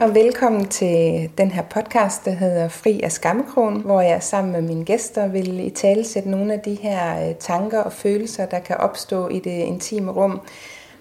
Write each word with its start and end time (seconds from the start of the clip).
og 0.00 0.14
velkommen 0.14 0.68
til 0.68 1.30
den 1.38 1.50
her 1.50 1.62
podcast, 1.62 2.24
der 2.24 2.30
hedder 2.30 2.68
Fri 2.68 3.00
af 3.02 3.12
Skammekrogen, 3.12 3.80
hvor 3.80 4.00
jeg 4.00 4.22
sammen 4.22 4.52
med 4.52 4.62
mine 4.62 4.84
gæster 4.84 5.28
vil 5.28 5.66
i 5.66 5.70
tale 5.70 6.04
sætte 6.04 6.30
nogle 6.30 6.52
af 6.52 6.60
de 6.60 6.74
her 6.74 7.28
øh, 7.28 7.34
tanker 7.34 7.80
og 7.80 7.92
følelser, 7.92 8.46
der 8.46 8.58
kan 8.58 8.76
opstå 8.76 9.28
i 9.28 9.38
det 9.38 9.50
intime 9.50 10.12
rum, 10.12 10.40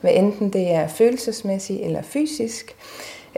hvad 0.01 0.11
enten 0.13 0.53
det 0.53 0.71
er 0.71 0.87
følelsesmæssigt 0.87 1.81
eller 1.81 2.01
fysisk. 2.01 2.75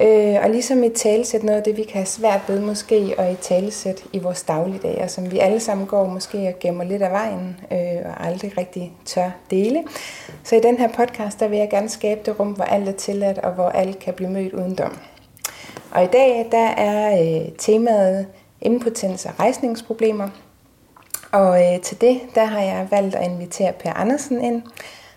Øh, 0.02 0.36
og 0.44 0.50
ligesom 0.50 0.84
i 0.84 0.90
talesæt 0.90 1.44
noget 1.44 1.58
af 1.58 1.64
det, 1.64 1.78
vi 1.78 1.84
kan 1.84 1.94
have 1.94 2.06
svært 2.06 2.42
ved 2.48 2.60
måske, 2.60 3.14
og 3.18 3.32
i 3.32 3.36
talesæt 3.36 4.04
i 4.14 4.20
vores 4.20 4.44
dagligdag, 4.44 5.02
og 5.04 5.10
som 5.10 5.32
vi 5.32 5.40
alle 5.40 5.60
sammen 5.60 5.88
går 5.88 6.08
måske 6.08 6.38
og 6.48 6.60
gemmer 6.60 6.84
lidt 6.84 7.02
af 7.02 7.12
vejen, 7.12 7.60
øh, 7.72 8.06
og 8.06 8.28
aldrig 8.28 8.58
rigtig 8.58 8.94
tør 9.06 9.32
dele. 9.52 9.84
Så 10.44 10.56
i 10.56 10.60
den 10.60 10.78
her 10.78 10.88
podcast, 10.88 11.40
der 11.40 11.48
vil 11.48 11.58
jeg 11.58 11.70
gerne 11.70 11.90
skabe 11.90 12.22
det 12.26 12.40
rum, 12.40 12.52
hvor 12.52 12.66
alt 12.66 12.90
er 12.90 12.94
tilladt, 12.94 13.38
og 13.38 13.52
hvor 13.52 13.70
alle 13.70 13.94
kan 13.94 14.14
blive 14.14 14.30
mødt 14.30 14.54
uden 14.54 14.76
dom. 14.76 14.98
Og 15.92 16.04
i 16.04 16.08
dag, 16.08 16.48
der 16.52 16.68
er 16.68 17.22
øh, 17.22 17.52
temaet 17.58 18.28
impotens 18.62 19.26
og 19.26 19.40
rejsningsproblemer. 19.40 20.30
Og 21.32 21.74
øh, 21.74 21.82
til 21.82 22.02
det, 22.02 22.22
der 22.36 22.46
har 22.46 22.62
jeg 22.62 22.88
valgt 22.92 23.16
at 23.16 23.32
invitere 23.32 23.74
Per 23.74 23.94
Andersen 23.94 24.42
ind. 24.44 24.62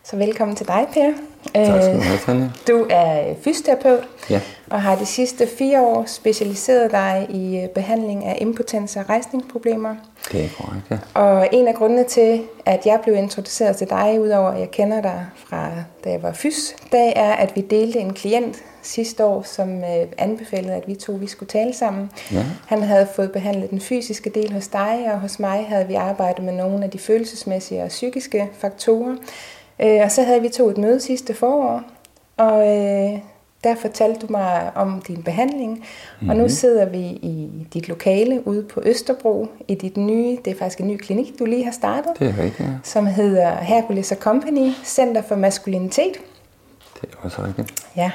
Så 0.04 0.16
velkommen 0.16 0.56
til 0.56 0.68
dig, 0.68 0.86
Per. 0.92 1.12
Tak 1.54 1.82
skal 1.82 1.94
du 1.96 2.00
have, 2.00 2.18
Tanja. 2.26 2.48
Du 2.68 2.86
er 2.90 3.34
fysioterapeut 3.44 4.08
Ja. 4.30 4.40
og 4.70 4.82
har 4.82 4.96
de 4.96 5.06
sidste 5.06 5.48
fire 5.58 5.80
år 5.82 6.04
specialiseret 6.06 6.90
dig 6.90 7.26
i 7.30 7.60
øh, 7.62 7.68
behandling 7.68 8.24
af 8.24 8.38
impotens 8.40 8.96
og 8.96 9.08
rejsningsproblemer. 9.08 9.94
Det 10.32 10.44
er 10.44 10.48
korrekt, 10.56 10.84
ja. 10.90 11.20
Og 11.20 11.48
en 11.52 11.68
af 11.68 11.74
grundene 11.74 12.04
til, 12.04 12.42
at 12.66 12.86
jeg 12.86 13.00
blev 13.02 13.14
introduceret 13.14 13.76
til 13.76 13.90
dig, 13.90 14.20
udover 14.20 14.48
at 14.50 14.60
jeg 14.60 14.70
kender 14.70 15.00
dig 15.02 15.26
fra 15.48 15.70
da 16.04 16.10
jeg 16.10 16.22
var 16.22 16.32
fys, 16.32 16.74
det 16.92 17.12
er, 17.16 17.32
at 17.32 17.56
vi 17.56 17.60
delte 17.60 17.98
en 17.98 18.12
klient 18.14 18.56
sidste 18.82 19.24
år, 19.24 19.42
som 19.42 19.78
øh, 19.78 20.06
anbefalede, 20.18 20.72
at 20.74 20.82
vi 20.86 20.94
to 20.94 21.12
vi 21.12 21.26
skulle 21.26 21.48
tale 21.48 21.74
sammen. 21.74 22.10
Ja. 22.32 22.44
Han 22.66 22.82
havde 22.82 23.06
fået 23.16 23.32
behandlet 23.32 23.70
den 23.70 23.80
fysiske 23.80 24.30
del 24.30 24.52
hos 24.52 24.68
dig, 24.68 24.98
og 25.12 25.20
hos 25.20 25.38
mig 25.38 25.66
havde 25.68 25.86
vi 25.86 25.94
arbejdet 25.94 26.44
med 26.44 26.52
nogle 26.52 26.84
af 26.84 26.90
de 26.90 26.98
følelsesmæssige 26.98 27.82
og 27.82 27.88
psykiske 27.88 28.48
faktorer. 28.58 29.16
Øh, 29.82 30.00
og 30.02 30.12
så 30.12 30.22
havde 30.22 30.42
vi 30.42 30.48
to 30.48 30.68
et 30.68 30.78
møde 30.78 31.00
sidste 31.00 31.34
forår, 31.34 31.82
og 32.36 32.68
øh, 32.68 33.18
der 33.64 33.74
fortalte 33.80 34.26
du 34.26 34.32
mig 34.32 34.72
om 34.74 35.02
din 35.08 35.22
behandling. 35.22 35.72
Mm-hmm. 35.72 36.28
Og 36.28 36.36
nu 36.36 36.48
sidder 36.48 36.84
vi 36.84 36.98
i 36.98 37.50
dit 37.74 37.88
lokale 37.88 38.46
ude 38.46 38.62
på 38.62 38.82
Østerbro, 38.84 39.48
i 39.68 39.74
dit 39.74 39.96
nye, 39.96 40.38
det 40.44 40.50
er 40.50 40.58
faktisk 40.58 40.80
en 40.80 40.88
ny 40.88 40.96
klinik, 40.96 41.38
du 41.38 41.44
lige 41.44 41.64
har 41.64 41.72
startet, 41.72 42.12
Det 42.18 42.28
er 42.28 42.42
rigtigt, 42.42 42.68
ja. 42.68 42.74
som 42.82 43.06
hedder 43.06 43.56
Hercules 43.56 44.14
Company, 44.20 44.70
Center 44.84 45.22
for 45.22 45.36
Maskulinitet. 45.36 46.14
Det 47.00 47.10
er 47.12 47.16
også 47.20 47.42
rigtigt. 47.42 47.72
Ja, 47.96 48.10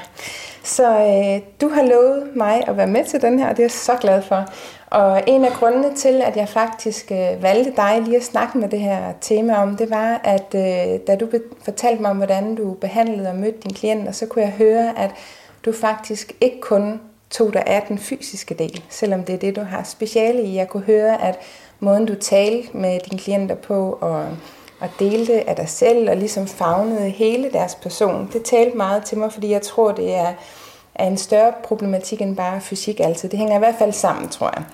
så 0.62 0.88
øh, 0.88 1.42
du 1.60 1.68
har 1.68 1.82
lovet 1.82 2.30
mig 2.36 2.62
at 2.68 2.76
være 2.76 2.86
med 2.86 3.04
til 3.04 3.22
den 3.22 3.38
her, 3.38 3.48
og 3.48 3.56
det 3.56 3.58
er 3.58 3.64
jeg 3.64 3.70
så 3.70 3.96
glad 4.00 4.22
for. 4.22 4.44
Og 4.86 5.22
en 5.26 5.44
af 5.44 5.52
grundene 5.52 5.94
til, 5.96 6.22
at 6.22 6.36
jeg 6.36 6.48
faktisk 6.48 7.12
øh, 7.12 7.42
valgte 7.42 7.72
dig 7.76 8.02
lige 8.04 8.16
at 8.16 8.24
snakke 8.24 8.58
med 8.58 8.68
det 8.68 8.80
her 8.80 9.12
tema 9.20 9.54
om, 9.54 9.76
det 9.76 9.90
var, 9.90 10.20
at 10.24 10.54
øh, 10.54 11.00
da 11.06 11.16
du 11.16 11.26
be- 11.26 11.42
fortalte 11.62 12.02
mig 12.02 12.10
om, 12.10 12.16
hvordan 12.16 12.54
du 12.54 12.74
behandlede 12.74 13.28
og 13.28 13.36
mødte 13.36 13.58
dine 13.58 13.74
klienter, 13.74 14.12
så 14.12 14.26
kunne 14.26 14.44
jeg 14.44 14.52
høre, 14.52 14.98
at 14.98 15.10
du 15.64 15.72
faktisk 15.72 16.32
ikke 16.40 16.60
kun 16.60 17.00
tog 17.30 17.52
dig 17.52 17.62
af 17.66 17.84
den 17.88 17.98
fysiske 17.98 18.54
del, 18.54 18.82
selvom 18.88 19.24
det 19.24 19.34
er 19.34 19.38
det, 19.38 19.56
du 19.56 19.60
har 19.60 19.82
speciale 19.82 20.42
i. 20.42 20.56
Jeg 20.56 20.68
kunne 20.68 20.82
høre, 20.82 21.22
at 21.22 21.38
måden 21.80 22.06
du 22.06 22.14
talte 22.14 22.76
med 22.76 23.00
dine 23.10 23.18
klienter 23.20 23.54
på, 23.54 23.98
og 24.00 24.26
og 24.80 24.88
delte 24.98 25.48
af 25.48 25.56
dig 25.56 25.68
selv, 25.68 26.10
og 26.10 26.16
ligesom 26.16 26.46
fagnede 26.46 27.08
hele 27.10 27.50
deres 27.52 27.74
person. 27.74 28.30
Det 28.32 28.42
talte 28.42 28.76
meget 28.76 29.04
til 29.04 29.18
mig, 29.18 29.32
fordi 29.32 29.50
jeg 29.52 29.62
tror, 29.62 29.92
det 29.92 30.14
er, 30.14 30.32
er 30.94 31.06
en 31.06 31.16
større 31.16 31.52
problematik 31.64 32.20
end 32.22 32.36
bare 32.36 32.60
fysik 32.60 33.00
altid. 33.00 33.28
Det 33.28 33.38
hænger 33.38 33.56
i 33.56 33.58
hvert 33.58 33.74
fald 33.78 33.92
sammen, 33.92 34.28
tror 34.28 34.50
jeg. 34.56 34.64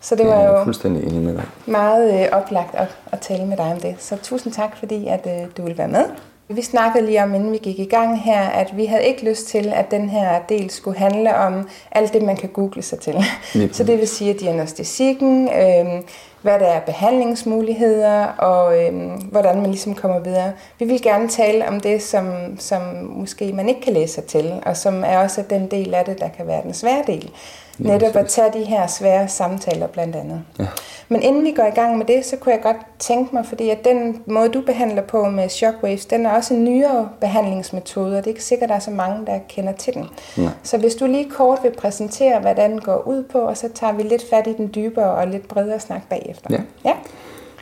Så 0.00 0.14
det 0.14 0.20
Jeg 0.20 0.28
var 0.28 0.34
er 0.36 0.58
jo 0.58 0.64
fuldstændig 0.64 1.04
enig 1.04 1.22
med 1.22 1.34
dig. 1.34 1.44
meget 1.66 2.20
øh, 2.20 2.26
oplagt 2.32 2.74
at, 2.74 2.88
at 3.12 3.20
tale 3.20 3.46
med 3.46 3.56
dig 3.56 3.72
om 3.72 3.80
det. 3.80 3.96
Så 3.98 4.16
tusind 4.22 4.52
tak, 4.52 4.76
fordi 4.76 5.06
at, 5.08 5.26
øh, 5.26 5.46
du 5.56 5.62
vil 5.64 5.78
være 5.78 5.88
med. 5.88 6.04
Vi 6.48 6.62
snakkede 6.62 7.06
lige 7.06 7.22
om, 7.22 7.34
inden 7.34 7.52
vi 7.52 7.58
gik 7.58 7.78
i 7.78 7.84
gang 7.84 8.22
her, 8.22 8.40
at 8.48 8.76
vi 8.76 8.84
havde 8.86 9.04
ikke 9.04 9.24
lyst 9.24 9.46
til, 9.48 9.72
at 9.76 9.90
den 9.90 10.10
her 10.10 10.40
del 10.48 10.70
skulle 10.70 10.98
handle 10.98 11.36
om 11.36 11.68
alt 11.92 12.12
det, 12.12 12.22
man 12.22 12.36
kan 12.36 12.48
google 12.48 12.82
sig 12.82 12.98
til. 13.00 13.14
Lige 13.54 13.74
Så 13.74 13.84
det 13.84 13.98
vil 13.98 14.08
sige 14.08 14.34
diagnostikken, 14.34 15.48
øh, 15.48 16.02
hvad 16.44 16.58
der 16.58 16.66
er 16.66 16.80
behandlingsmuligheder, 16.80 18.24
og 18.26 18.82
øh, 18.82 18.92
hvordan 19.30 19.56
man 19.56 19.70
ligesom 19.70 19.94
kommer 19.94 20.18
videre. 20.18 20.52
Vi 20.78 20.84
vil 20.84 21.02
gerne 21.02 21.28
tale 21.28 21.68
om 21.68 21.80
det, 21.80 22.02
som, 22.02 22.56
som 22.58 22.82
måske 23.10 23.52
man 23.52 23.68
ikke 23.68 23.80
kan 23.80 23.92
læse 23.92 24.14
sig 24.14 24.24
til, 24.24 24.62
og 24.66 24.76
som 24.76 25.04
er 25.04 25.18
også 25.18 25.44
den 25.50 25.70
del 25.70 25.94
af 25.94 26.04
det, 26.04 26.20
der 26.20 26.28
kan 26.28 26.46
være 26.46 26.62
den 26.62 26.74
svære 26.74 27.02
del. 27.06 27.30
Netop 27.78 28.16
at 28.16 28.26
tage 28.26 28.52
de 28.52 28.64
her 28.64 28.86
svære 28.86 29.28
samtaler 29.28 29.86
blandt 29.86 30.16
andet. 30.16 30.42
Ja. 30.58 30.66
Men 31.08 31.22
inden 31.22 31.44
vi 31.44 31.52
går 31.52 31.64
i 31.64 31.70
gang 31.70 31.98
med 31.98 32.06
det, 32.06 32.24
så 32.24 32.36
kunne 32.36 32.54
jeg 32.54 32.62
godt 32.62 32.76
tænke 32.98 33.34
mig, 33.34 33.46
fordi 33.46 33.70
at 33.70 33.84
den 33.84 34.22
måde, 34.26 34.48
du 34.48 34.60
behandler 34.60 35.02
på 35.02 35.24
med 35.24 35.48
shockwaves, 35.48 36.06
den 36.06 36.26
er 36.26 36.30
også 36.30 36.54
en 36.54 36.64
nyere 36.64 37.08
behandlingsmetode, 37.20 38.18
og 38.18 38.24
det 38.24 38.26
er 38.26 38.34
ikke 38.34 38.44
sikkert, 38.44 38.64
at 38.64 38.68
der 38.68 38.76
er 38.76 38.80
så 38.80 38.90
mange, 38.90 39.26
der 39.26 39.38
kender 39.48 39.72
til 39.72 39.94
den. 39.94 40.06
Nej. 40.36 40.52
Så 40.62 40.78
hvis 40.78 40.94
du 40.94 41.06
lige 41.06 41.30
kort 41.30 41.58
vil 41.62 41.72
præsentere, 41.78 42.40
hvad 42.40 42.54
den 42.54 42.80
går 42.80 43.08
ud 43.08 43.22
på, 43.22 43.38
og 43.38 43.56
så 43.56 43.68
tager 43.74 43.92
vi 43.92 44.02
lidt 44.02 44.30
fat 44.30 44.46
i 44.46 44.52
den 44.52 44.70
dybere 44.74 45.10
og 45.10 45.26
lidt 45.26 45.48
bredere 45.48 45.80
snak 45.80 46.08
bagefter. 46.08 46.50
Ja. 46.50 46.60
ja? 46.84 46.94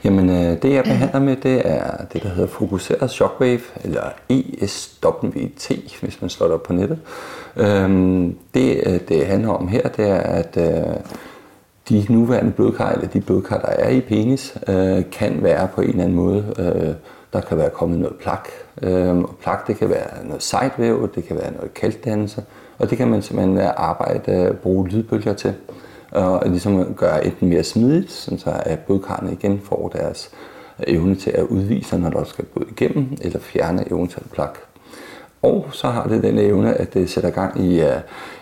Jamen, 0.05 0.31
øh, 0.31 0.63
det 0.63 0.73
jeg 0.73 0.85
behandler 0.85 1.21
med, 1.21 1.37
det 1.37 1.63
er 1.65 2.05
det, 2.13 2.23
der 2.23 2.29
hedder 2.29 2.49
fokuseret 2.49 3.11
shockwave, 3.11 3.61
eller 3.85 4.03
ESWT, 4.29 5.71
hvis 6.01 6.21
man 6.21 6.31
slår 6.31 6.47
det 6.47 6.55
op 6.55 6.63
på 6.63 6.73
nettet. 6.73 6.99
Øhm, 7.57 8.37
det, 8.55 8.83
øh, 8.87 9.01
det 9.09 9.27
handler 9.27 9.49
om 9.49 9.69
her, 9.69 9.89
det 9.89 10.09
er, 10.09 10.19
at 10.19 10.57
øh, 10.57 10.95
de 11.89 12.07
nuværende 12.09 12.53
blodkar, 12.53 12.93
eller 12.93 13.09
de 13.09 13.21
blodkar, 13.21 13.59
der 13.59 13.69
er 13.69 13.89
i 13.89 14.01
penis, 14.01 14.59
kan 15.13 15.39
være 15.43 15.69
på 15.75 15.81
en 15.81 15.89
eller 15.89 16.03
anden 16.03 16.17
måde, 16.17 16.97
der 17.33 17.41
kan 17.41 17.59
være 17.59 17.71
kommet 17.71 17.99
noget 17.99 18.17
plak. 18.17 18.49
Øh, 18.83 19.19
og 19.19 19.37
plak, 19.43 19.67
det 19.67 19.77
kan 19.77 19.89
være 19.89 20.27
noget 20.27 20.43
sejtvæv, 20.43 21.11
det 21.15 21.25
kan 21.25 21.37
være 21.37 21.53
noget 21.53 21.75
kalkdannelse, 21.75 22.45
og 22.79 22.91
det 22.91 22.99
kan 22.99 23.09
man 23.09 23.23
simpelthen 23.23 23.59
arbejde, 23.77 24.57
bruge 24.63 24.89
lydbølger 24.89 25.33
til 25.33 25.55
og 26.13 26.49
ligesom 26.49 26.95
gøre 26.95 27.27
et 27.27 27.43
mere 27.43 27.63
smidigt, 27.63 28.11
så 28.13 28.63
at 28.67 28.79
blodkarrene 28.79 29.33
igen 29.33 29.61
får 29.61 29.89
deres 29.89 30.31
øh, 30.33 30.53
evne 30.87 31.15
til 31.15 31.31
at 31.31 31.45
udvise, 31.45 31.99
når 31.99 32.11
der 32.11 32.25
skal 32.25 32.45
blod 32.45 32.67
igennem, 32.71 33.17
eller 33.21 33.39
fjerne 33.39 33.91
eventuelt 33.91 34.33
plak. 34.33 34.59
Og 35.43 35.67
så 35.73 35.87
har 35.87 36.07
det 36.07 36.23
den 36.23 36.39
evne, 36.39 36.75
at 36.75 36.95
det 36.95 37.11
sætter 37.11 37.31
gang 37.31 37.65
i 37.65 37.81
uh, 37.81 37.89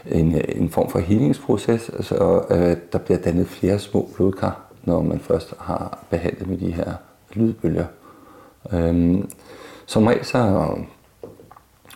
en, 0.06 0.34
øh, 0.34 0.44
en 0.48 0.70
form 0.70 0.90
for 0.90 0.98
helingsproces, 0.98 1.82
så 1.82 1.92
altså, 1.96 2.40
uh, 2.50 2.76
der 2.92 2.98
bliver 2.98 3.18
dannet 3.18 3.46
flere 3.46 3.78
små 3.78 4.08
blodkar, 4.16 4.60
når 4.84 5.02
man 5.02 5.20
først 5.20 5.54
har 5.58 5.98
behandlet 6.10 6.48
med 6.48 6.58
de 6.58 6.72
her 6.72 6.92
lydbølger. 7.32 7.84
Um, 8.72 9.30
som 9.86 10.06
regel 10.06 10.24
så, 10.24 10.68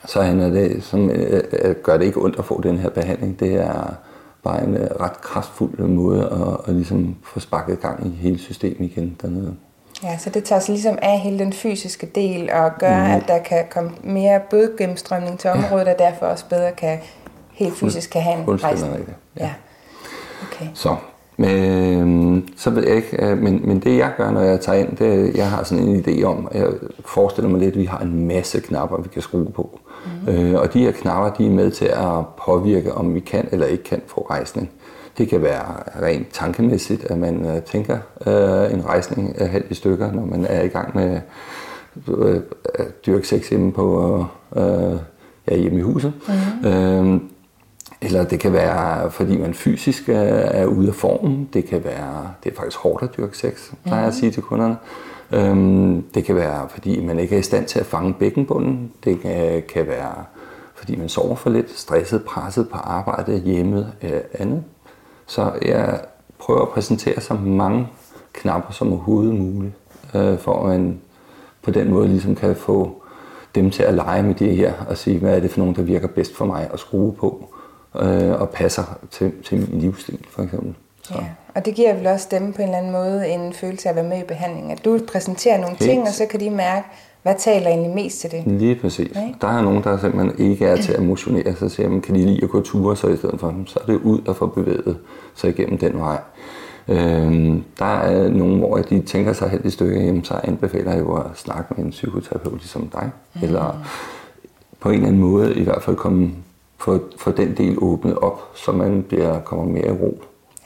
så 0.07 0.23
handler 0.23 0.49
det, 0.49 0.83
som, 0.85 1.05
uh, 1.05 1.71
gør 1.83 1.97
det 1.97 2.05
ikke 2.05 2.23
ondt 2.23 2.39
at 2.39 2.45
få 2.45 2.61
den 2.61 2.79
her 2.79 2.91
behandling. 2.91 3.41
Det 3.41 3.55
er 3.55 3.95
bare 4.45 4.65
en 4.65 4.89
ret 5.01 5.21
kraftfuld 5.21 5.79
måde 5.79 6.21
at, 6.21 6.69
at 6.69 6.75
ligesom 6.75 7.17
få 7.23 7.41
sparket 7.41 7.81
gang 7.81 8.07
i 8.07 8.11
hele 8.11 8.39
systemet 8.39 8.91
igen 8.91 9.17
dernede. 9.23 9.55
Ja, 10.03 10.19
så 10.19 10.31
det 10.31 10.45
tager 10.45 10.61
sig 10.61 10.73
ligesom 10.73 10.99
af 11.03 11.21
hele 11.21 11.39
den 11.39 11.53
fysiske 11.53 12.07
del 12.07 12.51
og 12.51 12.73
gør, 12.79 13.05
mm. 13.05 13.11
at 13.11 13.25
der 13.29 13.39
kan 13.39 13.65
komme 13.71 13.91
mere 14.03 14.41
blodgennemstrømning 14.51 15.39
til 15.39 15.51
området, 15.51 15.89
og 15.89 15.99
derfor 15.99 16.27
også 16.27 16.45
bedre 16.49 16.73
kan 16.73 16.99
helt 17.53 17.77
fysisk 17.77 18.11
kan 18.11 18.23
have 18.23 18.39
en 18.39 18.65
rejsning. 18.65 18.95
rigtigt, 18.95 19.17
Ja. 19.37 19.55
Okay. 20.43 20.67
Så, 20.75 20.97
men, 21.37 22.49
så 22.57 22.71
ved 22.71 22.87
jeg 22.87 22.97
ikke, 22.97 23.27
øh, 23.27 23.39
men, 23.39 23.61
men 23.65 23.81
det 23.81 23.99
jeg 23.99 24.13
gør, 24.17 24.31
når 24.31 24.41
jeg 24.41 24.61
tager 24.61 24.79
ind, 24.79 24.97
det 24.97 25.37
jeg 25.37 25.51
har 25.51 25.65
sådan 25.65 25.85
en 25.85 26.05
idé 26.07 26.25
om, 26.25 26.49
jeg 26.55 26.67
forestiller 27.05 27.51
mig 27.51 27.61
lidt, 27.61 27.75
at 27.75 27.81
vi 27.81 27.85
har 27.85 27.99
en 27.99 28.27
masse 28.27 28.61
knapper, 28.61 28.97
vi 28.97 29.09
kan 29.09 29.23
skrue 29.23 29.51
på. 29.51 29.81
Mm. 30.27 30.33
Øh, 30.33 30.61
og 30.61 30.75
de 30.75 30.79
her 30.79 30.93
knapper, 30.93 31.31
de 31.31 31.47
er 31.47 31.51
med 31.51 31.71
til 31.71 31.85
at 31.85 32.27
påvirke, 32.45 32.95
om 32.95 33.15
vi 33.15 33.21
kan 33.21 33.49
eller 33.53 33.67
ikke 33.67 33.85
kan 33.85 34.01
få 34.07 34.27
rejsning. 34.31 34.71
Det 35.19 35.29
kan 35.29 35.43
være 35.43 35.65
rent 36.03 36.27
tankemæssigt, 36.33 37.05
at 37.05 37.19
man 37.19 37.47
øh, 37.47 37.63
tænker 37.63 37.99
øh, 38.27 38.75
en 38.75 38.87
rejsning 38.87 39.35
er 39.39 39.47
halvt 39.47 39.71
i 39.71 39.75
stykker, 39.75 40.13
når 40.13 40.25
man 40.25 40.47
er 40.49 40.63
i 40.63 40.69
gang 40.69 40.97
med 40.97 41.21
øh, 42.09 42.41
at 42.75 43.07
dyrke 43.07 43.29
sex 43.29 43.49
hjemme, 43.49 43.73
på, 43.73 44.19
øh, 44.57 44.99
ja, 45.49 45.57
hjemme 45.57 45.79
i 45.79 45.83
huset. 45.83 46.13
Mm. 46.63 46.69
Øh, 46.69 47.21
eller 48.05 48.25
det 48.25 48.41
kan 48.41 48.53
være, 48.53 49.11
fordi 49.11 49.37
man 49.37 49.55
fysisk 49.55 50.09
er, 50.09 50.23
er 50.23 50.67
ude 50.67 50.89
af 50.89 50.95
formen. 50.95 51.49
Det 51.53 51.65
kan 51.65 51.85
være, 51.85 52.31
det 52.45 52.53
er 52.53 52.57
faktisk 52.57 52.79
hårdt 52.79 53.03
at 53.03 53.17
dyrke 53.17 53.39
sex, 53.39 53.73
plejer 53.85 54.01
jeg 54.01 54.09
at 54.09 54.15
sige 54.15 54.31
til 54.31 54.43
kunderne. 54.43 54.77
Øhm, 55.33 56.03
det 56.15 56.25
kan 56.25 56.37
være, 56.37 56.69
fordi 56.69 57.01
man 57.01 57.19
ikke 57.19 57.35
er 57.35 57.39
i 57.39 57.43
stand 57.43 57.67
til 57.67 57.79
at 57.79 57.87
fange 57.87 58.15
bækkenbunden. 58.15 58.93
Det 59.05 59.21
kan, 59.21 59.63
kan 59.69 59.87
være, 59.87 60.25
fordi 60.75 60.97
man 60.97 61.09
sover 61.09 61.37
for 61.37 61.51
lidt, 61.51 61.79
stresset, 61.79 62.25
presset 62.25 62.69
på 62.69 62.77
arbejde, 62.77 63.39
hjemmet, 63.39 63.93
øh, 64.03 64.21
andet. 64.39 64.65
Så 65.27 65.53
jeg 65.63 66.01
prøver 66.39 66.63
at 66.63 66.69
præsentere 66.69 67.21
så 67.21 67.35
mange 67.35 67.89
knapper 68.33 68.73
som 68.73 68.93
overhovedet 68.93 69.35
muligt, 69.35 69.75
øh, 70.15 70.39
for 70.39 70.63
at 70.63 70.69
man 70.69 71.01
på 71.63 71.71
den 71.71 71.91
måde 71.91 72.09
ligesom 72.09 72.35
kan 72.35 72.57
få 72.57 73.03
dem 73.55 73.71
til 73.71 73.83
at 73.83 73.95
lege 73.95 74.23
med 74.23 74.35
det 74.35 74.57
her 74.57 74.73
og 74.89 74.97
sige, 74.97 75.19
hvad 75.19 75.37
er 75.37 75.41
det 75.41 75.51
for 75.51 75.59
nogen, 75.59 75.75
der 75.75 75.83
virker 75.83 76.09
bedst 76.09 76.37
for 76.37 76.45
mig 76.45 76.71
at 76.73 76.81
skrue 76.81 77.13
på. 77.13 77.54
Øh, 78.01 78.41
og 78.41 78.51
passer 78.51 78.99
til, 79.11 79.33
til 79.45 79.59
min 79.59 79.81
livsstil, 79.81 80.19
for 80.31 80.43
eksempel. 80.43 80.75
Så. 81.03 81.15
Ja. 81.15 81.25
Og 81.55 81.65
det 81.65 81.75
giver 81.75 81.95
vel 81.95 82.07
også 82.07 82.29
dem 82.31 82.53
på 82.53 82.63
en 82.63 82.69
eller 82.69 82.79
anden 82.79 82.93
måde 82.93 83.29
en 83.29 83.53
følelse 83.53 83.89
af 83.89 83.93
at 83.93 83.97
være 83.97 84.09
med 84.09 84.19
i 84.19 84.25
behandlingen. 84.29 84.71
At 84.71 84.85
du 84.85 85.01
præsenterer 85.13 85.57
nogle 85.61 85.77
Helt. 85.77 85.91
ting, 85.91 86.03
og 86.03 86.09
så 86.09 86.27
kan 86.27 86.41
de 86.41 86.51
mærke, 86.51 86.87
hvad 87.23 87.35
taler 87.39 87.69
egentlig 87.69 87.95
mest 87.95 88.21
til 88.21 88.31
det? 88.31 88.43
Lige 88.47 88.75
præcis. 88.75 89.11
Okay. 89.11 89.35
Der 89.41 89.49
er 89.49 89.63
nogen, 89.63 89.85
der 89.85 89.99
simpelthen 89.99 90.51
ikke 90.51 90.67
er 90.67 90.77
til 90.77 90.93
at 90.93 91.03
motionere, 91.03 91.57
så 91.57 91.69
siger 91.69 91.89
man, 91.89 92.01
kan 92.01 92.15
de 92.15 92.21
lide 92.21 92.41
at 92.43 92.51
gå 92.51 92.61
ture, 92.61 92.97
så 92.97 93.09
i 93.09 93.17
stedet 93.17 93.41
for 93.41 93.51
dem, 93.51 93.67
så 93.67 93.79
er 93.83 93.87
det 93.87 94.01
ud 94.01 94.21
og 94.27 94.37
få 94.37 94.47
bevæget 94.47 94.97
sig 95.35 95.51
igennem 95.51 95.79
den 95.79 95.99
vej. 95.99 96.19
Øhm, 96.89 97.65
der 97.79 97.99
er 97.99 98.29
nogen, 98.29 98.59
hvor 98.59 98.77
de 98.77 99.03
tænker 99.03 99.33
sig 99.33 99.51
helt 99.51 99.65
i 99.65 99.71
stykke, 99.71 100.01
jamen, 100.01 100.25
så 100.25 100.41
anbefaler 100.45 100.93
jeg 100.93 101.01
jo 101.01 101.17
at 101.17 101.25
snakke 101.35 101.75
med 101.77 101.85
en 101.85 101.91
psykoterapeut 101.91 102.59
ligesom 102.59 102.89
dig, 102.89 103.11
mm. 103.35 103.41
eller 103.43 103.85
på 104.81 104.89
en 104.89 104.95
eller 104.95 105.07
anden 105.07 105.23
måde 105.23 105.55
i 105.55 105.63
hvert 105.63 105.83
fald 105.83 105.97
komme 105.97 106.31
få, 106.85 107.01
få 107.19 107.31
den 107.31 107.57
del 107.57 107.79
åbnet 107.81 108.19
op, 108.19 108.41
så 108.55 108.73
man 108.73 109.03
bliver, 109.03 109.41
kommer 109.41 109.65
mere 109.65 109.87
i 109.87 109.91
ro 109.91 110.23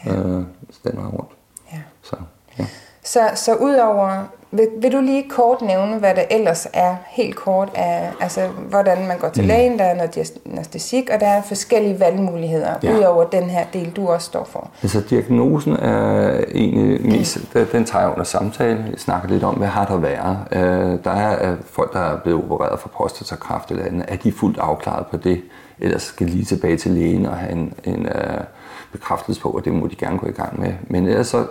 ja. 0.06 0.12
øh, 0.12 0.42
den 0.84 0.96
vej 0.96 1.04
rundt. 1.04 1.30
Ja. 1.72 1.78
Så, 2.02 2.16
ja. 2.58 2.64
så, 3.04 3.20
så 3.34 3.54
udover 3.54 4.24
vil, 4.50 4.68
vil 4.78 4.92
du 4.92 5.00
lige 5.00 5.28
kort 5.28 5.62
nævne, 5.62 5.98
hvad 5.98 6.14
der 6.14 6.22
ellers 6.30 6.66
er 6.72 6.96
helt 7.06 7.36
kort 7.36 7.70
af, 7.74 8.10
altså 8.20 8.48
hvordan 8.68 9.06
man 9.06 9.18
går 9.18 9.28
til 9.28 9.42
mm. 9.42 9.48
lægen, 9.48 9.78
der 9.78 9.84
er 9.84 9.94
noget 9.94 10.14
diagnostik, 10.14 11.10
og 11.14 11.20
der 11.20 11.26
er 11.26 11.42
forskellige 11.42 12.00
valgmuligheder, 12.00 12.74
ja. 12.82 12.96
udover 12.96 13.24
den 13.24 13.50
her 13.50 13.64
del, 13.72 13.90
du 13.90 14.08
også 14.08 14.26
står 14.26 14.44
for. 14.44 14.70
Altså 14.82 15.00
diagnosen 15.00 15.72
er 15.72 16.40
egentlig 16.54 17.06
mest, 17.06 17.54
mm. 17.54 17.66
den 17.66 17.84
tager 17.84 18.02
jeg 18.02 18.10
under 18.10 18.24
samtale, 18.24 18.84
jeg 18.90 18.98
snakker 18.98 19.28
lidt 19.28 19.44
om, 19.44 19.54
hvad 19.54 19.68
har 19.68 19.86
der 19.86 19.96
været. 19.96 20.38
Uh, 20.52 21.04
der 21.04 21.10
er 21.10 21.56
folk, 21.64 21.92
der 21.92 22.00
er 22.00 22.16
blevet 22.16 22.44
opereret 22.44 22.80
for 22.80 22.88
prostatakræft 22.88 23.70
eller 23.70 23.84
andet, 23.84 24.04
er 24.08 24.16
de 24.16 24.32
fuldt 24.32 24.58
afklaret 24.58 25.06
på 25.06 25.16
det, 25.16 25.42
ellers 25.80 26.02
skal 26.02 26.26
lige 26.26 26.44
tilbage 26.44 26.76
til 26.76 26.90
lægen 26.90 27.26
og 27.26 27.36
have 27.36 27.52
en, 27.52 27.74
en 27.84 28.06
uh, 28.06 28.44
bekræftelse 28.92 29.40
på, 29.40 29.50
at 29.50 29.64
det 29.64 29.72
må 29.72 29.86
de 29.86 29.96
gerne 29.96 30.18
gå 30.18 30.26
i 30.26 30.32
gang 30.32 30.60
med. 30.60 30.72
Men 30.88 31.06
ellers 31.06 31.26
så 31.26 31.46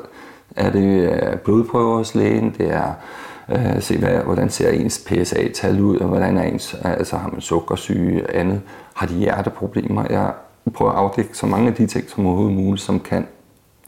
er 0.56 0.70
det 0.70 1.12
øh, 1.12 1.38
blodprøver 1.38 1.98
hos 1.98 2.16
lægen, 2.16 2.56
det 2.58 2.74
er 2.74 2.94
øh, 3.50 3.82
se, 3.82 3.98
hvad, 3.98 4.18
hvordan 4.18 4.50
ser 4.50 4.70
ens 4.70 5.06
PSA-tal 5.08 5.82
ud, 5.82 5.98
og 5.98 6.08
hvordan 6.08 6.38
er 6.38 6.44
ens, 6.44 6.76
altså 6.84 7.18
har 7.18 7.30
man 7.30 7.42
sukkersyge 7.42 8.36
andet, 8.36 8.62
har 8.94 9.08
de 9.08 9.14
hjerteproblemer. 9.14 10.06
Jeg 10.10 10.32
prøver 10.74 10.92
at 10.92 10.98
afdække 10.98 11.38
så 11.38 11.46
mange 11.46 11.68
af 11.68 11.74
de 11.74 11.88
ting 11.88 12.10
som 12.10 12.26
overhovedet 12.26 12.56
muligt, 12.56 12.82
som 12.82 13.00
kan 13.00 13.28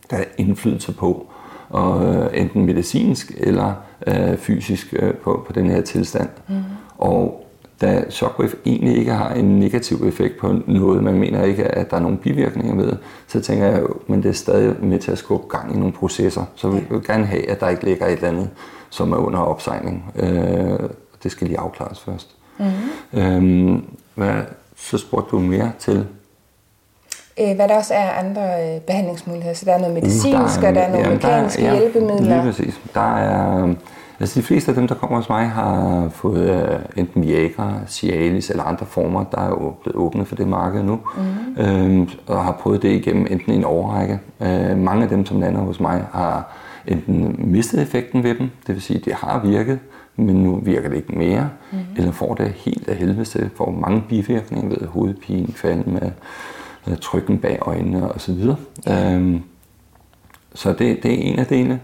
er 0.10 0.24
indflydelse 0.38 0.94
på, 0.94 1.28
og, 1.70 2.06
øh, 2.06 2.42
enten 2.42 2.66
medicinsk 2.66 3.32
eller 3.38 3.74
øh, 4.08 4.38
fysisk 4.38 4.94
øh, 5.00 5.14
på, 5.14 5.44
på 5.48 5.54
den 5.54 5.70
her 5.70 5.82
tilstand. 5.82 6.30
Mm. 6.48 6.64
Og 6.98 7.49
da 7.82 8.04
shockwave 8.10 8.52
egentlig 8.66 8.98
ikke 8.98 9.12
har 9.12 9.34
en 9.34 9.60
negativ 9.60 10.08
effekt 10.08 10.40
på 10.40 10.56
noget, 10.68 11.04
man 11.04 11.14
mener 11.14 11.44
ikke, 11.44 11.64
at 11.64 11.92
der 11.92 11.98
er 11.98 12.02
nogen 12.02 12.18
bivirkninger 12.18 12.76
ved, 12.76 12.94
så 13.28 13.42
tænker 13.42 13.66
jeg, 13.66 13.84
men 14.08 14.24
det 14.24 14.30
er 14.30 14.34
stadig 14.34 14.76
med 14.84 15.00
til 15.00 15.12
at 15.12 15.18
skubbe 15.18 15.48
gang 15.48 15.76
i 15.76 15.78
nogle 15.78 15.94
processer. 15.94 16.46
Så 16.56 16.70
vi 16.70 16.84
vil 16.90 17.04
gerne 17.04 17.26
have, 17.26 17.50
at 17.50 17.60
der 17.60 17.70
ikke 17.70 17.86
ligger 17.86 18.06
et 18.06 18.12
eller 18.12 18.28
andet, 18.28 18.50
som 18.90 19.12
er 19.12 19.18
under 19.18 19.40
opsejling. 19.40 20.12
Øh, 20.16 20.90
det 21.24 21.32
skal 21.32 21.48
lige 21.48 21.60
afklares 21.60 22.00
først. 22.00 22.36
Mm-hmm. 22.58 23.20
Øhm, 23.20 23.86
hvad, 24.16 24.42
så 24.76 24.98
spurgte 24.98 25.32
du 25.32 25.40
mere 25.40 25.72
til 25.80 26.06
øh, 27.40 27.56
hvad 27.56 27.68
der 27.68 27.76
også 27.76 27.94
er 27.94 28.12
andre 28.12 28.42
øh, 28.42 28.82
behandlingsmuligheder. 28.82 29.56
Så 29.56 29.66
der 29.66 29.74
er 29.74 29.78
noget 29.78 29.94
medicinsk, 29.94 30.58
uh, 30.58 30.62
der 30.62 30.68
er, 30.68 30.70
og 30.70 30.76
der 30.76 30.82
er 30.82 30.88
nogle 30.88 31.06
jamen, 31.06 31.18
mekaniske 31.18 31.62
der, 31.62 31.74
ja, 31.74 31.80
hjælpemidler. 31.80 32.36
Lige 32.36 32.42
præcis. 32.42 32.80
Der 32.94 33.16
er, 33.18 33.74
Altså 34.20 34.40
de 34.40 34.46
fleste 34.46 34.72
af 34.72 34.76
dem, 34.76 34.88
der 34.88 34.96
kommer 34.96 35.18
hos 35.18 35.30
mig, 35.30 35.50
har 35.50 36.10
fået 36.10 36.64
uh, 36.64 37.00
enten 37.00 37.22
Viagra, 37.22 37.80
Cialis 37.88 38.50
eller 38.50 38.64
andre 38.64 38.86
former, 38.86 39.24
der 39.24 39.38
er 39.38 39.50
jo 39.50 39.74
blevet 39.84 39.96
åbnet 39.96 40.28
for 40.28 40.36
det 40.36 40.48
marked 40.48 40.84
nu, 40.84 41.00
mm. 41.18 41.64
øhm, 41.64 42.10
og 42.28 42.44
har 42.44 42.52
prøvet 42.52 42.82
det 42.82 42.90
igennem 42.90 43.28
enten 43.30 43.54
en 43.54 43.64
overrække. 43.64 44.20
Uh, 44.40 44.78
mange 44.78 45.04
af 45.04 45.10
dem, 45.10 45.26
som 45.26 45.40
lander 45.40 45.62
hos 45.62 45.80
mig, 45.80 46.06
har 46.14 46.52
enten 46.88 47.36
mistet 47.38 47.82
effekten 47.82 48.24
ved 48.24 48.36
dem, 48.36 48.50
det 48.68 48.76
vil 48.76 48.82
sige, 48.82 49.00
at 49.00 49.06
det 49.06 49.14
har 49.14 49.42
virket, 49.46 49.80
men 50.16 50.36
nu 50.36 50.56
virker 50.56 50.90
det 50.90 50.96
ikke 50.96 51.16
mere, 51.16 51.50
mm. 51.72 51.78
eller 51.98 52.12
får 52.12 52.34
det 52.34 52.48
helt 52.48 52.90
af 52.90 52.96
helvede 52.96 53.26
til, 53.26 53.50
får 53.56 53.72
mange 53.72 54.04
bivirkninger 54.10 54.70
ved 54.70 54.88
hovedpine, 54.88 55.54
fald 55.54 55.86
med 55.86 56.12
uh, 56.88 56.98
trykken 57.02 57.38
bag 57.38 57.58
øjnene 57.62 58.12
osv. 58.12 58.46
Um, 58.90 59.44
så 60.54 60.74
det, 60.74 61.04
det 61.04 61.14
er 61.14 61.32
en 61.32 61.40
af 61.40 61.46
delene. 61.46 61.80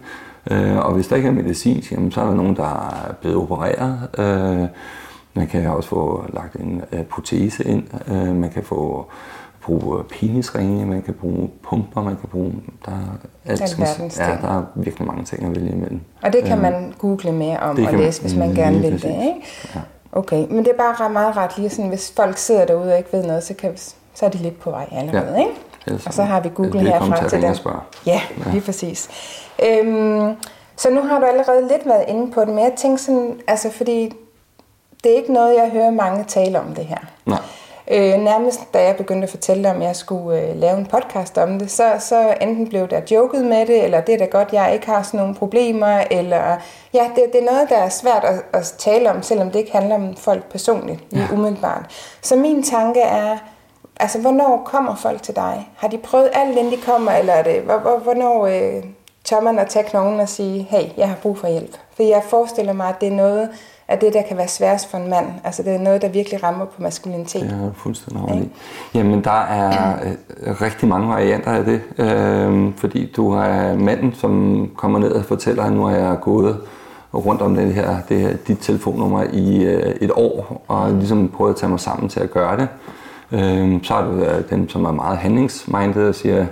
Øh, 0.51 0.77
og 0.77 0.93
hvis 0.93 1.07
der 1.07 1.15
ikke 1.15 1.27
er 1.27 1.33
medicin, 1.33 1.83
jamen, 1.91 2.11
så 2.11 2.21
er 2.21 2.25
der 2.25 2.33
nogen, 2.33 2.55
der 2.55 2.63
er 2.63 3.13
blevet 3.21 3.37
opereret. 3.37 4.09
Øh, 4.17 4.67
man 5.33 5.47
kan 5.47 5.67
også 5.67 5.89
få 5.89 6.25
lagt 6.33 6.55
en 6.55 6.81
uh, 6.93 6.99
protese 7.01 7.63
ind. 7.67 7.83
Uh, 8.11 8.35
man 8.35 8.49
kan 8.49 8.63
få 8.63 9.05
bruge 9.65 10.03
penisringe, 10.03 10.85
man 10.85 11.01
kan 11.01 11.13
bruge 11.13 11.49
pumper, 11.63 12.01
man 12.01 12.15
kan 12.15 12.29
bruge... 12.29 12.53
Der 12.85 12.91
er, 12.91 13.17
alt, 13.45 13.79
ja, 14.19 14.37
der 14.41 14.57
er 14.57 14.63
virkelig 14.75 15.07
mange 15.07 15.23
ting 15.23 15.45
at 15.45 15.55
vælge 15.55 15.71
imellem. 15.71 15.99
Og 16.23 16.33
det 16.33 16.43
kan 16.43 16.61
man 16.61 16.93
google 16.97 17.31
mere 17.31 17.59
om 17.59 17.85
og 17.85 17.93
læse, 17.93 18.21
hvis 18.21 18.35
man 18.35 18.53
gerne 18.53 18.79
vil 18.79 18.91
det, 18.91 19.03
ikke? 19.03 19.43
Ja. 19.75 19.79
Okay, 20.11 20.47
men 20.49 20.57
det 20.57 20.67
er 20.67 20.77
bare 20.77 21.09
meget 21.09 21.37
ret 21.37 21.57
lige 21.57 21.69
sådan, 21.69 21.89
hvis 21.89 22.13
folk 22.15 22.37
sidder 22.37 22.65
derude 22.65 22.91
og 22.91 22.97
ikke 22.97 23.13
ved 23.13 23.25
noget, 23.25 23.43
så, 23.43 23.53
kan, 23.53 23.77
så 24.13 24.25
er 24.25 24.29
de 24.29 24.37
lidt 24.37 24.59
på 24.59 24.69
vej 24.69 24.87
allerede, 24.91 25.31
ja. 25.31 25.39
ikke? 25.39 25.51
Og 26.05 26.13
så 26.13 26.23
har 26.23 26.39
vi 26.39 26.49
Google 26.55 26.79
herfra 26.79 27.17
til, 27.17 27.29
til 27.29 27.41
den. 27.41 27.55
Ja, 28.05 28.21
ja, 28.45 28.51
lige 28.51 28.61
præcis. 28.61 29.09
Øhm, 29.65 30.35
så 30.75 30.89
nu 30.89 31.01
har 31.01 31.19
du 31.19 31.25
allerede 31.25 31.67
lidt 31.67 31.85
været 31.85 32.03
inde 32.07 32.31
på 32.31 32.41
det, 32.41 32.49
men 32.49 32.59
jeg 32.59 32.73
tænker 32.77 32.97
sådan, 32.97 33.39
altså 33.47 33.71
fordi 33.71 34.13
det 35.03 35.11
er 35.11 35.15
ikke 35.15 35.33
noget, 35.33 35.55
jeg 35.55 35.69
hører 35.69 35.91
mange 35.91 36.23
tale 36.23 36.59
om 36.59 36.75
det 36.75 36.85
her. 36.85 36.97
Nej. 37.25 37.39
Øh, 37.91 38.23
nærmest 38.23 38.73
da 38.73 38.83
jeg 38.83 38.95
begyndte 38.95 39.23
at 39.23 39.29
fortælle 39.29 39.69
om, 39.69 39.81
at 39.81 39.87
jeg 39.87 39.95
skulle 39.95 40.41
øh, 40.41 40.55
lave 40.55 40.77
en 40.77 40.85
podcast 40.85 41.37
om 41.37 41.59
det, 41.59 41.71
så, 41.71 41.91
så 41.99 42.35
enten 42.41 42.69
blev 42.69 42.87
der 42.87 43.01
joket 43.11 43.45
med 43.45 43.65
det, 43.65 43.83
eller 43.83 44.01
det 44.01 44.13
er 44.13 44.17
da 44.17 44.25
godt, 44.25 44.53
jeg 44.53 44.73
ikke 44.73 44.85
har 44.85 45.03
sådan 45.03 45.19
nogle 45.19 45.35
problemer, 45.35 46.03
eller 46.11 46.57
ja, 46.93 47.09
det, 47.15 47.23
det 47.33 47.41
er 47.41 47.51
noget, 47.51 47.69
der 47.69 47.77
er 47.77 47.89
svært 47.89 48.23
at, 48.23 48.59
at 48.59 48.75
tale 48.77 49.11
om, 49.11 49.23
selvom 49.23 49.51
det 49.51 49.59
ikke 49.59 49.71
handler 49.71 49.95
om 49.95 50.15
folk 50.15 50.51
personligt, 50.51 50.99
ja. 51.11 51.27
umiddelbart. 51.33 51.85
Så 52.21 52.35
min 52.35 52.63
tanke 52.63 53.01
er, 53.01 53.37
altså 53.99 54.21
hvornår 54.21 54.61
kommer 54.65 54.95
folk 54.95 55.23
til 55.23 55.35
dig? 55.35 55.69
Har 55.75 55.87
de 55.87 55.97
prøvet 55.97 56.29
alt, 56.33 56.57
inden 56.57 56.73
de 56.73 56.77
kommer, 56.85 57.11
eller 57.11 57.33
er 57.33 57.43
det, 57.43 57.61
hvornår 58.03 58.45
øh, 58.45 58.83
tør 59.23 59.39
man 59.39 59.59
at 59.59 59.67
tage 59.67 59.89
knoglen 59.89 60.19
og 60.19 60.29
sige, 60.29 60.67
hey, 60.69 60.83
jeg 60.97 61.07
har 61.07 61.15
brug 61.15 61.37
for 61.37 61.47
hjælp? 61.47 61.77
For 61.95 62.03
jeg 62.03 62.21
forestiller 62.29 62.73
mig, 62.73 62.89
at 62.89 63.01
det 63.01 63.07
er 63.07 63.15
noget 63.15 63.49
af 63.87 63.99
det, 63.99 64.13
der 64.13 64.21
kan 64.21 64.37
være 64.37 64.47
sværest 64.47 64.91
for 64.91 64.97
en 64.97 65.09
mand. 65.09 65.25
Altså 65.43 65.63
det 65.63 65.75
er 65.75 65.79
noget, 65.79 66.01
der 66.01 66.09
virkelig 66.09 66.43
rammer 66.43 66.65
på 66.65 66.81
maskulinitet. 66.81 67.41
Det 67.41 67.51
er 67.51 67.71
fuldstændig 67.75 68.23
ret 68.23 68.35
ja. 68.35 68.99
Jamen 68.99 69.23
der 69.23 69.41
er 69.41 69.95
øh, 70.43 70.61
rigtig 70.61 70.87
mange 70.87 71.09
varianter 71.09 71.51
af 71.51 71.65
det. 71.65 71.81
Øh, 71.97 72.73
fordi 72.77 73.11
du 73.15 73.31
er 73.33 73.75
manden, 73.75 74.13
som 74.13 74.69
kommer 74.77 74.99
ned 74.99 75.11
og 75.11 75.25
fortæller, 75.25 75.63
at 75.63 75.73
nu 75.73 75.83
har 75.83 75.95
jeg 75.95 76.17
gået 76.21 76.57
rundt 77.13 77.41
om 77.41 77.55
det 77.55 77.73
her, 77.73 77.97
det 78.09 78.19
her 78.19 78.33
dit 78.47 78.57
telefonnummer 78.61 79.23
i 79.33 79.63
øh, 79.63 79.95
et 80.01 80.11
år, 80.11 80.63
og 80.67 80.91
ligesom 80.91 81.29
prøvet 81.29 81.53
at 81.53 81.59
tage 81.59 81.69
mig 81.69 81.79
sammen 81.79 82.09
til 82.09 82.19
at 82.19 82.31
gøre 82.31 82.57
det. 82.57 82.67
Øh, 82.87 83.04
så 83.83 83.93
er 83.93 84.05
du 84.05 84.23
øh, 84.23 84.49
den, 84.49 84.69
som 84.69 84.85
er 84.85 84.91
meget 84.91 85.17
handlingsmindet 85.17 86.07
og 86.07 86.15
siger, 86.15 86.45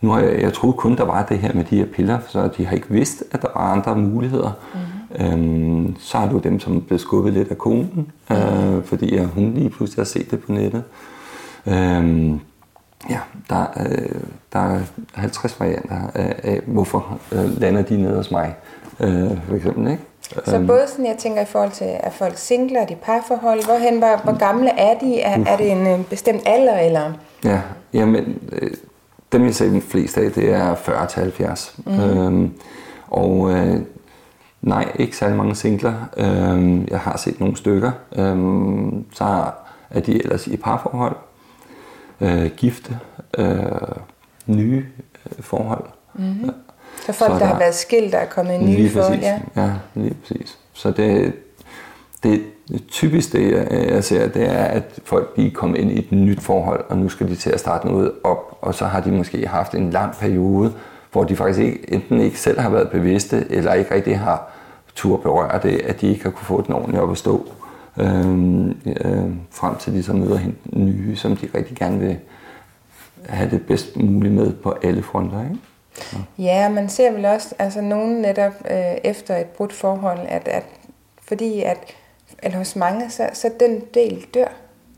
nu 0.00 0.10
har 0.10 0.20
jeg, 0.20 0.42
jeg 0.42 0.52
troede 0.52 0.76
kun, 0.76 0.96
der 0.96 1.04
var 1.04 1.22
det 1.22 1.38
her 1.38 1.54
med 1.54 1.64
de 1.64 1.76
her 1.76 1.86
piller, 1.86 2.18
så 2.28 2.48
de 2.56 2.66
har 2.66 2.74
ikke 2.74 2.90
vidst, 2.90 3.24
at 3.30 3.42
der 3.42 3.48
var 3.54 3.72
andre 3.72 3.96
muligheder. 3.96 4.50
Mm. 4.74 5.24
Øhm, 5.24 5.96
så 5.98 6.18
har 6.18 6.28
du 6.28 6.38
dem, 6.38 6.60
som 6.60 6.82
blev 6.82 6.98
skubbet 6.98 7.32
lidt 7.32 7.50
af 7.50 7.58
konen, 7.58 8.12
øh, 8.30 8.84
fordi 8.84 9.14
ja, 9.14 9.24
hun 9.24 9.54
lige 9.54 9.70
pludselig 9.70 10.00
har 10.00 10.06
set 10.06 10.30
det 10.30 10.40
på 10.40 10.52
nettet. 10.52 10.82
Øhm, 11.66 12.40
ja, 13.10 13.18
der, 13.50 13.66
øh, 13.80 14.20
der 14.52 14.58
er 14.58 14.80
50 15.14 15.60
varianter 15.60 15.96
af, 16.14 16.40
af 16.42 16.60
hvorfor 16.66 17.18
øh, 17.32 17.60
lander 17.60 17.82
de 17.82 18.02
nede 18.02 18.16
hos 18.16 18.30
mig, 18.30 18.54
øh, 19.00 19.30
for 19.48 19.54
eksempel. 19.54 19.90
Ikke? 19.90 20.02
Så 20.44 20.56
øhm. 20.56 20.66
både 20.66 20.86
sådan, 20.88 21.06
jeg 21.06 21.16
tænker 21.18 21.42
i 21.42 21.44
forhold 21.44 21.70
til, 21.70 21.86
er 22.00 22.10
folk 22.10 22.38
singler, 22.38 22.80
er 22.80 22.86
de 22.86 22.94
parforhold, 22.94 23.64
hvorhen, 23.64 23.98
hvor, 23.98 24.20
hvor 24.24 24.38
gamle 24.38 24.70
er 24.70 24.98
de? 24.98 25.20
Er, 25.20 25.44
er 25.46 25.56
det 25.56 25.70
en 25.70 25.86
øh, 25.86 26.04
bestemt 26.06 26.42
alder, 26.46 26.78
eller? 26.78 27.12
Ja, 27.44 27.60
jamen, 27.92 28.38
øh, 28.52 28.70
dem 29.32 29.44
jeg 29.44 29.54
ser 29.54 29.80
flest 29.80 30.18
af, 30.18 30.32
det 30.32 30.52
er 30.52 30.74
40-70. 30.74 31.80
Mm. 31.86 32.00
Øhm, 32.00 32.52
og 33.06 33.52
øh, 33.52 33.80
nej, 34.62 34.92
ikke 34.94 35.16
særlig 35.16 35.36
mange 35.36 35.54
singler. 35.54 35.94
Øhm, 36.16 36.88
jeg 36.90 36.98
har 37.00 37.16
set 37.16 37.40
nogle 37.40 37.56
stykker. 37.56 37.90
Øhm, 38.16 39.04
så 39.12 39.44
er 39.90 40.00
de 40.00 40.24
ellers 40.24 40.46
i 40.46 40.56
parforhold, 40.56 41.16
øh, 42.20 42.50
gifte, 42.56 42.98
øh, 43.38 43.70
nye 44.46 44.86
øh, 45.26 45.42
forhold. 45.42 45.84
Mm. 46.14 46.50
Så 47.12 47.18
folk, 47.18 47.30
så 47.30 47.34
der, 47.34 47.38
der 47.38 47.46
har 47.46 47.58
været 47.58 47.74
skilt, 47.74 48.12
der 48.12 48.18
er 48.18 48.26
kommet 48.26 48.54
i 48.54 48.58
nye 48.58 48.90
forhold, 48.90 49.20
ja. 49.20 49.38
Ja, 49.56 49.70
lige 49.94 50.14
præcis. 50.14 50.58
Så 50.72 50.90
det, 50.90 51.32
det, 52.22 52.42
det 52.68 52.86
typisk 52.88 53.32
det, 53.32 53.66
jeg 53.70 54.04
ser, 54.04 54.28
det 54.28 54.48
er, 54.48 54.64
at 54.64 54.82
folk 55.04 55.32
lige 55.36 55.50
kommer 55.50 55.76
ind 55.76 55.90
i 55.90 55.98
et 55.98 56.12
nyt 56.12 56.40
forhold, 56.40 56.84
og 56.88 56.96
nu 56.96 57.08
skal 57.08 57.28
de 57.28 57.34
til 57.34 57.50
at 57.50 57.60
starte 57.60 57.86
noget 57.86 58.12
op, 58.24 58.58
og 58.60 58.74
så 58.74 58.84
har 58.84 59.00
de 59.00 59.10
måske 59.10 59.46
haft 59.46 59.74
en 59.74 59.90
lang 59.90 60.14
periode, 60.14 60.72
hvor 61.12 61.24
de 61.24 61.36
faktisk 61.36 61.58
ikke, 61.58 61.92
enten 61.92 62.20
ikke 62.20 62.40
selv 62.40 62.60
har 62.60 62.70
været 62.70 62.90
bevidste, 62.90 63.46
eller 63.50 63.72
ikke 63.72 63.94
rigtig 63.94 64.18
har 64.18 64.50
tur 64.94 65.16
berøre 65.16 65.60
det, 65.62 65.80
at 65.80 66.00
de 66.00 66.08
ikke 66.08 66.22
har 66.22 66.30
kunne 66.30 66.46
få 66.46 66.62
den 66.66 66.74
ordentligt 66.74 67.02
op 67.02 67.10
at 67.10 67.18
stå, 67.18 67.48
øhm, 68.00 68.68
øh, 68.70 69.30
frem 69.50 69.76
til 69.76 69.92
de 69.92 70.02
så 70.02 70.12
møder 70.12 70.36
hende 70.36 70.56
nye, 70.72 71.16
som 71.16 71.36
de 71.36 71.48
rigtig 71.54 71.76
gerne 71.76 71.98
vil 71.98 72.16
have 73.28 73.50
det 73.50 73.62
bedst 73.66 73.96
muligt 73.96 74.34
med 74.34 74.52
på 74.52 74.74
alle 74.82 75.02
fronter. 75.02 75.42
Ikke? 75.42 75.56
Ja. 76.12 76.42
ja, 76.44 76.68
man 76.68 76.88
ser 76.88 77.12
vel 77.12 77.24
også, 77.24 77.54
altså 77.58 77.80
nogen 77.80 78.22
netop 78.22 78.52
øh, 78.70 78.94
efter 79.04 79.36
et 79.36 79.46
brudt 79.46 79.72
forhold, 79.72 80.20
at, 80.28 80.48
at 80.48 80.64
fordi 81.22 81.62
at, 81.62 81.78
eller 82.42 82.58
hos 82.58 82.76
mange, 82.76 83.10
så, 83.10 83.28
så 83.32 83.50
den 83.60 83.80
del 83.94 84.26
dør 84.34 84.48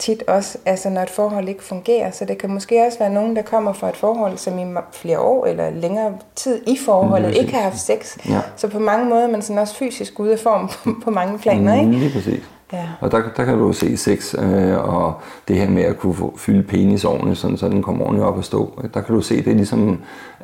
tit 0.02 0.22
også, 0.22 0.58
altså 0.66 0.90
når 0.90 1.02
et 1.02 1.10
forhold 1.10 1.48
ikke 1.48 1.64
fungerer. 1.64 2.10
Så 2.10 2.24
det 2.24 2.38
kan 2.38 2.50
måske 2.50 2.86
også 2.86 2.98
være 2.98 3.10
nogen, 3.10 3.36
der 3.36 3.42
kommer 3.42 3.72
fra 3.72 3.88
et 3.88 3.96
forhold, 3.96 4.38
som 4.38 4.58
i 4.58 4.64
flere 4.92 5.18
år 5.18 5.46
eller 5.46 5.70
længere 5.70 6.12
tid 6.36 6.62
i 6.66 6.78
forholdet 6.84 7.28
mm, 7.28 7.36
ikke 7.40 7.52
har 7.52 7.62
haft 7.62 7.78
sex. 7.78 8.16
Ja. 8.28 8.40
Så 8.56 8.68
på 8.68 8.78
mange 8.78 9.08
måder 9.08 9.22
er 9.22 9.30
man 9.30 9.42
sådan 9.42 9.58
også 9.58 9.74
fysisk 9.74 10.20
ude 10.20 10.32
af 10.32 10.38
form 10.38 10.68
på, 10.68 10.90
på 11.04 11.10
mange 11.10 11.38
planer, 11.38 11.74
ikke? 11.74 11.86
Mm, 11.86 11.98
lige 11.98 12.12
præcis. 12.12 12.42
Ja. 12.72 12.88
Og 13.00 13.10
der, 13.10 13.22
der 13.36 13.44
kan 13.44 13.58
du 13.58 13.72
se 13.72 13.96
sex 13.96 14.34
øh, 14.38 14.78
og 14.78 15.20
det 15.48 15.56
her 15.56 15.70
med 15.70 15.82
at 15.82 15.98
kunne 15.98 16.14
få, 16.14 16.34
fylde 16.36 16.62
penis 16.62 17.04
ordentligt, 17.04 17.38
sådan, 17.38 17.56
så 17.56 17.68
den 17.68 17.82
kommer 17.82 18.04
ordentligt 18.04 18.26
op 18.26 18.38
at 18.38 18.44
stå. 18.44 18.82
Der 18.94 19.00
kan 19.00 19.14
du 19.14 19.20
se, 19.20 19.36
det 19.36 19.46
er 19.46 19.54
ligesom 19.54 19.90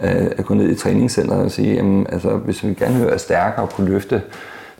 øh, 0.02 0.26
at 0.38 0.44
gå 0.44 0.54
ned 0.54 0.70
i 0.70 0.74
træningscenteret 0.74 1.44
og 1.44 1.50
sige, 1.50 1.74
jamen, 1.74 2.06
altså, 2.12 2.36
hvis 2.36 2.64
vi 2.64 2.74
gerne 2.74 2.98
vil 2.98 3.06
være 3.06 3.18
stærkere 3.18 3.62
og 3.62 3.70
kunne 3.70 3.88
løfte 3.88 4.22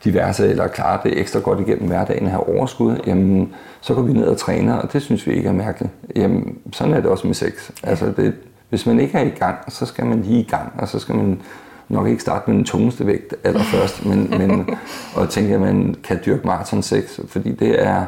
diverse, 0.03 0.47
eller 0.47 0.67
klare 0.67 0.99
det 1.03 1.19
ekstra 1.19 1.39
godt 1.39 1.59
igennem 1.59 1.87
hverdagen 1.87 2.25
og 2.25 2.31
have 2.31 2.49
overskud, 2.49 2.97
jamen, 3.07 3.53
så 3.81 3.93
går 3.93 4.01
vi 4.01 4.13
ned 4.13 4.27
og 4.27 4.37
træner, 4.37 4.75
og 4.75 4.93
det 4.93 5.01
synes 5.01 5.27
vi 5.27 5.33
ikke 5.33 5.49
er 5.49 5.53
mærkeligt. 5.53 5.93
Jamen, 6.15 6.57
sådan 6.71 6.93
er 6.93 7.01
det 7.01 7.09
også 7.09 7.27
med 7.27 7.35
sex. 7.35 7.71
Altså, 7.83 8.13
det, 8.17 8.33
hvis 8.69 8.85
man 8.85 8.99
ikke 8.99 9.17
er 9.17 9.23
i 9.23 9.29
gang, 9.29 9.57
så 9.67 9.85
skal 9.85 10.05
man 10.05 10.21
lige 10.21 10.39
i 10.39 10.47
gang, 10.49 10.73
og 10.77 10.87
så 10.87 10.99
skal 10.99 11.15
man 11.15 11.41
nok 11.89 12.07
ikke 12.07 12.21
starte 12.21 12.49
med 12.49 12.57
den 12.57 12.65
tungeste 12.65 13.07
vægt 13.07 13.35
allerførst, 13.43 14.05
men, 14.09 14.29
men 14.37 14.69
og 15.15 15.29
tænke, 15.29 15.53
at 15.53 15.61
man 15.61 15.95
kan 16.03 16.19
dyrke 16.25 16.47
maraton 16.47 16.81
6, 16.81 17.19
fordi 17.27 17.51
det 17.51 17.83
er, 17.83 18.05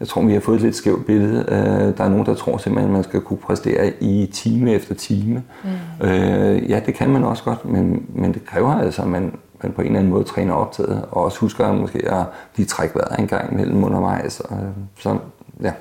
jeg 0.00 0.08
tror, 0.08 0.22
vi 0.22 0.32
har 0.32 0.40
fået 0.40 0.56
et 0.56 0.62
lidt 0.62 0.76
skævt 0.76 1.06
billede. 1.06 1.44
Uh, 1.48 1.98
der 1.98 2.04
er 2.04 2.08
nogen, 2.08 2.26
der 2.26 2.34
tror 2.34 2.58
simpelthen, 2.58 2.90
at 2.90 2.94
man 2.94 3.04
skal 3.04 3.20
kunne 3.20 3.36
præstere 3.36 3.92
i 4.00 4.30
time 4.32 4.72
efter 4.72 4.94
time. 4.94 5.42
Mm. 5.64 5.70
Uh, 6.00 6.70
ja, 6.70 6.80
det 6.86 6.94
kan 6.94 7.10
man 7.10 7.24
også 7.24 7.44
godt, 7.44 7.64
men, 7.64 8.06
men 8.14 8.34
det 8.34 8.46
kræver 8.46 8.74
altså, 8.74 9.02
at 9.02 9.08
man, 9.08 9.34
man 9.62 9.72
på 9.72 9.80
en 9.80 9.86
eller 9.86 9.98
anden 9.98 10.12
måde 10.12 10.24
træner 10.24 10.54
optaget, 10.54 11.04
og 11.10 11.24
også 11.24 11.38
husker 11.38 11.72
måske 11.72 12.10
at 12.12 12.24
lige 12.56 12.66
trække 12.66 12.94
vejret 12.94 13.18
en 13.18 13.26
gang 13.26 13.56
mellem 13.56 13.84
undervejs. 13.84 14.40
Og, 14.40 14.58
så, 14.98 15.18
ja. 15.62 15.72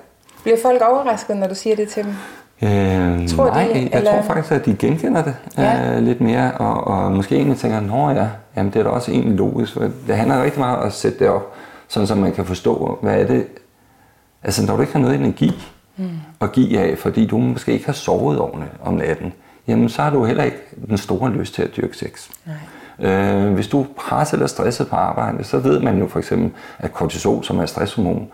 Bliver 0.44 0.58
folk 0.62 0.82
overrasket, 0.82 1.38
når 1.38 1.48
du 1.48 1.56
siger 1.56 1.76
det 1.76 1.90
til 1.90 2.04
dem? 2.04 2.14
Øh, 2.62 3.28
tror 3.28 3.46
nej, 3.46 3.70
de, 3.74 3.80
jeg 3.80 3.90
eller? 3.94 4.12
tror 4.12 4.22
faktisk, 4.22 4.52
at 4.52 4.66
de 4.66 4.76
genkender 4.76 5.24
det 5.24 5.36
ja. 5.58 5.96
øh, 5.96 6.04
lidt 6.04 6.22
mere, 6.22 6.52
og, 6.52 6.88
og 6.88 7.12
måske 7.12 7.36
egentlig 7.36 7.58
tænker, 7.58 7.80
nå 7.80 8.10
ja, 8.10 8.28
jamen 8.58 8.74
det 8.74 8.80
er 8.80 8.84
da 8.84 8.90
også 8.90 9.12
egentlig 9.12 9.38
logisk, 9.38 9.74
for 9.74 9.80
det 10.08 10.16
handler 10.16 10.44
rigtig 10.44 10.60
meget 10.60 10.78
om 10.78 10.88
at 10.88 10.94
sætte 10.94 11.20
det 11.20 11.30
op, 11.30 11.54
sådan 11.88 12.08
så 12.08 12.16
man 12.16 12.32
kan 12.32 12.46
forstå, 12.46 13.00
hvad 13.02 13.22
er 13.22 13.28
det, 13.28 13.48
altså 14.44 14.66
når 14.66 14.76
du 14.76 14.82
ikke 14.82 14.94
har 14.94 15.00
noget 15.00 15.16
energi 15.16 15.52
mm. 15.98 16.10
at 16.42 16.52
give 16.52 16.80
af, 16.80 16.98
fordi 16.98 17.26
du 17.26 17.38
måske 17.38 17.74
ikke 17.74 17.86
har 17.86 17.94
sovet 17.94 18.40
ordentligt 18.40 18.72
om 18.84 18.94
natten, 18.94 19.34
jamen 19.68 19.90
så 19.90 20.02
har 20.02 20.10
du 20.10 20.26
heller 20.26 20.44
ikke 20.44 20.58
den 20.88 20.98
store 20.98 21.32
lyst 21.32 21.54
til 21.54 21.62
at 21.62 21.70
dyrke 21.78 21.98
sex. 21.98 22.30
Nej. 22.46 22.56
Øh, 23.12 23.54
hvis 23.54 23.68
du 23.68 23.82
er 23.82 23.86
presset 23.98 24.34
eller 24.34 24.48
stresset 24.48 24.88
på 24.88 24.96
arbejde, 24.96 25.44
så 25.44 25.58
ved 25.60 25.80
man 25.80 26.00
jo 26.00 26.08
for 26.08 26.20
eksempel, 26.20 26.52
at 26.80 26.94
kortisol, 26.94 27.44
som 27.44 27.60
er 27.60 27.66
stresshormon, 27.66 28.28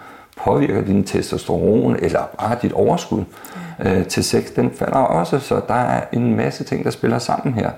påvirker 0.44 0.82
din 0.82 1.04
testosteron 1.04 1.96
eller 2.00 2.20
bare 2.40 2.58
dit 2.62 2.74
overskud 2.74 3.20
ja. 3.20 3.60
Øh, 3.80 4.06
til 4.06 4.24
sex, 4.24 4.44
den 4.56 4.72
falder 4.72 4.98
også, 4.98 5.40
så 5.40 5.62
der 5.68 5.74
er 5.74 6.04
en 6.12 6.36
masse 6.36 6.64
ting, 6.64 6.86
der 6.86 6.92
spiller 6.92 7.20
sammen 7.20 7.54
her. 7.54 7.72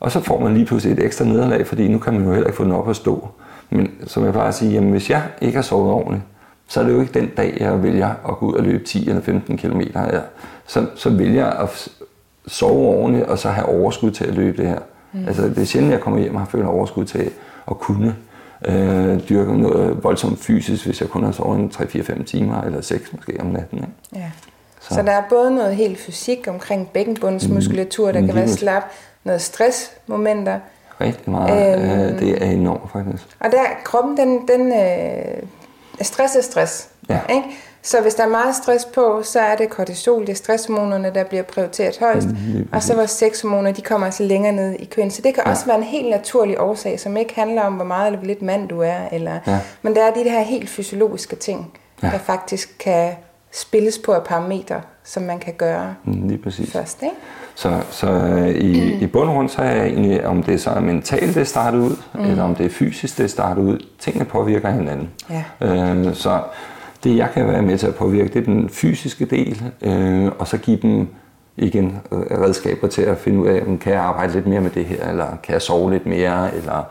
Og 0.00 0.12
så 0.12 0.20
får 0.20 0.40
man 0.40 0.54
lige 0.54 0.66
pludselig 0.66 0.98
et 0.98 1.04
ekstra 1.04 1.24
nederlag, 1.24 1.66
fordi 1.66 1.88
nu 1.88 1.98
kan 1.98 2.12
man 2.12 2.24
jo 2.24 2.32
heller 2.32 2.46
ikke 2.46 2.56
få 2.56 2.64
den 2.64 2.72
op 2.72 2.90
at 2.90 2.96
stå. 2.96 3.28
Men 3.70 3.90
som 4.06 4.24
jeg 4.24 4.32
plejer 4.32 4.48
at 4.48 4.54
sige, 4.54 4.72
jamen, 4.72 4.90
hvis 4.90 5.10
jeg 5.10 5.22
ikke 5.40 5.56
har 5.56 5.62
sovet 5.62 5.92
ordentligt, 5.92 6.22
så 6.68 6.80
er 6.80 6.84
det 6.84 6.92
jo 6.92 7.00
ikke 7.00 7.20
den 7.20 7.28
dag, 7.36 7.56
jeg 7.60 7.82
vælger 7.82 8.08
at 8.28 8.36
gå 8.38 8.46
ud 8.46 8.54
og 8.54 8.62
løbe 8.62 8.84
10 8.84 9.08
eller 9.08 9.22
15 9.22 9.58
km. 9.58 9.80
Ja. 9.94 10.20
Så, 10.66 10.86
så 10.94 11.10
vælger 11.10 11.44
jeg 11.44 11.58
at 11.60 11.88
sove 12.46 12.88
ordentligt, 12.88 13.26
og 13.26 13.38
så 13.38 13.48
have 13.48 13.66
overskud 13.66 14.10
til 14.10 14.24
at 14.24 14.34
løbe 14.34 14.56
det 14.56 14.68
her. 14.68 14.78
Mm. 15.12 15.26
Altså, 15.26 15.42
det 15.42 15.58
er 15.58 15.64
sjældent, 15.64 15.92
jeg 15.92 16.00
kommer 16.00 16.20
hjem 16.20 16.34
og 16.34 16.40
har 16.40 16.48
følt 16.48 16.64
overskud 16.64 17.04
til 17.04 17.30
at 17.70 17.78
kunne 17.78 18.16
øh, 18.68 19.28
dyrke 19.28 19.58
noget 19.58 20.04
voldsomt 20.04 20.38
fysisk, 20.38 20.84
hvis 20.84 21.00
jeg 21.00 21.08
kun 21.08 21.24
har 21.24 21.32
sovet 21.32 21.58
en 21.58 21.70
3-4-5 21.74 22.24
timer, 22.24 22.62
eller 22.62 22.80
6 22.80 23.12
måske 23.12 23.36
om 23.40 23.46
natten. 23.46 23.78
Ikke? 23.78 23.90
Ja. 24.14 24.30
Så. 24.88 24.94
så 24.94 25.02
der 25.02 25.12
er 25.12 25.22
både 25.28 25.54
noget 25.54 25.76
helt 25.76 25.98
fysik 25.98 26.48
omkring 26.48 26.88
bækkenbundsmuskulatur, 26.88 28.12
der 28.12 28.20
mm, 28.20 28.26
kan 28.26 28.34
være 28.34 28.48
slap, 28.48 28.82
noget 29.24 29.42
stressmomenter. 29.42 30.58
Rigtig 31.00 31.30
meget. 31.30 32.08
Øhm, 32.10 32.18
det 32.18 32.42
er 32.42 32.50
enormt 32.50 32.92
faktisk. 32.92 33.36
Og 33.40 33.50
der, 33.50 33.62
kroppen, 33.84 34.16
den, 34.16 34.48
den 34.48 34.72
øh, 34.72 35.42
stress 36.02 36.36
er 36.36 36.42
stress. 36.42 36.88
Ja. 37.08 37.20
Ikke? 37.30 37.48
Så 37.82 38.00
hvis 38.00 38.14
der 38.14 38.22
er 38.22 38.28
meget 38.28 38.54
stress 38.54 38.84
på, 38.84 39.22
så 39.24 39.40
er 39.40 39.56
det 39.56 39.70
kortisol, 39.70 40.20
det 40.20 40.28
er 40.28 40.34
stresshormonerne, 40.34 41.12
der 41.14 41.24
bliver 41.24 41.42
prioriteret 41.42 41.98
højst. 41.98 42.28
Og 42.72 42.82
så 42.82 42.94
vores 42.94 43.10
sexhormoner, 43.10 43.72
de 43.72 43.82
kommer 43.82 44.06
altså 44.06 44.22
længere 44.22 44.52
ned 44.52 44.72
i 44.78 44.84
køen. 44.84 45.10
Så 45.10 45.22
det 45.22 45.34
kan 45.34 45.42
ja. 45.46 45.50
også 45.50 45.66
være 45.66 45.76
en 45.76 45.82
helt 45.82 46.10
naturlig 46.10 46.60
årsag, 46.60 47.00
som 47.00 47.16
ikke 47.16 47.34
handler 47.34 47.62
om, 47.62 47.72
hvor 47.72 47.84
meget 47.84 48.06
eller 48.06 48.18
hvor 48.18 48.26
lidt 48.26 48.42
mand 48.42 48.68
du 48.68 48.80
er. 48.80 49.08
Eller, 49.12 49.38
ja. 49.46 49.58
Men 49.82 49.96
der 49.96 50.04
er 50.04 50.14
de 50.14 50.22
her 50.22 50.40
helt 50.40 50.70
fysiologiske 50.70 51.36
ting, 51.36 51.72
ja. 52.02 52.10
der 52.10 52.18
faktisk 52.18 52.76
kan 52.78 53.12
spilles 53.52 53.98
på 53.98 54.12
et 54.12 54.22
parameter, 54.22 54.80
som 55.04 55.22
man 55.22 55.38
kan 55.38 55.54
gøre 55.58 55.94
mm, 56.04 56.28
Lige 56.28 56.38
præcis. 56.38 56.72
først. 56.72 57.02
Ikke? 57.02 57.14
Så, 57.54 57.80
så 57.90 58.10
øh, 58.10 58.48
i, 58.48 58.94
mm. 58.94 59.02
i 59.02 59.06
bund 59.06 59.28
og 59.28 59.34
grund, 59.34 59.48
så 59.48 59.62
er 59.62 59.70
jeg 59.70 59.86
egentlig, 59.86 60.26
om 60.26 60.42
det 60.42 60.60
så 60.60 60.70
er 60.70 60.80
mentalt, 60.80 61.34
det 61.34 61.48
starter 61.48 61.78
ud, 61.78 61.96
mm. 62.14 62.20
eller 62.20 62.42
om 62.42 62.54
det 62.54 62.66
er 62.66 62.70
fysisk, 62.70 63.18
det 63.18 63.30
starter 63.30 63.62
ud. 63.62 63.78
Tingene 63.98 64.24
påvirker 64.24 64.70
hinanden. 64.70 65.10
Ja. 65.30 65.44
Øh, 65.60 66.14
så 66.14 66.40
det 67.04 67.16
jeg 67.16 67.30
kan 67.34 67.48
være 67.48 67.62
med 67.62 67.78
til 67.78 67.86
at 67.86 67.94
påvirke, 67.94 68.28
det 68.28 68.40
er 68.40 68.44
den 68.44 68.68
fysiske 68.68 69.24
del, 69.24 69.62
øh, 69.82 70.32
og 70.38 70.48
så 70.48 70.58
give 70.58 70.78
dem 70.82 71.08
igen 71.56 72.00
øh, 72.12 72.18
redskaber 72.18 72.88
til 72.88 73.02
at 73.02 73.18
finde 73.18 73.38
ud 73.38 73.46
af, 73.46 73.62
kan 73.80 73.92
jeg 73.92 74.00
arbejde 74.00 74.32
lidt 74.32 74.46
mere 74.46 74.60
med 74.60 74.70
det 74.70 74.84
her, 74.84 75.08
eller 75.08 75.26
kan 75.42 75.52
jeg 75.52 75.62
sove 75.62 75.90
lidt 75.90 76.06
mere, 76.06 76.54
eller 76.54 76.84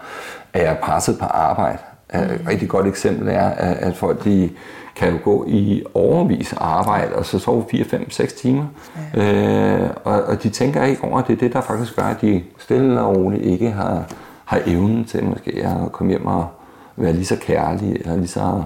er 0.53 0.63
jeg 0.63 0.77
presset 0.81 1.17
på 1.19 1.25
arbejde. 1.25 1.77
Mm. 2.13 2.19
Et 2.19 2.41
rigtig 2.47 2.69
godt 2.69 2.87
eksempel 2.87 3.27
er, 3.27 3.49
at 3.57 3.95
folk 3.95 4.23
de 4.23 4.49
kan 4.97 5.11
jo 5.11 5.19
gå 5.23 5.45
i 5.47 5.83
overvis 5.93 6.53
arbejde, 6.53 7.15
og 7.15 7.25
så 7.25 7.39
sove 7.39 7.65
4, 7.71 7.85
5, 7.85 8.09
6 8.09 8.33
timer. 8.33 8.65
Ja. 9.13 9.83
Øh, 9.83 9.89
og, 10.03 10.23
og 10.23 10.43
de 10.43 10.49
tænker 10.49 10.83
ikke 10.83 11.03
over, 11.03 11.19
at 11.19 11.27
det 11.27 11.33
er 11.33 11.37
det, 11.37 11.53
der 11.53 11.61
faktisk 11.61 11.95
gør, 11.95 12.03
at 12.03 12.21
de 12.21 12.43
stille 12.59 13.01
og 13.01 13.17
roligt 13.17 13.43
ikke 13.43 13.71
har, 13.71 14.05
har 14.45 14.61
evnen 14.65 15.05
til 15.05 15.23
måske 15.23 15.51
at 15.65 15.91
komme 15.91 16.09
hjem 16.11 16.25
og 16.25 16.47
være 16.95 17.13
lige 17.13 17.25
så 17.25 17.37
kærlige, 17.41 17.99
eller 17.99 18.15
lige 18.15 18.27
så 18.27 18.63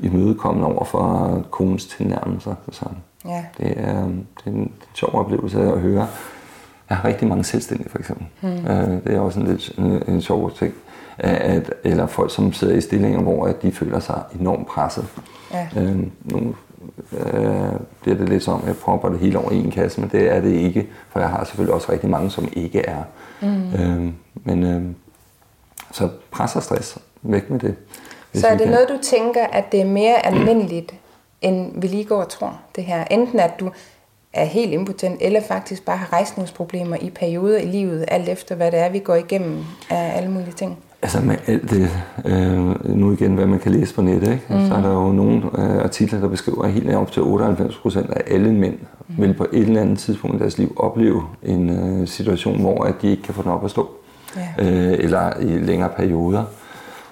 imødekommende 0.00 0.68
over 0.68 0.84
for 0.84 1.42
konens 1.50 1.86
tilnærmelser. 1.86 2.54
Så 2.72 2.84
ja. 3.24 3.44
det, 3.58 3.74
er, 3.76 4.02
det 4.04 4.46
er 4.46 4.50
en 4.50 4.72
sjov 4.94 5.10
oplevelse 5.14 5.60
at 5.60 5.80
høre. 5.80 6.06
Jeg 6.88 6.96
har 6.96 7.08
rigtig 7.08 7.28
mange 7.28 7.44
selvstændige 7.44 7.90
for 7.90 7.98
eksempel. 7.98 8.26
Mm. 8.42 8.48
Øh, 8.48 9.04
det 9.04 9.14
er 9.14 9.20
også 9.20 9.40
en 9.40 9.46
lidt 9.46 9.78
en, 9.78 10.02
en 10.08 10.20
sjov 10.20 10.52
ting. 10.52 10.74
At, 11.18 11.72
eller 11.84 12.06
folk, 12.06 12.34
som 12.34 12.52
sidder 12.52 12.74
i 12.74 12.80
stillinger, 12.80 13.20
hvor 13.20 13.46
at 13.46 13.62
de 13.62 13.72
føler 13.72 14.00
sig 14.00 14.22
enormt 14.40 14.66
presset. 14.66 15.06
Ja. 15.52 15.68
Øh, 15.76 15.98
nu 16.24 16.54
øh, 17.12 17.72
bliver 18.02 18.16
det 18.16 18.28
lidt 18.28 18.42
som, 18.42 18.60
at 18.60 18.66
jeg 18.66 18.76
propper 18.76 19.08
det 19.08 19.18
hele 19.18 19.38
over 19.38 19.50
i 19.50 19.56
en 19.56 19.70
kasse, 19.70 20.00
men 20.00 20.10
det 20.10 20.32
er 20.36 20.40
det 20.40 20.52
ikke, 20.52 20.88
for 21.08 21.20
jeg 21.20 21.28
har 21.28 21.44
selvfølgelig 21.44 21.74
også 21.74 21.92
rigtig 21.92 22.10
mange, 22.10 22.30
som 22.30 22.48
ikke 22.52 22.80
er. 22.80 23.02
Mm. 23.40 23.74
Øh, 23.74 24.12
men 24.44 24.62
øh, 24.62 24.82
så 25.92 26.08
pres 26.30 26.56
og 26.56 26.62
stress, 26.62 26.98
væk 27.22 27.50
med 27.50 27.58
det. 27.58 27.74
Så 28.34 28.46
er 28.46 28.56
det 28.56 28.70
noget, 28.70 28.88
du 28.88 28.98
tænker, 29.02 29.46
at 29.46 29.72
det 29.72 29.80
er 29.80 29.84
mere 29.84 30.26
almindeligt, 30.26 30.94
end 31.42 31.80
vi 31.80 31.86
lige 31.86 32.04
går 32.04 32.22
og 32.22 32.28
tror, 32.28 32.60
det 32.76 32.84
her? 32.84 33.04
Enten 33.04 33.40
at 33.40 33.60
du 33.60 33.70
er 34.32 34.44
helt 34.44 34.72
impotent, 34.72 35.22
eller 35.22 35.40
faktisk 35.40 35.84
bare 35.84 35.96
har 35.96 36.12
rejsningsproblemer 36.12 36.96
i 37.00 37.10
perioder 37.10 37.58
i 37.58 37.66
livet, 37.66 38.04
alt 38.08 38.28
efter 38.28 38.54
hvad 38.54 38.70
det 38.70 38.80
er, 38.80 38.88
vi 38.88 38.98
går 38.98 39.14
igennem 39.14 39.64
af 39.90 40.16
alle 40.16 40.30
mulige 40.30 40.52
ting? 40.52 40.78
Altså 41.04 41.20
med 41.20 41.36
alt 41.46 41.70
det, 41.70 41.90
øh, 42.24 42.96
nu 42.96 43.12
igen, 43.12 43.34
hvad 43.34 43.46
man 43.46 43.58
kan 43.58 43.72
læse 43.72 43.94
på 43.94 44.02
nettet, 44.02 44.32
ikke? 44.32 44.44
Mm. 44.50 44.66
så 44.66 44.74
er 44.74 44.80
der 44.80 44.92
jo 44.92 45.12
nogle 45.12 45.42
øh, 45.58 45.82
artikler, 45.82 46.20
der 46.20 46.28
beskriver, 46.28 46.62
at 46.62 46.72
helt 46.72 46.94
op 46.94 47.12
til 47.12 47.22
98 47.22 47.76
procent 47.76 48.10
af 48.10 48.22
alle 48.34 48.52
mænd 48.52 48.74
mm. 49.08 49.22
vil 49.22 49.34
på 49.34 49.46
et 49.52 49.62
eller 49.62 49.80
andet 49.80 49.98
tidspunkt 49.98 50.36
i 50.36 50.38
deres 50.38 50.58
liv 50.58 50.76
opleve 50.76 51.22
en 51.42 51.70
øh, 51.70 52.08
situation, 52.08 52.60
hvor 52.60 52.84
at 52.84 52.94
de 53.02 53.10
ikke 53.10 53.22
kan 53.22 53.34
få 53.34 53.42
den 53.42 53.50
op 53.50 53.64
at 53.64 53.70
stå, 53.70 53.90
ja. 54.36 54.48
øh, 54.58 54.92
eller 54.98 55.40
i 55.40 55.44
længere 55.44 55.88
perioder. 55.96 56.44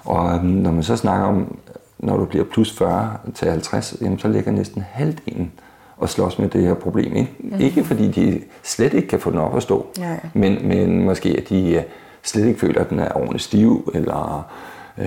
Og 0.05 0.35
øhm, 0.35 0.45
når 0.45 0.73
man 0.73 0.83
så 0.83 0.97
snakker 0.97 1.27
om, 1.27 1.57
når 1.99 2.17
du 2.17 2.25
bliver 2.25 2.45
plus 2.45 2.79
40 2.79 3.11
til 3.35 3.49
50, 3.49 3.97
jamen, 4.01 4.19
så 4.19 4.29
ligger 4.29 4.53
næsten 4.53 4.85
halvdelen 4.91 5.53
og 5.97 6.09
slås 6.09 6.39
med 6.39 6.49
det 6.49 6.63
her 6.63 6.75
problem. 6.75 7.17
Ikke, 7.17 7.35
mm. 7.39 7.61
ikke 7.61 7.85
fordi 7.85 8.11
de 8.11 8.41
slet 8.63 8.95
ikke 8.95 9.09
kan 9.09 9.21
få 9.21 9.31
den 9.31 9.39
op 9.39 9.57
at 9.57 9.63
stå, 9.63 9.87
ja. 9.99 10.17
men, 10.35 10.69
men 10.69 11.05
måske 11.05 11.29
at 11.39 11.49
de 11.49 11.75
øh, 11.75 11.83
slet 12.23 12.47
ikke 12.47 12.61
føler, 12.61 12.81
at 12.81 12.91
den 12.91 12.99
er 12.99 13.17
ordentligt 13.17 13.43
stiv, 13.43 13.91
eller 13.95 14.51
øh, 14.99 15.07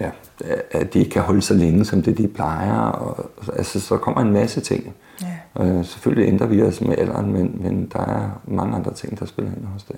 ja, 0.00 0.10
at 0.70 0.94
de 0.94 0.98
ikke 0.98 1.10
kan 1.10 1.22
holde 1.22 1.42
så 1.42 1.54
længe, 1.54 1.84
som 1.84 2.02
det 2.02 2.18
de 2.18 2.28
plejer. 2.28 2.80
Og, 2.80 3.30
altså, 3.56 3.80
så 3.80 3.96
kommer 3.96 4.20
en 4.20 4.32
masse 4.32 4.60
ting. 4.60 4.94
Ja. 5.22 5.64
Øh, 5.64 5.84
selvfølgelig 5.84 6.28
ændrer 6.28 6.46
vi 6.46 6.62
os 6.62 6.80
med 6.80 6.98
alderen, 6.98 7.32
men, 7.32 7.58
men 7.60 7.90
der 7.92 8.00
er 8.00 8.40
mange 8.44 8.76
andre 8.76 8.94
ting, 8.94 9.20
der 9.20 9.26
spiller 9.26 9.50
ind 9.50 9.66
hos 9.72 9.82
det. 9.82 9.96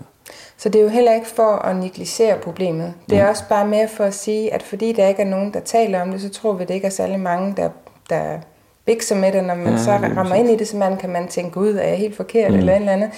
Så 0.56 0.68
det 0.68 0.78
er 0.78 0.82
jo 0.82 0.88
heller 0.88 1.14
ikke 1.14 1.26
for 1.26 1.56
at 1.56 1.76
negligere 1.76 2.38
problemet. 2.38 2.94
Det 3.10 3.18
er 3.18 3.22
ja. 3.22 3.28
også 3.28 3.44
bare 3.48 3.66
mere 3.66 3.88
for 3.88 4.04
at 4.04 4.14
sige, 4.14 4.54
at 4.54 4.62
fordi 4.62 4.92
der 4.92 5.08
ikke 5.08 5.22
er 5.22 5.26
nogen, 5.26 5.54
der 5.54 5.60
taler 5.60 6.02
om 6.02 6.10
det, 6.10 6.20
så 6.20 6.28
tror 6.28 6.52
vi, 6.52 6.64
det 6.64 6.74
ikke 6.74 6.86
er 6.86 6.90
særlig 6.90 7.20
mange, 7.20 7.54
der, 7.56 7.68
der 8.10 8.38
bikser 8.84 9.16
med 9.16 9.32
det, 9.32 9.44
når 9.44 9.54
man 9.54 9.72
ja, 9.72 9.78
så 9.78 9.90
rammer 9.90 10.34
ind 10.34 10.50
i 10.50 10.56
det, 10.56 10.68
så 10.68 10.76
man 10.76 10.96
kan 10.96 11.10
man 11.10 11.28
tænke, 11.28 11.60
ud 11.60 11.74
er 11.74 11.88
jeg 11.88 11.98
helt 11.98 12.16
forkert, 12.16 12.50
mm. 12.50 12.58
eller 12.58 12.72
et 12.72 12.76
eller 12.76 12.92
andet. 12.92 13.10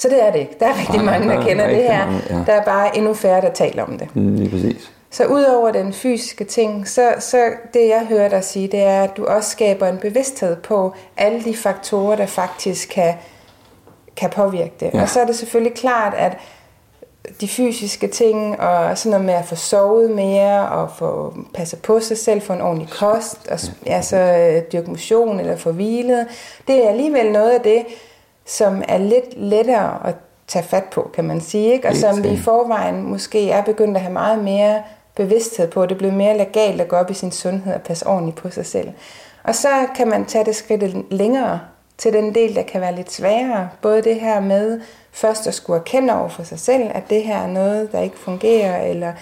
Så 0.00 0.08
det 0.08 0.22
er 0.22 0.32
det 0.32 0.38
ikke. 0.38 0.56
Der 0.60 0.66
er 0.66 0.78
rigtig 0.80 1.04
mange, 1.04 1.28
der 1.28 1.42
kender 1.42 1.66
det 1.66 1.76
her. 1.76 2.06
Mange, 2.06 2.22
ja. 2.30 2.34
Der 2.46 2.52
er 2.52 2.64
bare 2.64 2.96
endnu 2.96 3.14
færre, 3.14 3.40
der 3.40 3.50
taler 3.50 3.82
om 3.82 3.98
det. 3.98 4.16
Mm, 4.16 4.34
lige 4.34 4.50
præcis. 4.50 4.90
Så 5.10 5.26
udover 5.26 5.70
den 5.70 5.92
fysiske 5.92 6.44
ting, 6.44 6.88
så, 6.88 7.14
så 7.18 7.50
det 7.74 7.88
jeg 7.88 8.06
hører 8.08 8.28
dig 8.28 8.44
sige, 8.44 8.68
det 8.68 8.80
er, 8.80 9.02
at 9.02 9.16
du 9.16 9.24
også 9.24 9.50
skaber 9.50 9.88
en 9.88 9.98
bevidsthed 9.98 10.56
på 10.56 10.94
alle 11.16 11.44
de 11.44 11.56
faktorer, 11.56 12.16
der 12.16 12.26
faktisk 12.26 12.88
kan, 12.88 13.14
kan 14.16 14.30
påvirke 14.30 14.72
det. 14.80 14.90
Ja. 14.94 15.02
Og 15.02 15.08
så 15.08 15.20
er 15.20 15.26
det 15.26 15.36
selvfølgelig 15.36 15.74
klart, 15.74 16.14
at 16.14 16.36
de 17.40 17.48
fysiske 17.48 18.06
ting, 18.06 18.60
og 18.60 18.98
sådan 18.98 19.10
noget 19.10 19.26
med 19.26 19.34
at 19.34 19.44
få 19.44 19.54
sovet 19.54 20.10
mere, 20.10 20.68
og 20.68 20.90
få 20.98 21.34
passe 21.54 21.76
på 21.76 22.00
sig 22.00 22.18
selv, 22.18 22.42
få 22.42 22.52
en 22.52 22.60
ordentlig 22.60 22.88
kost, 22.90 23.48
og 23.50 23.58
altså 23.86 24.62
dyrke 24.72 24.90
motion 24.90 25.40
eller 25.40 25.56
få 25.56 25.72
hvilet, 25.72 26.26
det 26.68 26.84
er 26.84 26.88
alligevel 26.88 27.32
noget 27.32 27.50
af 27.50 27.60
det, 27.60 27.84
som 28.50 28.82
er 28.88 28.98
lidt 28.98 29.36
lettere 29.36 30.08
at 30.08 30.14
tage 30.48 30.64
fat 30.64 30.84
på, 30.84 31.10
kan 31.14 31.24
man 31.24 31.40
sige, 31.40 31.72
ikke? 31.72 31.88
og 31.88 31.96
som 31.96 32.24
vi 32.24 32.28
i 32.28 32.36
forvejen 32.36 33.02
måske 33.02 33.50
er 33.50 33.62
begyndt 33.62 33.96
at 33.96 34.02
have 34.02 34.12
meget 34.12 34.44
mere 34.44 34.82
bevidsthed 35.16 35.68
på. 35.68 35.86
Det 35.86 35.92
er 35.92 35.98
blevet 35.98 36.16
mere 36.16 36.38
legalt 36.38 36.80
at 36.80 36.88
gå 36.88 36.96
op 36.96 37.10
i 37.10 37.14
sin 37.14 37.32
sundhed 37.32 37.74
og 37.74 37.82
passe 37.82 38.06
ordentligt 38.06 38.36
på 38.36 38.50
sig 38.50 38.66
selv. 38.66 38.88
Og 39.44 39.54
så 39.54 39.68
kan 39.96 40.08
man 40.08 40.24
tage 40.24 40.44
det 40.44 40.56
skridt 40.56 41.12
længere 41.12 41.60
til 41.98 42.12
den 42.12 42.34
del, 42.34 42.54
der 42.54 42.62
kan 42.62 42.80
være 42.80 42.94
lidt 42.94 43.12
sværere. 43.12 43.68
Både 43.82 44.02
det 44.02 44.20
her 44.20 44.40
med 44.40 44.80
først 45.12 45.46
at 45.46 45.54
skulle 45.54 45.78
erkende 45.78 46.20
over 46.20 46.28
for 46.28 46.42
sig 46.42 46.58
selv, 46.58 46.90
at 46.94 47.10
det 47.10 47.22
her 47.22 47.38
er 47.38 47.46
noget, 47.46 47.92
der 47.92 48.00
ikke 48.00 48.18
fungerer, 48.18 48.82
eller 48.82 49.12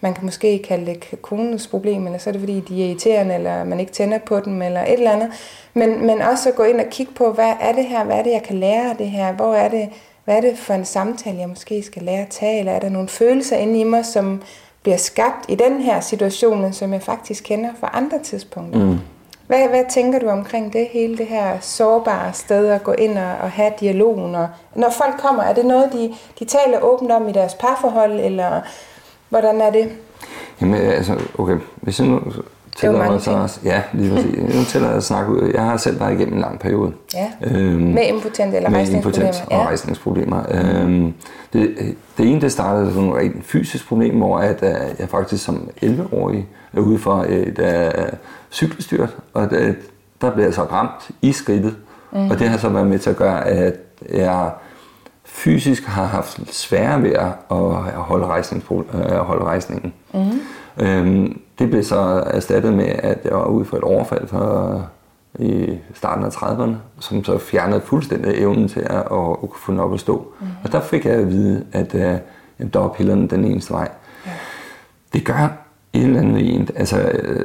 man 0.00 0.14
kan 0.14 0.24
måske 0.24 0.58
kalde 0.68 0.86
det 0.86 1.22
konens 1.22 1.66
problem, 1.66 2.06
eller 2.06 2.18
så 2.18 2.30
er 2.30 2.32
det 2.32 2.40
fordi, 2.40 2.60
de 2.60 2.82
er 2.82 2.86
irriterende, 2.86 3.34
eller 3.34 3.64
man 3.64 3.80
ikke 3.80 3.92
tænder 3.92 4.18
på 4.18 4.40
dem, 4.40 4.62
eller 4.62 4.80
et 4.80 4.92
eller 4.92 5.10
andet. 5.10 5.30
Men, 5.74 6.06
men 6.06 6.22
også 6.22 6.48
at 6.48 6.54
gå 6.54 6.62
ind 6.62 6.80
og 6.80 6.86
kigge 6.90 7.12
på, 7.12 7.32
hvad 7.32 7.52
er 7.60 7.72
det 7.72 7.84
her, 7.84 8.04
hvad 8.04 8.16
er 8.16 8.22
det, 8.22 8.30
jeg 8.30 8.42
kan 8.42 8.56
lære 8.56 8.90
af 8.90 8.96
det 8.96 9.10
her, 9.10 9.32
hvor 9.32 9.54
er 9.54 9.68
det, 9.68 9.88
hvad 10.24 10.36
er 10.36 10.40
det 10.40 10.58
for 10.58 10.74
en 10.74 10.84
samtale, 10.84 11.38
jeg 11.38 11.48
måske 11.48 11.82
skal 11.82 12.02
lære 12.02 12.22
at 12.22 12.28
tage, 12.28 12.58
eller 12.58 12.72
er 12.72 12.80
der 12.80 12.88
nogle 12.88 13.08
følelser 13.08 13.56
inde 13.56 13.80
i 13.80 13.84
mig, 13.84 14.06
som 14.06 14.42
bliver 14.82 14.96
skabt 14.96 15.44
i 15.48 15.54
den 15.54 15.80
her 15.80 16.00
situation, 16.00 16.72
som 16.72 16.92
jeg 16.92 17.02
faktisk 17.02 17.44
kender 17.44 17.70
fra 17.80 17.90
andre 17.92 18.18
tidspunkter. 18.18 18.78
Mm. 18.78 18.98
Hvad, 19.46 19.68
hvad 19.68 19.84
tænker 19.90 20.18
du 20.18 20.28
omkring 20.28 20.72
det 20.72 20.86
hele, 20.90 21.18
det 21.18 21.26
her 21.26 21.60
sårbare 21.60 22.32
sted 22.32 22.68
at 22.68 22.82
gå 22.82 22.92
ind 22.92 23.18
og, 23.18 23.34
og 23.42 23.50
have 23.50 23.72
dialogen? 23.80 24.34
Og, 24.34 24.48
når 24.74 24.90
folk 24.90 25.14
kommer, 25.18 25.42
er 25.42 25.54
det 25.54 25.66
noget, 25.66 25.92
de, 25.92 26.14
de 26.38 26.44
taler 26.44 26.80
åbent 26.80 27.12
om 27.12 27.28
i 27.28 27.32
deres 27.32 27.54
parforhold, 27.54 28.20
eller 28.20 28.60
hvordan 29.28 29.60
er 29.60 29.70
det? 29.70 29.88
Jamen 30.60 30.80
altså, 30.80 31.18
okay, 31.38 31.56
hvis 31.82 32.00
jeg 32.00 32.08
nu 32.08 32.20
tillader 32.76 33.10
mig 33.10 33.20
så 33.20 33.58
ja, 33.64 33.82
lige 33.92 34.14
præcis. 34.14 34.38
nu 34.56 34.64
tillader 34.64 34.90
jeg 34.90 34.96
at 34.96 35.04
snakke 35.04 35.32
ud. 35.32 35.50
Jeg 35.54 35.62
har 35.62 35.76
selv 35.76 36.00
været 36.00 36.14
igennem 36.14 36.34
en 36.34 36.40
lang 36.40 36.58
periode. 36.58 36.92
Ja. 37.14 37.32
Øhm, 37.40 37.80
med 37.80 38.06
impotent 38.08 38.54
eller 38.54 38.70
med 38.70 38.78
rejsningsproblemer. 38.78 39.32
Med 39.32 39.40
og 39.46 39.62
ja. 39.62 39.66
rejsningsproblemer. 39.66 40.42
Øhm, 40.50 41.14
det, 41.52 41.94
det 42.18 42.30
ene, 42.30 42.40
det 42.40 42.52
startede 42.52 42.92
som 42.92 43.08
et 43.08 43.16
rent 43.16 43.44
fysisk 43.44 43.88
problem, 43.88 44.16
hvor 44.16 44.38
at, 44.38 44.62
uh, 44.62 45.00
jeg 45.00 45.08
faktisk 45.08 45.44
som 45.44 45.68
11-årig 45.82 46.46
er 46.76 46.80
ude 46.80 46.98
for 46.98 47.26
et 47.28 47.58
uh, 47.58 48.04
cykelstyrt, 48.50 49.16
og 49.34 49.50
det, 49.50 49.76
der 50.20 50.30
blev 50.30 50.44
jeg 50.44 50.54
så 50.54 50.62
ramt 50.62 51.10
i 51.22 51.32
skridtet. 51.32 51.76
Mm. 52.12 52.30
Og 52.30 52.38
det 52.38 52.48
har 52.48 52.58
så 52.58 52.68
været 52.68 52.86
med 52.86 52.98
til 52.98 53.10
at 53.10 53.16
gøre, 53.16 53.46
at 53.46 53.74
jeg 54.12 54.50
fysisk 55.36 55.84
har 55.84 56.04
haft 56.04 56.54
svære 56.54 57.02
ved 57.02 57.10
at 57.10 57.32
holde, 57.94 58.26
rejsning, 58.26 58.64
øh, 58.70 59.16
holde 59.16 59.44
rejsningen. 59.44 59.92
Mm. 60.14 60.40
Øhm, 60.84 61.40
det 61.58 61.70
blev 61.70 61.82
så 61.82 62.24
erstattet 62.26 62.72
med, 62.72 62.86
at 62.86 63.18
jeg 63.24 63.32
var 63.32 63.44
ude 63.46 63.64
for 63.64 63.76
et 63.76 63.82
overfald 63.82 64.28
for, 64.28 64.86
i 65.38 65.78
starten 65.94 66.24
af 66.24 66.28
30'erne, 66.28 66.74
som 67.00 67.24
så 67.24 67.38
fjernede 67.38 67.80
fuldstændig 67.80 68.34
evnen 68.34 68.68
til 68.68 68.80
at, 68.80 68.90
at, 68.90 69.30
at 69.42 69.50
kunne 69.50 69.60
få 69.64 69.72
den 69.72 69.80
op 69.80 69.94
at 69.94 70.00
stå. 70.00 70.32
Mm. 70.40 70.46
Og 70.64 70.72
der 70.72 70.80
fik 70.80 71.04
jeg 71.04 71.14
at 71.14 71.28
vide, 71.28 71.64
at 71.72 71.94
uh, 71.94 72.00
jamen, 72.00 72.72
der 72.72 72.78
var 72.78 72.88
pillerne 72.88 73.28
den 73.28 73.44
eneste 73.44 73.72
vej. 73.72 73.88
Ja. 74.26 74.30
Det 75.12 75.24
gør 75.24 75.48
et 75.92 76.02
eller 76.02 76.20
andet 76.20 76.54
en. 76.54 76.68
Altså, 76.76 77.00
øh, 77.00 77.44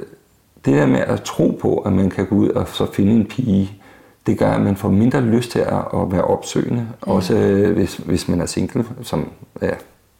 det 0.66 0.74
der 0.74 0.86
med 0.86 1.00
at 1.00 1.22
tro 1.22 1.58
på, 1.62 1.78
at 1.78 1.94
man 1.94 2.10
kan 2.10 2.26
gå 2.26 2.36
ud 2.36 2.50
og 2.50 2.68
så 2.68 2.92
finde 2.94 3.12
en 3.12 3.26
pige, 3.26 3.81
det 4.28 4.38
gør, 4.38 4.52
at 4.52 4.62
man 4.62 4.76
får 4.76 4.90
mindre 4.90 5.22
lyst 5.22 5.52
til 5.52 5.60
at, 5.60 5.84
at 5.94 6.12
være 6.12 6.24
opsøgende, 6.24 6.82
mm. 6.82 7.12
også 7.12 7.34
øh, 7.34 7.74
hvis, 7.74 7.96
hvis 7.96 8.28
man 8.28 8.42
er 8.42 8.46
single, 8.46 8.86
som 9.02 9.30
ja, 9.62 9.72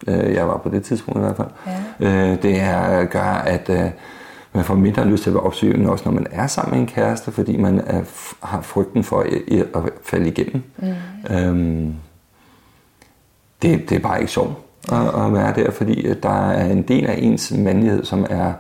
øh, 0.08 0.34
jeg 0.34 0.48
var 0.48 0.58
på 0.58 0.70
det 0.70 0.84
tidspunkt 0.84 1.18
i 1.18 1.22
hvert 1.22 1.38
fald. 1.38 1.48
Ja. 2.00 2.32
Øh, 2.32 2.44
det 2.44 2.60
er, 2.62 3.06
gør, 3.06 3.22
at 3.22 3.70
øh, 3.70 3.90
man 4.54 4.64
får 4.64 4.76
mindre 4.76 5.06
lyst 5.06 5.24
til 5.24 5.30
at 5.30 5.34
være 5.34 5.44
opsøgende, 5.44 5.90
også 5.90 6.06
når 6.06 6.12
man 6.12 6.28
er 6.32 6.48
sammen 6.48 6.72
med 6.72 6.80
en 6.82 6.94
kæreste, 6.94 7.32
fordi 7.32 7.58
man 7.58 7.80
er, 7.80 8.02
har 8.44 8.62
frygten 8.62 9.04
for 9.04 9.20
at, 9.20 9.66
at 9.76 9.92
falde 10.04 10.28
igennem. 10.28 10.64
Mm. 10.78 11.36
Øhm, 11.36 11.96
det, 13.62 13.90
det 13.90 13.96
er 13.96 14.00
bare 14.00 14.20
ikke 14.20 14.32
sjovt 14.32 14.54
at, 14.92 15.26
at 15.26 15.34
være 15.34 15.54
der, 15.56 15.72
fordi 15.72 16.14
der 16.24 16.50
er 16.50 16.72
en 16.72 16.82
del 16.82 17.06
af 17.06 17.16
ens 17.18 17.52
mandlighed, 17.52 18.06
som 18.06 18.26
er 18.30 18.54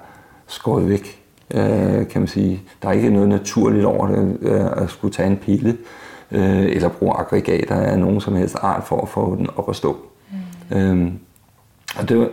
skåret 0.47 0.89
væk 0.89 1.20
øh, 1.53 2.07
kan 2.07 2.21
man 2.21 2.27
sige. 2.27 2.61
Der 2.81 2.87
er 2.87 2.93
ikke 2.93 3.09
noget 3.09 3.29
naturligt 3.29 3.85
over 3.85 4.07
det, 4.07 4.37
øh, 4.41 4.83
at 4.83 4.89
skulle 4.89 5.13
tage 5.13 5.29
en 5.29 5.37
pille 5.37 5.77
øh, 6.31 6.63
eller 6.63 6.89
bruge 6.89 7.13
aggregater 7.19 7.75
af 7.75 7.99
nogen 7.99 8.21
som 8.21 8.35
helst 8.35 8.55
art 8.61 8.83
for 8.83 9.01
at 9.01 9.09
få 9.09 9.35
den 9.35 9.47
op 9.55 9.69
at 9.69 9.75
stå. 9.75 9.97
Mm. 10.69 10.77
Øhm, 10.77 11.19
og 11.97 12.09
det, 12.09 12.29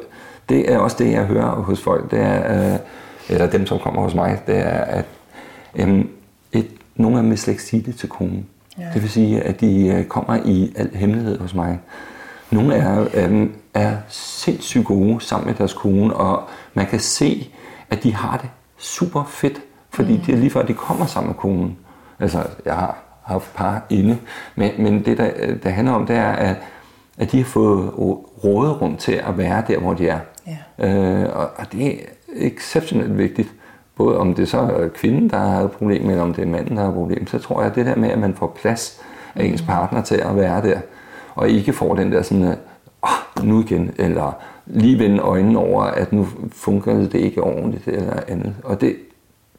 det 0.48 0.72
er 0.72 0.78
også 0.78 0.96
det, 0.98 1.12
jeg 1.12 1.24
hører 1.24 1.50
hos 1.50 1.82
folk, 1.82 2.10
det 2.10 2.20
er, 2.20 2.72
øh, 2.72 2.78
eller 3.28 3.50
dem, 3.50 3.66
som 3.66 3.78
kommer 3.78 4.02
hos 4.02 4.14
mig, 4.14 4.42
det 4.46 4.58
er, 4.58 4.80
at 4.84 5.04
øh, 5.74 6.04
et, 6.52 6.66
slet 7.36 7.48
ikke 7.48 7.62
sige 7.62 7.82
det 7.82 7.96
til 7.96 8.08
konen. 8.08 8.46
Ja. 8.78 8.84
Det 8.94 9.02
vil 9.02 9.10
sige, 9.10 9.40
at 9.40 9.60
de 9.60 9.86
øh, 9.86 10.04
kommer 10.04 10.36
i 10.44 10.72
al 10.76 10.90
hemmelighed 10.94 11.38
hos 11.38 11.54
mig. 11.54 11.78
Nogle 12.50 12.74
af 12.74 13.10
dem 13.10 13.54
er 13.74 13.96
sindssygt 14.08 14.84
gode 14.84 15.20
sammen 15.20 15.46
med 15.46 15.54
deres 15.54 15.72
kone, 15.72 16.14
og 16.14 16.42
man 16.74 16.86
kan 16.86 17.00
se, 17.00 17.50
at 17.90 18.02
de 18.02 18.14
har 18.14 18.36
det 18.36 18.50
super 18.78 19.24
fedt, 19.24 19.60
fordi 19.90 20.16
mm. 20.16 20.20
det 20.20 20.34
er 20.34 20.38
lige 20.38 20.50
før, 20.50 20.62
de 20.62 20.74
kommer 20.74 21.06
sammen 21.06 21.28
med 21.28 21.36
konen. 21.36 21.78
Altså, 22.20 22.46
jeg 22.64 22.74
har 22.74 22.98
haft 23.22 23.54
par 23.54 23.82
inde, 23.90 24.18
men, 24.56 24.70
men 24.78 25.04
det, 25.04 25.18
der, 25.18 25.30
der 25.62 25.70
handler 25.70 25.92
om, 25.92 26.06
det 26.06 26.16
er, 26.16 26.32
at, 26.32 26.56
at 27.18 27.32
de 27.32 27.38
har 27.38 27.44
fået 27.44 27.92
råderum 28.44 28.96
til 28.96 29.12
at 29.12 29.38
være 29.38 29.62
der, 29.68 29.78
hvor 29.78 29.94
de 29.94 30.08
er. 30.08 30.18
Ja. 30.78 30.88
Øh, 30.88 31.36
og, 31.36 31.50
og 31.56 31.72
det 31.72 31.86
er 31.86 31.98
exceptionelt 32.34 33.18
vigtigt. 33.18 33.48
Både 33.96 34.18
om 34.18 34.34
det 34.34 34.48
så 34.48 34.58
er 34.58 34.88
kvinden, 34.88 35.30
der 35.30 35.38
har 35.38 35.62
et 35.62 35.70
problem, 35.70 36.10
eller 36.10 36.22
om 36.22 36.34
det 36.34 36.42
er 36.42 36.48
manden, 36.48 36.76
der 36.76 36.82
har 36.82 36.88
et 36.88 36.94
problem, 36.94 37.26
så 37.26 37.38
tror 37.38 37.60
jeg, 37.60 37.70
at 37.70 37.76
det 37.76 37.86
der 37.86 37.96
med, 37.96 38.08
at 38.10 38.18
man 38.18 38.34
får 38.34 38.56
plads 38.60 39.00
af 39.34 39.44
ens 39.44 39.62
mm. 39.62 39.66
partner 39.66 40.02
til 40.02 40.14
at 40.14 40.36
være 40.36 40.62
der, 40.62 40.80
og 41.34 41.48
ikke 41.48 41.72
får 41.72 41.94
den 41.94 42.12
der 42.12 42.22
sådan, 42.22 42.54
oh, 43.02 43.44
nu 43.46 43.60
igen, 43.60 43.90
eller 43.98 44.32
lige 44.66 44.98
vende 44.98 45.18
øjnene 45.18 45.58
over, 45.58 45.82
at 45.82 46.12
nu 46.12 46.28
fungerer 46.52 47.08
det 47.08 47.14
ikke 47.14 47.42
ordentligt 47.42 47.88
eller 47.88 48.20
andet. 48.28 48.54
Og 48.64 48.80
det, 48.80 48.96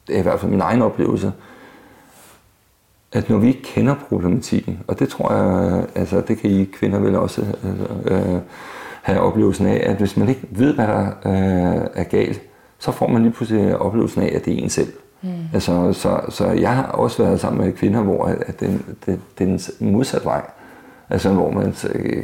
det 0.06 0.14
er 0.14 0.20
i 0.20 0.22
hvert 0.22 0.40
fald 0.40 0.50
min 0.50 0.60
egen 0.60 0.82
oplevelse, 0.82 1.32
at 3.12 3.30
når 3.30 3.38
vi 3.38 3.46
ikke 3.46 3.62
kender 3.62 3.94
problematikken, 4.08 4.78
og 4.86 4.98
det 4.98 5.08
tror 5.08 5.32
jeg, 5.32 5.86
altså 5.94 6.20
det 6.20 6.38
kan 6.38 6.50
I 6.50 6.64
kvinder 6.64 6.98
vel 6.98 7.16
også 7.16 7.44
altså, 7.64 7.86
øh, 8.04 8.40
have 9.02 9.20
oplevelsen 9.20 9.66
af, 9.66 9.82
at 9.90 9.96
hvis 9.96 10.16
man 10.16 10.28
ikke 10.28 10.46
ved, 10.50 10.74
hvad 10.74 10.86
der 10.86 11.06
øh, 11.06 11.88
er 11.94 12.04
galt, 12.04 12.42
så 12.78 12.92
får 12.92 13.08
man 13.08 13.22
lige 13.22 13.32
pludselig 13.32 13.78
oplevelsen 13.78 14.22
af, 14.22 14.32
at 14.34 14.44
det 14.44 14.54
er 14.54 14.62
en 14.62 14.70
selv. 14.70 14.92
Mm. 15.22 15.28
Altså, 15.54 15.92
så, 15.92 16.20
så 16.28 16.46
jeg 16.46 16.74
har 16.74 16.82
også 16.82 17.22
været 17.22 17.40
sammen 17.40 17.64
med 17.64 17.72
kvinder, 17.72 18.02
hvor 18.02 18.24
at 18.24 18.60
det, 18.60 18.80
det, 19.06 19.20
det 19.38 19.48
er 19.48 19.72
en 19.80 19.92
modsat 19.92 20.24
vej. 20.24 20.42
Altså 21.10 21.28
hvor 21.28 21.50
man 21.50 21.74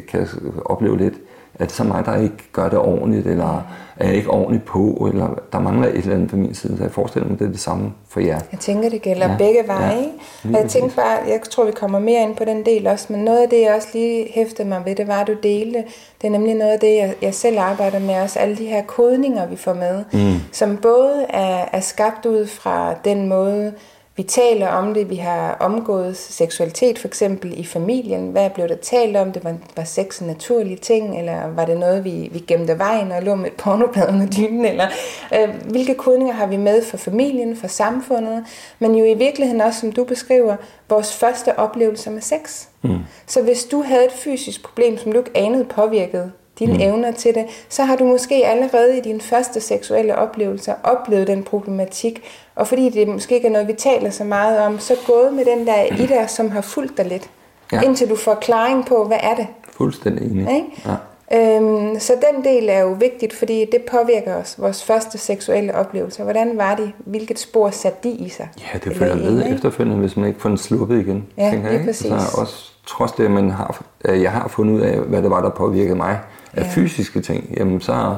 kan 0.08 0.28
opleve 0.64 0.98
lidt, 0.98 1.14
at 1.58 1.72
så 1.72 1.84
mig, 1.84 2.04
der 2.06 2.16
ikke 2.16 2.36
gør 2.52 2.68
det 2.68 2.78
ordentligt, 2.78 3.26
eller 3.26 3.66
er 3.96 4.10
ikke 4.10 4.30
ordentligt 4.30 4.64
på, 4.64 5.08
eller 5.12 5.38
der 5.52 5.58
mangler 5.58 5.88
et 5.88 5.96
eller 5.96 6.14
andet 6.14 6.30
på 6.30 6.36
min 6.36 6.54
side. 6.54 6.76
Så 6.76 6.82
jeg 6.82 6.92
forestiller 6.92 7.28
mig, 7.28 7.38
det 7.38 7.46
er 7.46 7.50
det 7.50 7.60
samme 7.60 7.92
for 8.08 8.20
jer. 8.20 8.40
Jeg 8.52 8.60
tænker, 8.60 8.88
det 8.88 9.02
gælder 9.02 9.30
ja. 9.30 9.36
begge 9.36 9.60
veje. 9.66 10.04
Ja, 10.44 10.48
og 10.48 10.60
jeg 10.60 10.70
tænker 10.70 10.96
bare, 10.96 11.18
jeg 11.28 11.40
tror, 11.50 11.64
vi 11.64 11.72
kommer 11.72 11.98
mere 11.98 12.22
ind 12.22 12.36
på 12.36 12.44
den 12.44 12.66
del 12.66 12.86
også, 12.86 13.06
men 13.12 13.24
noget 13.24 13.42
af 13.42 13.48
det, 13.48 13.60
jeg 13.60 13.74
også 13.76 13.88
lige 13.92 14.26
hæftede 14.34 14.68
mig 14.68 14.82
ved, 14.84 14.94
det 14.94 15.08
var, 15.08 15.20
at 15.20 15.26
du 15.26 15.34
delte. 15.42 15.84
Det 16.22 16.26
er 16.26 16.30
nemlig 16.30 16.54
noget 16.54 16.72
af 16.72 16.80
det, 16.80 16.96
jeg, 16.96 17.14
jeg 17.22 17.34
selv 17.34 17.58
arbejder 17.58 17.98
med, 17.98 18.14
også 18.14 18.38
alle 18.38 18.56
de 18.56 18.64
her 18.64 18.82
kodninger, 18.82 19.46
vi 19.46 19.56
får 19.56 19.74
med, 19.74 20.04
mm. 20.12 20.40
som 20.52 20.76
både 20.76 21.26
er, 21.28 21.64
er 21.72 21.80
skabt 21.80 22.26
ud 22.26 22.46
fra 22.46 22.94
den 23.04 23.28
måde, 23.28 23.72
vi 24.16 24.22
taler 24.22 24.68
om 24.68 24.94
det, 24.94 25.10
vi 25.10 25.16
har 25.16 25.56
omgået 25.60 26.16
seksualitet 26.16 26.98
for 26.98 27.08
eksempel 27.08 27.60
i 27.60 27.64
familien. 27.64 28.30
Hvad 28.30 28.50
blev 28.50 28.68
der 28.68 28.76
talt 28.76 29.16
om 29.16 29.32
det? 29.32 29.44
Var, 29.44 29.54
var 29.76 29.84
sex 29.84 30.20
en 30.20 30.26
naturlig 30.26 30.80
ting, 30.80 31.18
eller 31.18 31.46
var 31.46 31.64
det 31.64 31.76
noget, 31.76 32.04
vi, 32.04 32.28
vi 32.32 32.38
gemte 32.38 32.78
vejen 32.78 33.12
og 33.12 33.22
lå 33.22 33.34
med 33.34 33.46
et 33.46 33.56
pornoblad 33.56 34.08
under 34.08 34.26
dynen? 34.26 34.64
Eller, 34.64 34.86
øh, 35.34 35.48
hvilke 35.70 35.94
kodninger 35.94 36.34
har 36.34 36.46
vi 36.46 36.56
med 36.56 36.84
for 36.84 36.96
familien, 36.96 37.56
for 37.56 37.66
samfundet? 37.66 38.44
Men 38.78 38.94
jo 38.94 39.04
i 39.04 39.14
virkeligheden 39.14 39.60
også, 39.60 39.80
som 39.80 39.92
du 39.92 40.04
beskriver, 40.04 40.56
vores 40.88 41.16
første 41.16 41.58
oplevelse 41.58 42.10
med 42.10 42.22
sex. 42.22 42.66
Mm. 42.82 42.98
Så 43.26 43.42
hvis 43.42 43.64
du 43.64 43.82
havde 43.82 44.04
et 44.04 44.12
fysisk 44.12 44.64
problem, 44.64 44.98
som 44.98 45.12
du 45.12 45.18
ikke 45.18 45.30
anede 45.34 45.64
påvirkede 45.64 46.32
dine 46.58 46.72
mm. 46.72 46.80
evner 46.80 47.12
til 47.12 47.34
det, 47.34 47.44
så 47.68 47.84
har 47.84 47.96
du 47.96 48.04
måske 48.04 48.46
allerede 48.46 48.98
i 48.98 49.00
dine 49.00 49.20
første 49.20 49.60
seksuelle 49.60 50.16
oplevelser 50.16 50.74
oplevet 50.82 51.26
den 51.26 51.42
problematik, 51.42 52.22
og 52.54 52.68
fordi 52.68 52.90
det 52.90 53.08
måske 53.08 53.34
ikke 53.34 53.48
er 53.48 53.52
noget, 53.52 53.68
vi 53.68 53.72
taler 53.72 54.10
så 54.10 54.24
meget 54.24 54.58
om, 54.58 54.78
så 54.78 54.94
gået 55.06 55.32
med 55.32 55.44
den 55.44 55.66
der 55.66 55.82
i 55.82 56.06
dig, 56.06 56.24
som 56.30 56.50
har 56.50 56.60
fulgt 56.60 56.96
dig 56.96 57.06
lidt, 57.06 57.30
ja. 57.72 57.80
indtil 57.80 58.10
du 58.10 58.16
får 58.16 58.34
klaring 58.34 58.86
på, 58.86 59.04
hvad 59.04 59.18
er 59.20 59.34
det? 59.34 59.46
Fuldstændig 59.72 60.30
enig. 60.30 60.54
Ikke? 60.54 60.66
Ja. 60.86 60.96
Øhm, 61.32 62.00
så 62.00 62.12
den 62.32 62.44
del 62.44 62.68
er 62.68 62.80
jo 62.80 62.92
vigtigt, 62.92 63.32
fordi 63.32 63.64
det 63.72 63.82
påvirker 63.90 64.34
os, 64.34 64.54
vores 64.58 64.84
første 64.84 65.18
seksuelle 65.18 65.74
oplevelser. 65.74 66.24
Hvordan 66.24 66.58
var 66.58 66.74
de? 66.74 66.92
Hvilket 66.98 67.38
spor 67.38 67.70
satte 67.70 68.08
de 68.08 68.14
i 68.14 68.28
sig? 68.28 68.48
Ja, 68.58 68.78
det 68.78 68.96
følger 68.96 69.14
med 69.14 69.42
ikke? 69.42 69.54
efterfølgende, 69.54 69.98
hvis 69.98 70.16
man 70.16 70.28
ikke 70.28 70.40
får 70.40 70.48
den 70.48 70.58
sluppet 70.58 71.00
igen. 71.00 71.26
Ja, 71.38 71.50
tænker 71.50 71.70
det 71.70 71.80
er 71.80 71.84
præcis. 71.84 72.06
Så 72.06 72.40
også 72.40 72.72
trods 72.86 73.12
det, 73.12 73.24
at 73.24 73.30
man 73.30 73.50
har, 73.50 73.84
jeg 74.04 74.32
har 74.32 74.48
fundet 74.48 74.74
ud 74.74 74.80
af, 74.80 74.98
hvad 74.98 75.22
det 75.22 75.30
var, 75.30 75.42
der 75.42 75.50
påvirkede 75.50 75.96
mig 75.96 76.18
af 76.56 76.62
ja. 76.62 76.68
fysiske 76.70 77.20
ting, 77.20 77.54
jamen 77.56 77.80
så, 77.80 78.16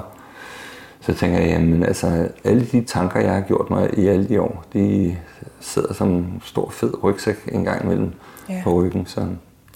så 1.00 1.14
tænker 1.14 1.38
jeg, 1.38 1.48
jamen 1.48 1.82
altså, 1.82 2.28
alle 2.44 2.66
de 2.72 2.84
tanker, 2.84 3.20
jeg 3.20 3.32
har 3.32 3.40
gjort 3.40 3.70
mig 3.70 3.98
i 3.98 4.08
alle 4.08 4.28
de 4.28 4.40
år, 4.40 4.64
de 4.72 5.16
sidder 5.60 5.94
som 5.94 6.08
en 6.08 6.42
stor 6.44 6.70
fed 6.70 7.04
rygsæk 7.04 7.36
en 7.52 7.64
gang 7.64 7.84
imellem 7.84 8.12
ja. 8.48 8.60
på 8.64 8.72
ryggen. 8.72 9.06
Så, 9.06 9.20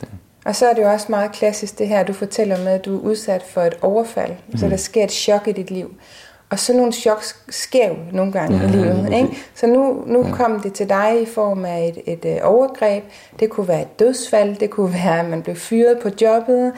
ja. 0.03 0.07
Og 0.45 0.57
så 0.57 0.67
er 0.67 0.75
det 0.75 0.83
jo 0.83 0.91
også 0.91 1.07
meget 1.09 1.33
klassisk 1.33 1.79
det 1.79 1.89
her, 1.89 2.05
du 2.05 2.13
fortæller 2.13 2.59
med, 2.59 2.73
at 2.73 2.85
du 2.85 2.97
er 2.97 3.01
udsat 3.01 3.43
for 3.43 3.61
et 3.61 3.75
overfald, 3.83 4.33
mm. 4.49 4.59
så 4.59 4.69
der 4.69 4.77
sker 4.77 5.05
et 5.05 5.13
chok 5.13 5.49
i 5.49 5.53
dit 5.53 5.71
liv. 5.71 5.95
Og 6.53 6.59
så 6.59 6.73
nogle 6.73 6.93
chok 6.93 7.23
sker 7.49 7.89
jo 7.89 7.95
nogle 8.13 8.33
gange 8.33 8.59
ja, 8.59 8.65
i 8.65 8.71
livet. 8.71 9.09
Ja, 9.11 9.17
ikke? 9.17 9.37
Så 9.55 9.67
nu, 9.67 10.05
nu 10.07 10.27
ja. 10.27 10.35
kom 10.35 10.61
det 10.61 10.73
til 10.73 10.89
dig 10.89 11.23
i 11.23 11.27
form 11.27 11.65
af 11.65 11.89
et, 11.89 12.13
et, 12.13 12.37
et 12.37 12.43
overgreb. 12.43 13.05
Det 13.41 13.51
kunne 13.51 13.69
være 13.69 13.83
et 13.83 13.99
dødsfald. 13.99 14.57
Det 14.57 14.71
kunne 14.71 14.93
være, 14.93 15.21
at 15.21 15.31
man 15.31 15.43
blev 15.43 15.57
fyret 15.57 15.99
på 16.03 16.09
jobbet. 16.21 16.73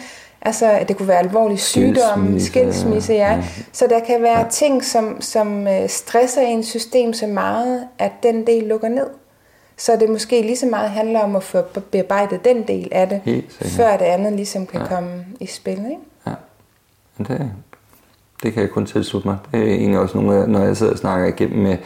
Altså, 0.45 0.85
det 0.89 0.97
kunne 0.97 1.09
være 1.09 1.19
alvorlig 1.19 1.59
sygdom, 1.59 2.41
skilsmisse, 2.41 3.13
ja. 3.13 3.33
ja. 3.33 3.45
Så 3.73 3.87
der 3.91 4.01
kan 4.01 4.23
være 4.23 4.41
ja. 4.41 4.49
ting, 4.51 4.85
som, 4.85 5.21
som 5.21 5.67
øh, 5.67 5.89
stresser 5.89 6.41
ens 6.41 6.67
system 6.67 7.13
så 7.13 7.27
meget, 7.27 7.85
at 7.99 8.13
den 8.23 8.47
del 8.47 8.63
lukker 8.63 8.89
ned. 8.89 9.07
Så 9.77 9.97
det 10.01 10.11
måske 10.11 10.43
lige 10.43 10.57
så 10.57 10.67
meget 10.67 10.91
handler 10.91 11.21
om 11.21 11.37
at 11.37 11.43
få 11.43 11.63
bearbejdet 11.91 12.45
den 12.45 12.63
del 12.63 12.89
af 12.93 13.09
det, 13.09 13.45
før 13.63 13.97
det 13.97 14.05
andet 14.05 14.33
ligesom 14.33 14.67
kan 14.67 14.81
ja. 14.81 14.87
komme 14.87 15.27
i 15.41 15.47
spil. 15.47 15.79
Ikke? 15.79 16.03
Ja, 16.27 16.33
Men 17.17 17.27
det, 17.27 17.51
det 18.43 18.53
kan 18.53 18.63
jeg 18.63 18.71
kun 18.71 18.87
tilslutte 18.87 19.29
mig. 19.29 19.37
Det 19.53 19.61
er 19.61 19.75
egentlig 19.75 19.99
også 19.99 20.19
nogle, 20.19 20.47
når 20.47 20.65
jeg 20.65 20.77
sidder 20.77 20.93
og 20.93 20.99
snakker 20.99 21.27
igennem 21.27 21.63
med 21.63 21.77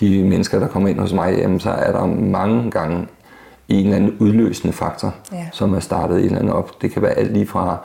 de 0.00 0.24
mennesker, 0.24 0.58
der 0.58 0.68
kommer 0.68 0.88
ind 0.88 0.98
hos 0.98 1.12
mig, 1.12 1.38
jamen, 1.38 1.60
så 1.60 1.70
er 1.70 1.92
der 1.92 2.06
mange 2.06 2.70
gange 2.70 3.06
en 3.68 3.84
eller 3.84 3.96
anden 3.96 4.16
udløsende 4.18 4.72
faktor, 4.72 5.14
ja. 5.32 5.46
som 5.52 5.74
er 5.74 5.80
startet 5.80 6.18
et 6.18 6.24
eller 6.24 6.38
andet 6.38 6.52
op. 6.52 6.82
Det 6.82 6.90
kan 6.90 7.02
være 7.02 7.12
alt 7.12 7.32
lige 7.32 7.46
fra 7.46 7.78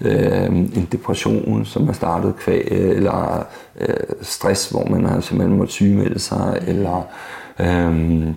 øh, 0.00 0.46
en 0.46 0.88
depression, 0.92 1.64
som 1.64 1.88
er 1.88 1.92
startet 1.92 2.36
kvæg, 2.36 2.68
eller 2.70 3.46
øh, 3.80 3.96
stress, 4.22 4.70
hvor 4.70 4.84
man 4.84 5.04
har 5.04 5.20
simpelthen 5.20 5.58
måttet 5.58 5.72
sygemelde 5.72 6.18
sig, 6.18 6.62
eller 6.66 7.06
øh, 7.60 7.66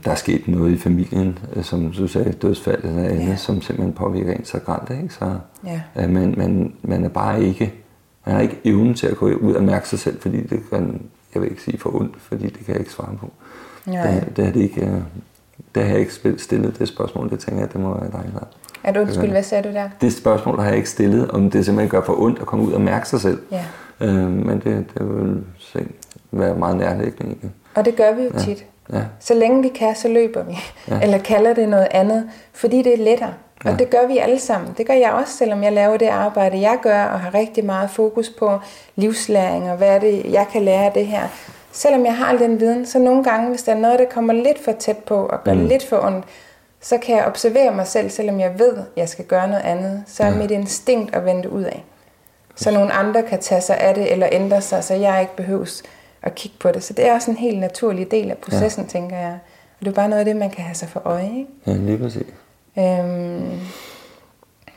der 0.04 0.12
er 0.12 0.16
sket 0.16 0.48
noget 0.48 0.72
i 0.72 0.78
familien, 0.78 1.40
øh, 1.56 1.64
som 1.64 1.92
du 1.92 2.08
sagde, 2.08 2.32
dødsfald 2.32 2.84
eller 2.84 3.04
andet, 3.04 3.28
ja. 3.28 3.36
som 3.36 3.62
simpelthen 3.62 3.94
påvirker 3.94 4.34
en 4.34 4.46
så 4.46 4.60
grænt. 4.60 5.02
Ikke? 5.02 5.14
Så 5.14 5.36
ja. 5.66 5.82
øh, 5.96 6.10
man, 6.10 6.34
man, 6.38 6.74
man 6.82 7.06
er 7.06 7.10
bare 7.10 7.44
ikke, 7.44 7.74
man 8.26 8.36
har 8.36 8.42
ikke 8.42 8.60
evnen 8.64 8.94
til 8.94 9.08
at 9.08 9.18
gå 9.18 9.26
ud 9.26 9.54
og 9.54 9.64
mærke 9.64 9.90
sig 9.90 10.00
selv, 10.00 10.22
fordi 10.22 10.44
det 10.44 10.60
kan, 10.70 11.02
jeg 11.34 11.42
vil 11.42 11.50
ikke 11.50 11.64
sige 11.64 11.78
for 11.78 11.96
ondt, 11.96 12.16
fordi 12.20 12.44
det 12.44 12.66
kan 12.66 12.74
jeg 12.74 12.80
ikke 12.80 12.92
svare 12.92 13.18
på. 13.20 13.32
Ja. 13.88 14.16
Det, 14.16 14.38
det 14.38 14.48
er 14.48 14.52
det 14.52 14.62
ikke, 14.62 14.82
øh, 14.86 15.02
det 15.76 15.84
har 15.84 15.90
jeg 15.90 16.00
ikke 16.00 16.14
stillet 16.38 16.80
det 16.80 16.88
spørgsmål, 16.88 17.30
det 17.30 17.40
tænker 17.40 17.62
jeg, 17.62 17.74
det 17.74 17.82
må 17.82 17.94
være 18.00 18.12
dig. 18.12 18.32
Der. 18.34 18.46
Er 18.84 18.92
du 18.92 19.00
undskyld, 19.00 19.30
hvad 19.30 19.44
sagde 19.44 19.70
du 19.70 19.74
der? 19.74 19.90
Det 20.02 20.14
spørgsmål 20.14 20.60
har 20.60 20.68
jeg 20.68 20.76
ikke 20.76 20.90
stillet, 20.90 21.32
om 21.32 21.52
det 21.52 21.66
simpelthen 21.66 21.90
gør 21.90 22.02
for 22.02 22.22
ondt 22.22 22.40
at 22.40 22.46
komme 22.46 22.66
ud 22.66 22.72
og 22.72 22.82
mærke 22.82 23.10
sig 23.10 23.22
selv. 23.22 23.42
Ja. 23.52 23.66
Øh, 24.00 24.32
men 24.32 24.60
det, 24.60 24.86
det 24.94 25.10
vil 25.10 25.44
være 26.32 26.56
meget 26.56 26.78
nærliggende 26.78 27.32
egentlig. 27.32 27.52
Og 27.76 27.86
det 27.86 27.96
gør 27.96 28.14
vi 28.14 28.22
jo 28.22 28.30
ja. 28.34 28.40
tit. 28.40 28.66
Ja. 28.94 29.02
Så 29.20 29.34
længe 29.34 29.62
vi 29.62 29.70
kan, 29.70 29.96
så 29.96 30.08
løber 30.08 30.44
vi. 30.44 30.58
Ja. 30.88 31.00
Eller 31.02 31.18
kalder 31.18 31.54
det 31.54 31.70
noget 31.70 31.88
andet, 31.92 32.30
fordi 32.54 32.82
det 32.82 32.94
er 32.94 33.04
lettere. 33.04 33.34
Ja. 33.66 33.72
Og 33.72 33.80
det 33.80 33.90
gør 33.90 34.08
vi 34.08 34.18
alle 34.18 34.40
sammen. 34.40 34.74
Det 34.78 34.88
gør 34.88 34.94
jeg 34.94 35.12
også, 35.12 35.34
selvom 35.34 35.64
jeg 35.64 35.74
laver 35.74 35.98
det 35.98 36.08
arbejde, 36.08 36.62
jeg 36.62 36.78
gør, 36.82 37.04
og 37.04 37.20
har 37.20 37.34
rigtig 37.34 37.66
meget 37.66 37.90
fokus 37.90 38.30
på 38.30 38.60
livslæring, 38.96 39.72
og 39.72 39.78
hvad 39.78 39.88
er 39.88 40.00
det, 40.00 40.26
jeg 40.32 40.46
kan 40.52 40.62
lære 40.62 40.86
af 40.86 40.92
det 40.92 41.06
her 41.06 41.28
selvom 41.72 42.06
jeg 42.06 42.18
har 42.18 42.26
al 42.26 42.40
den 42.40 42.60
viden, 42.60 42.86
så 42.86 43.00
nogle 43.00 43.24
gange, 43.24 43.50
hvis 43.50 43.64
der 43.64 43.72
er 43.72 43.80
noget, 43.80 44.00
der 44.00 44.06
kommer 44.06 44.34
lidt 44.34 44.64
for 44.64 44.72
tæt 44.72 44.98
på 44.98 45.16
og 45.16 45.44
gør 45.44 45.54
mm. 45.54 45.66
lidt 45.66 45.86
for 45.86 46.06
ondt, 46.06 46.26
så 46.82 46.98
kan 46.98 47.16
jeg 47.16 47.26
observere 47.26 47.76
mig 47.76 47.88
selv, 47.88 48.10
selvom 48.10 48.40
jeg 48.40 48.60
ved, 48.60 48.78
at 48.78 48.84
jeg 48.96 49.10
skal 49.10 49.26
gøre 49.26 49.48
noget 49.48 49.64
andet. 49.64 50.04
Så 50.08 50.24
er 50.24 50.28
ja. 50.28 50.36
mit 50.36 50.52
instinkt 50.52 51.16
at 51.16 51.26
vende 51.26 51.50
ud 51.50 51.64
af. 51.64 51.84
Så 52.56 52.72
nogle 52.72 52.92
andre 52.92 53.24
kan 53.24 53.40
tage 53.40 53.62
sig 53.62 53.78
af 53.78 53.96
det 53.96 54.12
eller 54.12 54.28
ændre 54.32 54.62
sig, 54.62 54.84
så 54.84 54.94
jeg 54.94 55.22
ikke 55.22 55.36
behøves 55.36 55.84
at 56.22 56.36
kigge 56.36 56.58
på 56.60 56.72
det. 56.72 56.84
Så 56.84 56.94
det 56.94 57.08
er 57.08 57.14
også 57.14 57.32
en 57.32 57.38
helt 57.38 57.60
naturlig 57.60 58.12
del 58.12 58.32
af 58.32 58.38
processen, 58.38 58.84
ja. 58.84 58.90
tænker 58.90 59.18
jeg. 59.18 59.40
Og 59.80 59.86
det 59.86 59.88
er 59.88 59.96
bare 59.96 60.10
noget 60.10 60.20
af 60.20 60.26
det, 60.26 60.36
man 60.36 60.50
kan 60.50 60.64
have 60.64 60.76
sig 60.76 60.90
for 60.90 61.02
øje. 61.06 61.26
Ikke? 61.26 61.48
Ja, 61.68 61.74
lige 61.74 61.98
præcis. 61.98 62.28
Øhm, 62.78 63.60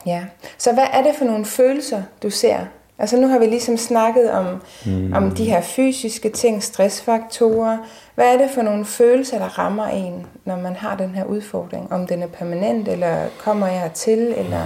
ja. 0.07 0.25
Så 0.59 0.73
hvad 0.73 0.87
er 0.93 1.03
det 1.03 1.15
for 1.15 1.25
nogle 1.25 1.45
følelser, 1.45 2.03
du 2.23 2.31
ser, 2.31 2.59
Altså 2.99 3.17
nu 3.17 3.29
har 3.29 3.39
vi 3.39 3.47
ligesom 3.47 3.77
snakket 3.77 4.31
om, 4.31 4.47
mm. 4.87 5.13
om 5.13 5.31
de 5.31 5.45
her 5.45 5.61
fysiske 5.61 6.29
ting, 6.29 6.63
stressfaktorer. 6.63 7.79
Hvad 8.15 8.35
er 8.35 8.39
det 8.39 8.51
for 8.55 8.63
nogle 8.63 8.85
følelser, 8.85 9.39
der 9.39 9.59
rammer 9.59 9.87
en, 9.87 10.27
når 10.45 10.57
man 10.57 10.77
har 10.77 10.97
den 10.97 11.11
her 11.11 11.25
udfordring? 11.25 11.93
Om 11.93 12.07
den 12.07 12.23
er 12.23 12.27
permanent, 12.27 12.89
eller 12.89 13.17
kommer 13.45 13.67
jeg 13.67 13.91
til, 13.95 14.35
eller... 14.37 14.61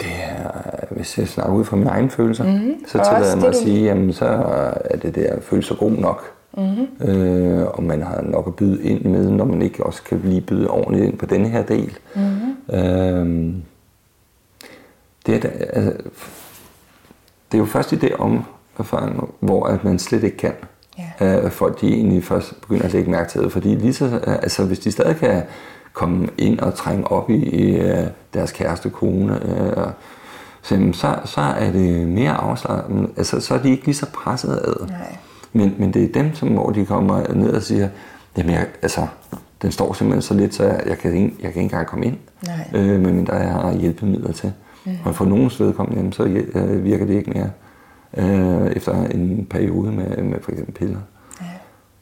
Det 0.00 0.10
er, 0.22 0.50
hvis 0.90 1.18
jeg 1.18 1.28
snakker 1.28 1.54
ud 1.54 1.64
fra 1.64 1.76
mine 1.76 1.90
egne 1.90 2.10
følelser, 2.10 2.44
mm-hmm. 2.44 2.84
så 2.86 2.92
tillader 2.92 3.28
jeg 3.28 3.38
mig 3.38 3.48
at 3.48 3.56
sige, 3.56 3.84
jamen 3.84 4.12
så 4.12 4.26
er 4.84 4.96
det 4.96 5.14
der 5.14 5.40
følelser 5.40 5.74
god 5.74 5.90
nok. 5.90 6.32
Mm-hmm. 6.56 7.08
Øh, 7.08 7.66
og 7.66 7.82
man 7.82 8.02
har 8.02 8.20
nok 8.22 8.46
at 8.46 8.56
byde 8.56 8.82
ind 8.82 9.04
med, 9.04 9.30
når 9.30 9.44
man 9.44 9.62
ikke 9.62 9.86
også 9.86 10.02
kan 10.02 10.20
lige 10.24 10.40
byde 10.40 10.70
ordentligt 10.70 11.06
ind 11.06 11.18
på 11.18 11.26
denne 11.26 11.48
her 11.48 11.62
del. 11.62 11.98
Mm-hmm. 12.14 12.76
Øh, 12.76 13.54
det 15.26 15.44
er, 15.44 15.48
altså, 15.72 15.92
det 17.52 17.58
er 17.58 17.58
jo 17.58 17.66
først 17.66 17.92
i 17.92 17.96
det 17.96 18.12
om 18.12 18.44
erfaring, 18.78 19.28
hvor 19.40 19.66
at 19.66 19.84
man 19.84 19.98
slet 19.98 20.24
ikke 20.24 20.36
kan. 20.36 20.52
Ja. 21.20 21.42
Øh, 21.44 21.50
folk 21.50 21.80
de 21.80 21.88
egentlig 21.88 22.24
først 22.24 22.60
begynder 22.60 22.84
at 22.84 22.92
lægge 22.92 23.10
mærke 23.10 23.30
til 23.30 23.40
det. 23.40 23.52
Fordi 23.52 23.74
lige 23.74 23.94
så, 23.94 24.04
øh, 24.04 24.34
altså, 24.34 24.64
hvis 24.64 24.78
de 24.78 24.92
stadig 24.92 25.16
kan 25.16 25.42
komme 25.92 26.28
ind 26.38 26.58
og 26.58 26.74
trænge 26.74 27.10
op 27.10 27.30
i, 27.30 27.36
i 27.36 27.76
øh, 27.76 28.06
deres 28.34 28.52
kæreste 28.52 28.90
kone, 28.90 29.40
øh, 29.44 30.92
så, 30.92 31.18
så 31.24 31.40
er 31.40 31.72
det 31.72 32.08
mere 32.08 32.32
afslappet. 32.32 33.10
Altså, 33.16 33.40
så 33.40 33.54
er 33.54 33.58
de 33.58 33.70
ikke 33.70 33.84
lige 33.84 33.94
så 33.94 34.06
presset 34.12 34.60
ad. 34.64 34.86
Nej. 34.88 35.16
Men, 35.52 35.74
men 35.78 35.94
det 35.94 36.04
er 36.04 36.22
dem, 36.22 36.34
som, 36.34 36.48
hvor 36.48 36.70
de 36.70 36.86
kommer 36.86 37.34
ned 37.34 37.52
og 37.52 37.62
siger, 37.62 37.88
jamen 38.36 38.54
jeg, 38.54 38.66
altså, 38.82 39.06
den 39.62 39.72
står 39.72 39.92
simpelthen 39.92 40.22
så 40.22 40.34
lidt, 40.34 40.54
så 40.54 40.64
jeg, 40.64 40.82
jeg, 40.86 40.98
kan, 40.98 41.14
ikke, 41.14 41.36
jeg 41.40 41.52
kan 41.52 41.62
ikke 41.62 41.74
engang 41.74 41.86
komme 41.86 42.06
ind, 42.06 42.16
Nej. 42.46 42.80
øh, 42.80 43.00
medmindre 43.00 43.34
jeg 43.34 43.52
har 43.52 43.72
hjælpemidler 43.72 44.32
til. 44.32 44.52
Mm. 44.84 44.92
Og 45.04 45.14
for 45.14 45.24
nogens 45.24 45.60
vedkommende, 45.60 46.12
så 46.12 46.22
øh, 46.54 46.84
virker 46.84 47.06
det 47.06 47.14
ikke 47.14 47.30
mere 47.30 47.50
øh, 48.16 48.72
efter 48.76 49.04
en 49.04 49.46
periode 49.50 49.92
med, 49.92 50.16
med 50.16 50.40
for 50.40 50.50
eksempel 50.50 50.74
piller. 50.74 51.00
Ja. 51.40 51.46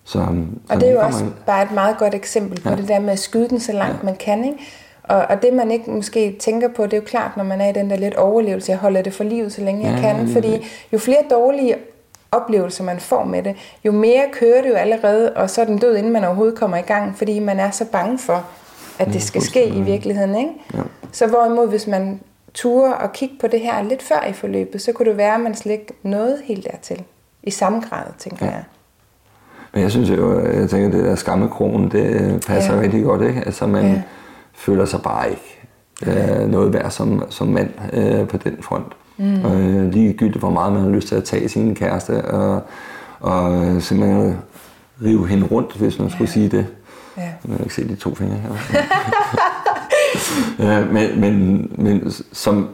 Så, 0.04 0.12
så 0.12 0.74
og 0.74 0.80
det 0.80 0.88
er 0.88 0.92
jo 0.92 1.00
også 1.00 1.24
man... 1.24 1.32
bare 1.46 1.62
et 1.62 1.72
meget 1.72 1.98
godt 1.98 2.14
eksempel 2.14 2.60
på 2.60 2.70
ja. 2.70 2.76
det 2.76 2.88
der 2.88 3.00
med 3.00 3.12
at 3.12 3.18
skyde 3.18 3.48
den 3.48 3.60
så 3.60 3.72
langt 3.72 3.98
ja. 4.00 4.04
man 4.04 4.16
kan. 4.16 4.44
Ikke? 4.44 4.58
Og, 5.02 5.16
og 5.16 5.42
det 5.42 5.52
man 5.52 5.70
ikke 5.70 5.90
måske 5.90 6.36
tænker 6.40 6.68
på, 6.68 6.84
det 6.84 6.92
er 6.92 6.96
jo 6.96 7.04
klart, 7.06 7.36
når 7.36 7.44
man 7.44 7.60
er 7.60 7.68
i 7.68 7.72
den 7.72 7.90
der 7.90 7.96
lidt 7.96 8.14
overlevelse, 8.14 8.72
jeg 8.72 8.78
holder 8.78 9.02
det 9.02 9.12
for 9.12 9.24
livet, 9.24 9.52
så 9.52 9.60
længe 9.60 9.86
ja, 9.86 9.92
jeg 9.92 10.00
kan. 10.00 10.28
Fordi 10.28 10.66
jo 10.92 10.98
flere 10.98 11.22
dårlige 11.30 11.74
oplevelser 12.32 12.84
man 12.84 13.00
får 13.00 13.24
med 13.24 13.42
det, 13.42 13.56
jo 13.84 13.92
mere 13.92 14.22
kører 14.32 14.62
det 14.62 14.68
jo 14.68 14.74
allerede, 14.74 15.32
og 15.32 15.50
så 15.50 15.60
er 15.60 15.64
den 15.64 15.78
død, 15.78 15.96
inden 15.96 16.12
man 16.12 16.24
overhovedet 16.24 16.58
kommer 16.58 16.76
i 16.76 16.80
gang, 16.82 17.18
fordi 17.18 17.38
man 17.38 17.60
er 17.60 17.70
så 17.70 17.84
bange 17.84 18.18
for, 18.18 18.44
at 18.98 19.06
det 19.06 19.22
skal 19.22 19.42
ske 19.42 19.68
i 19.68 19.80
virkeligheden. 19.80 20.36
Ikke? 20.36 20.50
Ja. 20.74 20.82
Så 21.12 21.26
hvorimod, 21.26 21.68
hvis 21.68 21.86
man 21.86 22.20
ture 22.54 22.94
og 22.96 23.12
kigge 23.12 23.34
på 23.40 23.46
det 23.46 23.60
her 23.60 23.82
lidt 23.82 24.02
før 24.02 24.26
i 24.28 24.32
forløbet, 24.32 24.82
så 24.82 24.92
kunne 24.92 25.08
det 25.08 25.16
være, 25.16 25.34
at 25.34 25.40
man 25.40 25.54
slet 25.54 25.72
ikke 25.72 25.92
nåede 26.02 26.38
helt 26.44 26.66
dertil. 26.72 27.02
I 27.42 27.50
samme 27.50 27.80
grad, 27.80 28.04
tænker 28.18 28.46
ja. 28.46 28.52
jeg. 28.52 28.64
Men 29.72 29.82
jeg 29.82 29.90
synes 29.90 30.10
jo, 30.10 30.40
jeg 30.40 30.70
tænker, 30.70 30.86
at 30.86 30.92
det 30.92 31.04
der 31.04 31.14
skammekronen, 31.14 31.90
det 31.90 32.44
passer 32.46 32.74
ja. 32.74 32.80
rigtig 32.80 33.04
godt, 33.04 33.22
ikke? 33.22 33.42
Altså 33.46 33.66
man 33.66 33.84
ja. 33.84 34.02
føler 34.54 34.84
sig 34.84 35.02
bare 35.02 35.30
ikke 35.30 35.60
øh, 36.06 36.50
noget 36.50 36.72
værd 36.72 36.90
som, 36.90 37.24
som 37.30 37.46
mand 37.46 37.70
øh, 37.92 38.28
på 38.28 38.36
den 38.36 38.56
front. 38.62 38.92
Mm. 39.16 39.44
Og 39.44 39.60
øh, 39.60 39.92
ligegyldigt, 39.92 40.38
hvor 40.38 40.50
meget 40.50 40.72
man 40.72 40.82
har 40.82 40.90
lyst 40.90 41.08
til 41.08 41.14
at 41.14 41.24
tage 41.24 41.48
sin 41.48 41.74
kæreste 41.74 42.24
og, 42.24 42.62
og 43.20 43.82
simpelthen 43.82 44.36
rive 45.04 45.28
hende 45.28 45.46
rundt, 45.46 45.76
hvis 45.76 45.98
man 45.98 46.08
ja. 46.08 46.14
skulle 46.14 46.30
sige 46.30 46.48
det. 46.48 46.66
Ja. 47.16 47.22
Jeg 47.22 47.56
kan 47.56 47.60
ikke 47.60 47.74
se 47.74 47.88
de 47.88 47.96
to 47.96 48.14
fingre 48.14 48.36
her. 48.36 48.50
øh, 50.60 50.92
men, 50.92 51.20
men, 51.20 51.66
men 51.78 52.12
som... 52.32 52.68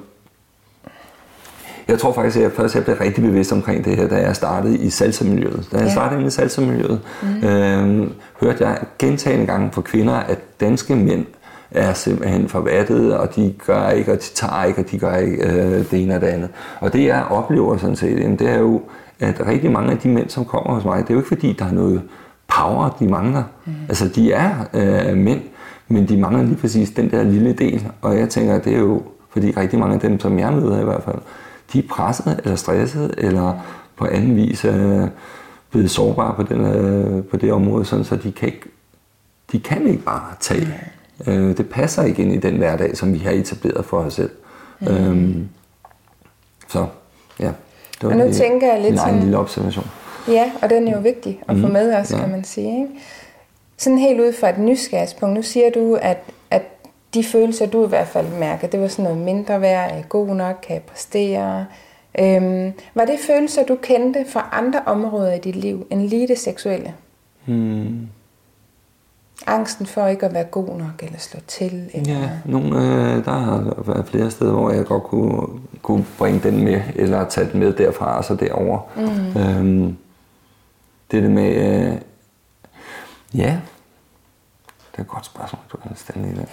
Jeg 1.88 1.98
tror 1.98 2.12
faktisk, 2.12 2.36
at 2.36 2.42
jeg 2.42 2.52
først 2.52 2.74
jeg 2.74 2.84
blev 2.84 2.96
rigtig 2.96 3.24
bevidst 3.24 3.52
omkring 3.52 3.84
det 3.84 3.96
her, 3.96 4.08
da 4.08 4.16
jeg 4.16 4.36
startede 4.36 4.78
i 4.78 4.90
salsa-miljøet. 4.90 5.68
Da 5.72 5.76
jeg 5.76 5.86
ja. 5.86 5.92
startede 5.92 6.26
i 6.26 6.30
salsa-miljøet, 6.30 7.00
mm. 7.22 7.48
øh, 7.48 8.10
hørte 8.40 8.66
jeg 8.66 8.78
gentagende 8.98 9.46
gange 9.46 9.70
fra 9.72 9.82
kvinder, 9.82 10.14
at 10.14 10.38
danske 10.60 10.96
mænd 10.96 11.26
er 11.70 11.92
simpelthen 11.92 12.48
forvattet, 12.48 13.16
og 13.16 13.36
de 13.36 13.54
gør 13.66 13.88
ikke, 13.88 14.12
og 14.12 14.18
de 14.18 14.34
tager 14.34 14.64
ikke, 14.64 14.80
og 14.80 14.90
de 14.90 14.98
gør 14.98 15.16
ikke 15.16 15.44
øh, 15.44 15.90
det 15.90 16.02
ene 16.02 16.14
og 16.14 16.20
det 16.20 16.26
andet. 16.26 16.48
Og 16.80 16.92
det 16.92 17.04
jeg 17.04 17.24
oplever 17.30 17.76
sådan 17.76 17.96
set, 17.96 18.20
jamen, 18.20 18.38
det 18.38 18.50
er 18.50 18.58
jo, 18.58 18.82
at 19.20 19.46
rigtig 19.46 19.70
mange 19.70 19.92
af 19.92 19.98
de 19.98 20.08
mænd, 20.08 20.28
som 20.28 20.44
kommer 20.44 20.74
hos 20.74 20.84
mig, 20.84 21.02
det 21.02 21.10
er 21.10 21.14
jo 21.14 21.20
ikke 21.20 21.28
fordi, 21.28 21.52
der 21.58 21.64
er 21.64 21.72
noget 21.72 22.02
power, 22.48 22.96
de 23.00 23.08
mangler. 23.08 23.42
Mm. 23.64 23.72
Altså, 23.88 24.08
de 24.08 24.32
er 24.32 24.50
øh, 24.74 25.16
mænd, 25.16 25.40
men 25.88 26.08
de 26.08 26.16
mangler 26.16 26.42
lige 26.42 26.56
præcis 26.56 26.90
den 26.90 27.10
der 27.10 27.22
lille 27.22 27.52
del. 27.52 27.86
Og 28.02 28.18
jeg 28.18 28.28
tænker, 28.28 28.58
det 28.58 28.74
er 28.74 28.78
jo, 28.78 29.02
fordi 29.30 29.50
rigtig 29.50 29.78
mange 29.78 29.94
af 29.94 30.00
dem, 30.00 30.20
som 30.20 30.38
jeg 30.38 30.52
møder 30.52 30.80
i 30.80 30.84
hvert 30.84 31.02
fald, 31.02 31.18
de 31.72 31.78
er 31.78 31.82
presset 31.90 32.40
eller 32.44 32.56
stresset, 32.56 33.14
eller 33.18 33.52
på 33.96 34.06
anden 34.06 34.36
vis 34.36 34.64
øh, 34.64 35.08
blevet 35.70 35.90
sårbare 35.90 36.34
på, 36.34 36.42
den, 36.42 36.60
øh, 36.60 37.24
på 37.24 37.36
det 37.36 37.52
område, 37.52 37.84
sådan, 37.84 38.04
så 38.04 38.16
de 38.16 38.32
kan 38.32 38.48
ikke, 38.48 38.60
de 39.52 39.60
kan 39.60 39.86
ikke 39.86 40.02
bare 40.02 40.22
tage. 40.40 40.68
Mm. 41.26 41.32
Øh, 41.32 41.56
det 41.56 41.68
passer 41.68 42.02
ikke 42.02 42.22
ind 42.22 42.32
i 42.32 42.36
den 42.36 42.56
hverdag, 42.56 42.96
som 42.96 43.12
vi 43.14 43.18
har 43.18 43.30
etableret 43.30 43.84
for 43.84 43.96
os 43.98 44.14
selv. 44.14 44.30
Mm. 44.80 44.86
Øhm, 44.88 45.48
så 46.68 46.86
ja, 47.40 47.46
det 47.46 48.02
var 48.02 48.08
og 48.10 48.16
nu 48.16 48.24
lige, 48.24 48.34
tænker 48.34 48.72
jeg 48.72 48.80
lidt 48.82 48.92
en 48.92 48.98
sådan, 48.98 49.20
lille 49.20 49.38
observation. 49.38 49.86
Ja, 50.28 50.50
og 50.62 50.70
den 50.70 50.88
er 50.88 50.92
jo 50.92 51.00
vigtig 51.00 51.40
at 51.48 51.56
få 51.56 51.62
Mhm. 51.66 51.72
med 51.72 51.94
også, 51.94 52.16
Ja. 52.16 52.22
kan 52.22 52.30
man 52.30 52.44
sige. 52.44 52.78
Ikke? 52.82 52.88
Sådan 53.76 53.98
helt 53.98 54.20
ud 54.20 54.32
fra 54.32 54.50
et 54.50 54.58
nysgerrigspunkt, 54.58 55.34
nu 55.34 55.42
siger 55.42 55.70
du, 55.70 55.94
at, 55.94 56.18
at 56.50 56.62
de 57.14 57.24
følelser, 57.24 57.66
du 57.66 57.84
i 57.84 57.88
hvert 57.88 58.08
fald 58.08 58.26
mærker, 58.38 58.68
det 58.68 58.80
var 58.80 58.88
sådan 58.88 59.02
noget 59.02 59.18
mindre 59.18 59.60
værd, 59.60 59.90
er 59.90 60.02
god 60.02 60.26
nok, 60.26 60.56
kan 60.62 60.74
jeg 60.74 60.82
præstere. 60.82 61.66
Øhm, 62.18 62.72
var 62.94 63.04
det 63.04 63.18
følelser, 63.26 63.64
du 63.64 63.76
kendte 63.82 64.24
fra 64.28 64.48
andre 64.52 64.82
områder 64.86 65.32
i 65.32 65.38
dit 65.38 65.56
liv, 65.56 65.86
end 65.90 66.00
lige 66.00 66.28
det 66.28 66.38
seksuelle? 66.38 66.94
Hmm. 67.44 68.08
Angsten 69.46 69.86
for 69.86 70.06
ikke 70.06 70.26
at 70.26 70.34
være 70.34 70.44
god 70.44 70.68
nok, 70.68 71.02
eller 71.02 71.18
slå 71.18 71.40
til? 71.46 71.90
Eller... 71.94 72.12
Ja, 72.12 72.30
nogle, 72.44 72.68
øh, 72.68 73.24
der 73.24 73.32
har 73.32 73.82
været 73.86 74.06
flere 74.06 74.30
steder, 74.30 74.52
hvor 74.52 74.70
jeg 74.70 74.84
godt 74.84 75.02
kunne, 75.02 75.46
kunne 75.82 76.06
bringe 76.18 76.40
den 76.40 76.64
med, 76.64 76.80
eller 76.94 77.28
tage 77.28 77.48
den 77.52 77.60
med 77.60 77.72
derfra 77.72 78.18
og 78.18 78.24
så 78.24 78.34
derover. 78.34 78.78
Mm. 78.96 79.40
Øhm, 79.40 79.96
det 81.10 81.22
der 81.22 81.28
med, 81.28 81.54
øh, 81.54 81.96
ja, 83.36 83.60
det 84.92 84.98
er 84.98 85.02
et 85.02 85.08
godt 85.08 85.26
spørgsmål, 85.26 85.60
du 85.72 85.76
kan 85.76 85.96
stille 85.96 86.28
i 86.28 86.30
det. 86.32 86.48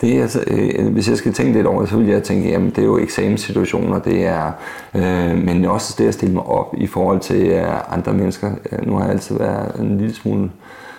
Det 0.00 0.16
er, 0.18 0.22
altså, 0.22 0.44
øh, 0.46 0.92
hvis 0.92 1.08
jeg 1.08 1.16
skal 1.18 1.32
tænke 1.32 1.52
lidt 1.52 1.66
over 1.66 1.80
det, 1.80 1.88
så 1.90 1.96
vil 1.96 2.06
jeg 2.08 2.22
tænke, 2.22 2.48
jamen 2.48 2.70
det 2.70 2.78
er 2.78 2.82
jo 2.84 2.98
eksamenssituationer, 2.98 3.98
det 3.98 4.26
er, 4.26 4.52
øh, 4.94 5.38
men 5.38 5.64
også 5.64 5.94
det 5.98 6.08
at 6.08 6.14
stille 6.14 6.34
mig 6.34 6.42
op 6.42 6.74
i 6.78 6.86
forhold 6.86 7.20
til 7.20 7.46
øh, 7.46 7.92
andre 7.94 8.14
mennesker. 8.14 8.52
Øh, 8.72 8.86
nu 8.86 8.94
har 8.96 9.02
jeg 9.04 9.12
altid 9.12 9.38
været 9.38 9.80
en 9.80 9.98
lille 9.98 10.14
smule 10.14 10.50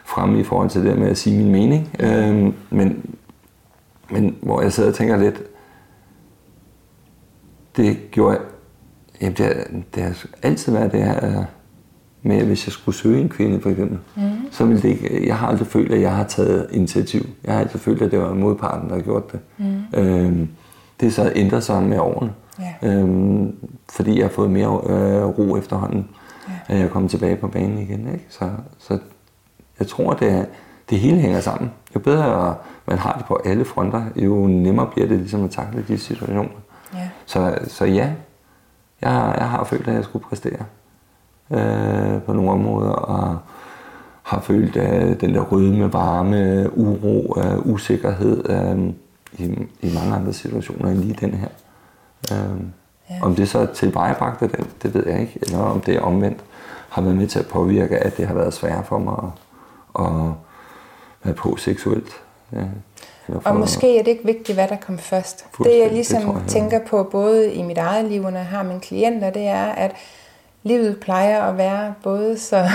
fremme 0.05 0.39
i 0.39 0.43
forhold 0.43 0.69
til 0.69 0.85
det 0.85 0.97
med 0.97 1.07
at 1.07 1.17
sige 1.17 1.37
min 1.37 1.51
mening, 1.51 1.89
øh, 1.99 2.53
men, 2.69 3.15
men 4.09 4.35
hvor 4.41 4.61
jeg 4.61 4.73
sidder 4.73 4.89
og 4.89 4.95
tænker 4.95 5.17
lidt, 5.17 5.41
det 7.77 7.97
gjorde 8.11 8.37
jeg, 8.37 8.41
jamen 9.21 9.33
det, 9.37 9.45
har- 9.45 9.81
det 9.95 10.03
har 10.03 10.25
altid 10.43 10.71
været 10.73 10.91
det 10.91 11.03
her 11.03 11.25
øh, 11.39 11.45
med, 12.23 12.43
hvis 12.45 12.67
jeg 12.67 12.71
skulle 12.73 12.95
søge 12.95 13.21
en 13.21 13.29
kvinde 13.29 13.61
for 13.61 13.69
eksempel, 13.69 13.99
mm. 14.15 14.21
så 14.51 14.65
ville 14.65 14.81
det 14.81 14.89
ikke, 14.89 15.27
jeg 15.27 15.37
har 15.37 15.47
aldrig 15.47 15.67
følt, 15.67 15.91
at 15.93 16.01
jeg 16.01 16.15
har 16.15 16.23
taget 16.23 16.67
initiativ. 16.71 17.25
Jeg 17.43 17.53
har 17.53 17.61
altid 17.61 17.79
følt, 17.79 18.01
at 18.01 18.11
det 18.11 18.19
var 18.19 18.33
modparten, 18.33 18.89
der 18.89 18.95
har 18.95 19.01
gjort 19.01 19.31
det. 19.31 19.39
Mm. 19.57 19.99
Øhm, 19.99 20.49
det 20.99 21.07
er 21.07 21.11
så 21.11 21.31
ændret 21.35 21.63
sig 21.63 21.83
med 21.83 21.99
årene, 21.99 22.31
Ja. 22.59 22.87
øhm, 22.89 23.55
fordi 23.91 24.15
jeg 24.17 24.23
har 24.25 24.29
fået 24.31 24.49
mere 24.51 24.81
øh, 24.85 25.25
ro 25.25 25.57
efterhånden, 25.57 26.07
ja. 26.49 26.53
at 26.73 26.77
jeg 26.79 26.85
er 26.85 26.89
kommet 26.89 27.11
tilbage 27.11 27.35
på 27.35 27.47
banen 27.47 27.77
igen. 27.77 28.07
Ikke? 28.13 28.25
Så, 28.29 28.49
så 28.79 28.97
jeg 29.79 29.87
tror, 29.87 30.13
det, 30.13 30.31
er- 30.31 30.45
det 30.89 30.99
hele 30.99 31.17
hænger 31.19 31.39
sammen. 31.39 31.71
Jo 31.95 31.99
bedre 31.99 32.55
man 32.87 32.97
har 32.97 33.13
det 33.17 33.25
på 33.25 33.39
alle 33.45 33.65
fronter, 33.65 34.03
jo 34.15 34.47
nemmere 34.47 34.87
bliver 34.93 35.07
det 35.07 35.17
ligesom 35.17 35.43
at 35.43 35.51
takle 35.51 35.85
de 35.87 35.97
situationer. 35.97 36.49
Ja. 36.93 37.09
Så, 37.25 37.57
så 37.67 37.85
ja, 37.85 38.09
jeg, 39.01 39.35
jeg 39.37 39.49
har 39.49 39.63
følt, 39.63 39.87
at 39.87 39.93
jeg 39.95 40.03
skulle 40.03 40.25
præstere 40.25 40.59
øh, 41.51 42.21
på 42.25 42.33
nogle 42.33 42.51
områder, 42.51 42.91
og 42.91 43.37
har 44.23 44.41
følt 44.41 44.75
øh, 44.75 45.21
den 45.21 45.33
der 45.33 45.41
rødme, 45.41 45.93
varme, 45.93 46.69
uro, 46.77 47.35
øh, 47.39 47.65
usikkerhed 47.65 48.49
øh, 48.49 48.93
i, 49.33 49.67
i 49.81 49.93
mange 49.95 50.15
andre 50.15 50.33
situationer 50.33 50.89
end 50.91 50.99
lige 50.99 51.17
den 51.19 51.33
her. 51.33 51.49
Øh, 52.31 52.63
Ja. 53.09 53.15
Om 53.21 53.35
det 53.35 53.49
så 53.49 53.65
tilvejebragt 53.65 54.41
af 54.41 54.49
den, 54.49 54.67
det 54.83 54.93
ved 54.93 55.07
jeg 55.07 55.21
ikke, 55.21 55.39
eller 55.41 55.57
om 55.57 55.81
det 55.81 55.95
er 55.95 56.01
omvendt 56.01 56.39
har 56.89 57.01
været 57.01 57.15
med 57.15 57.27
til 57.27 57.39
at 57.39 57.47
påvirke, 57.47 57.97
at 57.97 58.17
det 58.17 58.27
har 58.27 58.33
været 58.33 58.53
svært 58.53 58.85
for 58.85 58.97
mig 58.97 59.15
at, 59.99 60.05
at 60.05 60.31
være 61.23 61.33
på 61.33 61.55
seksuelt. 61.57 62.09
Ja. 62.53 62.63
Og 63.45 63.55
måske 63.55 63.99
er 63.99 64.03
det 64.03 64.11
ikke 64.11 64.25
vigtigt, 64.25 64.57
hvad 64.57 64.67
der 64.67 64.75
kom 64.75 64.97
først. 64.97 65.45
Det 65.57 65.65
jeg 65.65 65.85
det 65.85 65.93
ligesom 65.93 66.21
tror 66.21 66.37
jeg, 66.37 66.47
tænker 66.47 66.79
på, 66.87 67.03
både 67.03 67.53
i 67.53 67.61
mit 67.61 67.77
eget 67.77 68.05
liv, 68.05 68.23
og 68.23 68.31
når 68.31 68.39
jeg 68.39 68.47
har 68.47 68.63
mine 68.63 68.79
klienter, 68.79 69.29
det 69.29 69.47
er, 69.47 69.65
at 69.65 69.91
livet 70.63 70.99
plejer 70.99 71.41
at 71.41 71.57
være 71.57 71.93
både 72.03 72.37
så 72.39 72.69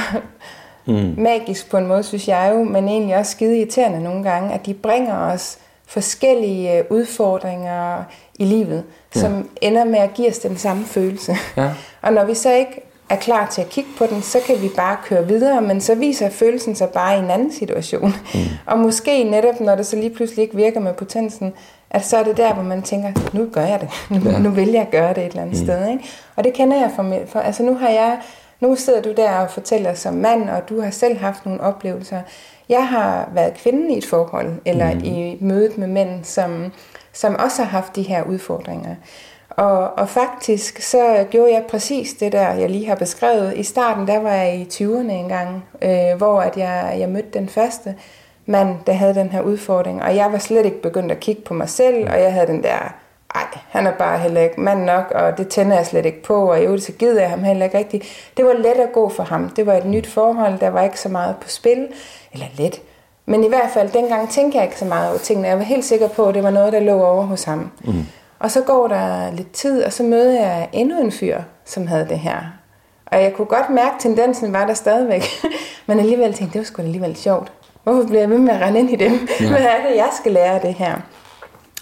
mm. 0.87 1.15
magisk 1.29 1.71
på 1.71 1.77
en 1.77 1.87
måde, 1.87 2.03
synes 2.03 2.29
jeg 2.29 2.53
jo, 2.55 2.63
men 2.65 2.89
egentlig 2.89 3.17
også 3.17 3.33
skide 3.33 3.59
irriterende 3.59 4.03
nogle 4.03 4.23
gange, 4.31 4.55
at 4.55 4.67
de 4.67 4.75
bringer 4.75 5.17
os 5.17 5.59
forskellige 5.87 6.79
øh, 6.79 6.85
udfordringer 6.91 8.05
i 8.39 8.45
livet, 8.45 8.85
Ja. 9.15 9.21
som 9.21 9.49
ender 9.61 9.85
med 9.85 9.99
at 9.99 10.15
give 10.15 10.29
os 10.29 10.39
den 10.39 10.57
samme 10.57 10.85
følelse. 10.85 11.37
Ja. 11.57 11.71
Og 12.03 12.13
når 12.13 12.25
vi 12.25 12.35
så 12.35 12.53
ikke 12.53 12.81
er 13.11 13.17
klar 13.17 13.47
til 13.47 13.61
at 13.61 13.69
kigge 13.69 13.91
på 13.99 14.07
den, 14.07 14.23
så 14.23 14.39
kan 14.47 14.63
vi 14.63 14.69
bare 14.77 14.97
køre 15.05 15.27
videre, 15.27 15.63
men 15.63 15.81
så 15.81 15.95
viser 15.95 16.31
følelsen 16.31 16.75
sig 16.75 16.89
bare 16.89 17.17
i 17.17 17.19
en 17.19 17.31
anden 17.31 17.53
situation. 17.53 18.15
Mm. 18.35 18.41
Og 18.67 18.79
måske 18.79 19.25
netop, 19.25 19.61
når 19.61 19.75
det 19.75 19.87
så 19.87 19.97
lige 19.97 20.11
pludselig 20.15 20.43
ikke 20.43 20.57
virker 20.57 20.81
med 20.81 20.95
potensen, 20.95 21.53
at 21.91 22.05
så 22.05 22.17
er 22.17 22.23
det 22.25 22.37
der, 22.37 22.55
hvor 22.55 22.63
man 22.63 22.83
tænker, 22.83 23.13
nu 23.33 23.49
gør 23.53 23.65
jeg 23.67 23.81
det. 23.81 23.89
Nu, 24.25 24.31
Ja. 24.31 24.39
nu 24.39 24.51
vil 24.51 24.69
jeg 24.69 24.89
gøre 24.91 25.09
det 25.15 25.19
et 25.19 25.29
eller 25.29 25.43
andet 25.43 25.61
mm. 25.61 25.67
sted. 25.67 25.89
Ikke? 25.89 26.05
Og 26.37 26.45
det 26.45 26.53
kender 26.53 26.77
jeg 26.81 26.91
fra, 26.97 27.05
for 27.27 27.41
altså 27.41 27.63
nu 27.63 27.75
har 27.75 27.89
jeg, 27.89 28.19
nu 28.61 28.77
sidder 28.77 29.03
du 29.03 29.13
der 29.17 29.33
og 29.33 29.51
fortæller 29.51 29.95
som 29.95 30.15
mand, 30.15 30.51
og 30.51 30.69
du 30.69 30.81
har 30.81 30.91
selv 30.91 31.19
haft 31.19 31.47
nogle 31.47 31.61
oplevelser. 31.61 32.21
Jeg 32.69 32.89
har 32.89 33.29
været 33.33 33.55
kvinde 33.55 33.95
i 33.95 33.99
et 33.99 34.07
forhold, 34.07 34.53
eller 34.65 34.95
mm. 34.95 35.01
i 35.05 35.39
mødet 35.41 35.79
med 35.79 35.87
mænd, 35.87 36.25
som, 36.25 36.73
som 37.13 37.37
også 37.39 37.63
har 37.63 37.71
haft 37.71 37.97
de 37.97 38.03
her 38.03 38.23
udfordringer. 38.23 38.95
Og, 39.51 39.99
og 39.99 40.09
faktisk 40.09 40.83
så 40.83 41.27
gjorde 41.31 41.53
jeg 41.53 41.65
præcis 41.69 42.13
det 42.13 42.33
der, 42.33 42.53
jeg 42.53 42.71
lige 42.71 42.89
har 42.89 42.95
beskrevet. 42.95 43.57
I 43.57 43.63
starten, 43.63 44.07
der 44.07 44.19
var 44.19 44.33
jeg 44.33 44.57
i 44.57 44.65
20'erne 44.65 45.11
engang, 45.13 45.65
øh, 45.83 46.17
hvor 46.17 46.41
at 46.41 46.57
jeg, 46.57 46.97
jeg 46.99 47.09
mødte 47.09 47.29
den 47.33 47.49
første 47.49 47.95
mand, 48.49 48.77
der 48.87 48.93
havde 48.93 49.15
den 49.15 49.29
her 49.29 49.41
udfordring. 49.41 50.03
Og 50.03 50.17
jeg 50.17 50.33
var 50.33 50.39
slet 50.39 50.65
ikke 50.65 50.83
begyndt 50.83 51.13
at 51.13 51.21
kigge 51.21 51.43
på 51.43 51.55
mig 51.55 51.69
selv, 51.69 52.09
og 52.11 52.21
jeg 52.21 52.33
havde 52.33 52.47
den 52.47 52.63
der, 52.63 52.95
ej, 53.35 53.47
han 53.69 53.87
er 53.87 53.93
bare 53.93 54.19
heller 54.19 54.41
ikke 54.41 54.61
mand 54.61 54.85
nok, 54.85 55.13
og 55.15 55.39
det 55.39 55.49
tænder 55.49 55.77
jeg 55.77 55.87
slet 55.87 56.07
ikke 56.07 56.23
på, 56.23 56.51
og 56.51 56.61
i 56.61 56.65
øvrigt 56.65 56.85
så 56.85 56.93
gider 56.93 57.21
jeg 57.21 57.31
ham 57.31 57.45
heller 57.45 57.65
ikke 57.65 57.79
rigtigt. 57.79 58.05
Det 58.37 58.45
var 58.45 58.53
let 58.53 58.67
at 58.67 58.93
gå 58.93 59.09
for 59.09 59.23
ham. 59.23 59.49
Det 59.49 59.67
var 59.67 59.75
et 59.75 59.87
nyt 59.87 60.07
forhold, 60.07 60.59
der 60.59 60.69
var 60.69 60.83
ikke 60.83 61.01
så 61.01 61.09
meget 61.09 61.37
på 61.37 61.49
spil. 61.49 61.89
Eller 62.33 62.47
let. 62.59 62.81
Men 63.27 63.45
i 63.45 63.49
hvert 63.49 63.71
fald, 63.75 63.91
dengang 63.93 64.31
tænkte 64.31 64.59
jeg 64.59 64.65
ikke 64.65 64.79
så 64.79 64.85
meget 64.85 65.09
over 65.09 65.19
tingene. 65.19 65.49
Jeg 65.49 65.59
var 65.59 65.65
helt 65.65 65.85
sikker 65.85 66.09
på, 66.09 66.27
at 66.27 66.35
det 66.35 66.43
var 66.43 66.51
noget, 66.51 66.73
der 66.73 66.81
lå 66.81 67.03
over 67.03 67.23
hos 67.23 67.45
ham. 67.45 67.71
Mm. 67.85 68.07
Og 68.39 68.51
så 68.51 68.61
går 68.61 68.89
der 68.89 69.33
lidt 69.33 69.53
tid, 69.53 69.85
og 69.85 69.93
så 69.93 70.03
møder 70.03 70.41
jeg 70.41 70.69
endnu 70.73 71.01
en 71.01 71.13
fyr, 71.13 71.41
som 71.65 71.87
havde 71.87 72.09
det 72.09 72.19
her. 72.19 72.39
Og 73.07 73.23
jeg 73.23 73.35
kunne 73.35 73.47
godt 73.47 73.71
mærke, 73.71 73.95
at 73.95 74.01
tendensen 74.01 74.53
var 74.53 74.67
der 74.67 74.75
stadigvæk. 74.75 75.25
Men 75.87 76.01
alligevel 76.01 76.35
tænkte 76.35 76.43
jeg, 76.43 76.53
det 76.53 76.59
var 76.59 76.65
sgu 76.65 76.83
alligevel 76.83 77.17
sjovt. 77.17 77.53
Hvorfor 77.89 78.09
bliver 78.09 78.21
jeg 78.21 78.31
ved 78.31 78.39
med 78.39 78.55
at 78.55 78.61
rende 78.61 78.81
ind 78.81 78.91
i 78.91 78.97
dem? 78.97 79.29
Ja. 79.41 79.49
Hvad 79.49 79.61
er 79.61 79.89
det, 79.89 79.97
jeg 79.97 80.09
skal 80.13 80.33
lære 80.33 80.55
af 80.55 80.61
det 80.61 80.75
her? 80.75 80.95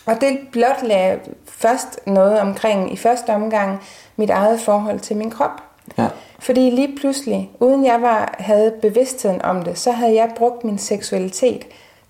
Og 0.06 0.20
det 0.20 0.38
blot 0.52 0.82
lagde 0.82 1.18
først 1.48 2.00
noget 2.06 2.40
omkring, 2.40 2.92
i 2.92 2.96
første 2.96 3.30
omgang, 3.30 3.82
mit 4.16 4.30
eget 4.30 4.60
forhold 4.60 5.00
til 5.00 5.16
min 5.16 5.30
krop. 5.30 5.62
Ja. 5.98 6.06
Fordi 6.38 6.70
lige 6.70 6.96
pludselig, 7.00 7.50
uden 7.60 7.84
jeg 7.84 8.02
var, 8.02 8.34
havde 8.38 8.72
bevidstheden 8.82 9.42
om 9.42 9.62
det, 9.62 9.78
så 9.78 9.92
havde 9.92 10.14
jeg 10.14 10.30
brugt 10.36 10.64
min 10.64 10.78
seksualitet 10.78 11.64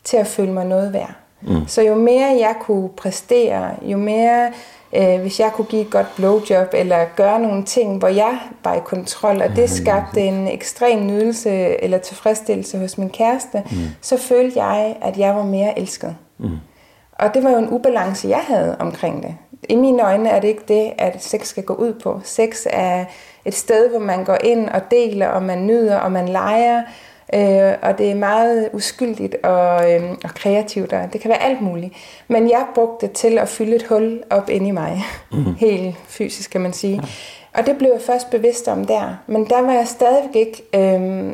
til 0.04 0.16
at 0.16 0.26
føle 0.26 0.52
mig 0.52 0.64
noget 0.64 0.92
værd. 0.92 1.12
Mm. 1.40 1.68
Så 1.68 1.82
jo 1.82 1.94
mere 1.94 2.36
jeg 2.38 2.54
kunne 2.60 2.88
præstere, 2.88 3.70
jo 3.82 3.96
mere, 3.96 4.52
øh, 4.96 5.20
hvis 5.20 5.40
jeg 5.40 5.50
kunne 5.52 5.64
give 5.64 5.82
et 5.82 5.90
godt 5.90 6.06
blowjob, 6.16 6.68
eller 6.72 7.04
gøre 7.16 7.40
nogle 7.40 7.64
ting, 7.64 7.98
hvor 7.98 8.08
jeg 8.08 8.38
var 8.64 8.74
i 8.74 8.80
kontrol, 8.84 9.42
og 9.42 9.56
det 9.56 9.70
skabte 9.70 10.20
en 10.20 10.48
ekstrem 10.48 11.06
nydelse 11.06 11.50
eller 11.84 11.98
tilfredsstillelse 11.98 12.78
hos 12.78 12.98
min 12.98 13.10
kæreste, 13.10 13.62
mm. 13.70 13.76
så 14.00 14.16
følte 14.16 14.62
jeg, 14.62 14.96
at 15.02 15.18
jeg 15.18 15.36
var 15.36 15.42
mere 15.44 15.78
elsket. 15.78 16.16
Mm. 16.38 16.50
Og 17.12 17.34
det 17.34 17.44
var 17.44 17.50
jo 17.50 17.58
en 17.58 17.68
ubalance, 17.70 18.28
jeg 18.28 18.44
havde 18.48 18.76
omkring 18.78 19.22
det. 19.22 19.34
I 19.68 19.74
mine 19.74 20.02
øjne 20.02 20.28
er 20.28 20.40
det 20.40 20.48
ikke 20.48 20.64
det, 20.68 20.92
at 20.98 21.24
sex 21.24 21.46
skal 21.46 21.62
gå 21.62 21.74
ud 21.74 21.92
på. 21.92 22.20
Sex 22.24 22.66
er 22.70 23.04
et 23.44 23.54
sted, 23.54 23.90
hvor 23.90 23.98
man 23.98 24.24
går 24.24 24.38
ind 24.44 24.68
og 24.68 24.80
deler, 24.90 25.28
og 25.28 25.42
man 25.42 25.66
nyder, 25.66 25.96
og 25.96 26.12
man 26.12 26.28
leger. 26.28 26.82
Øh, 27.34 27.72
og 27.82 27.98
det 27.98 28.10
er 28.10 28.14
meget 28.14 28.68
uskyldigt 28.72 29.36
og, 29.42 29.92
øh, 29.92 30.10
og 30.24 30.30
kreativt, 30.34 30.92
og 30.92 31.12
det 31.12 31.20
kan 31.20 31.28
være 31.28 31.42
alt 31.42 31.60
muligt. 31.60 31.94
Men 32.28 32.50
jeg 32.50 32.66
brugte 32.74 33.06
det 33.06 33.14
til 33.14 33.38
at 33.38 33.48
fylde 33.48 33.76
et 33.76 33.82
hul 33.82 34.22
op 34.30 34.50
ind 34.50 34.66
i 34.66 34.70
mig. 34.70 35.04
Mm. 35.32 35.54
Helt 35.66 35.96
fysisk, 36.08 36.50
kan 36.50 36.60
man 36.60 36.72
sige. 36.72 37.02
Og 37.54 37.66
det 37.66 37.78
blev 37.78 37.90
jeg 37.92 38.00
først 38.00 38.30
bevidst 38.30 38.68
om 38.68 38.84
der. 38.84 39.16
Men 39.26 39.46
der 39.46 39.62
var 39.62 39.72
jeg 39.72 39.88
stadigvæk 39.88 40.36
ikke 40.36 40.62
øh, 40.74 41.30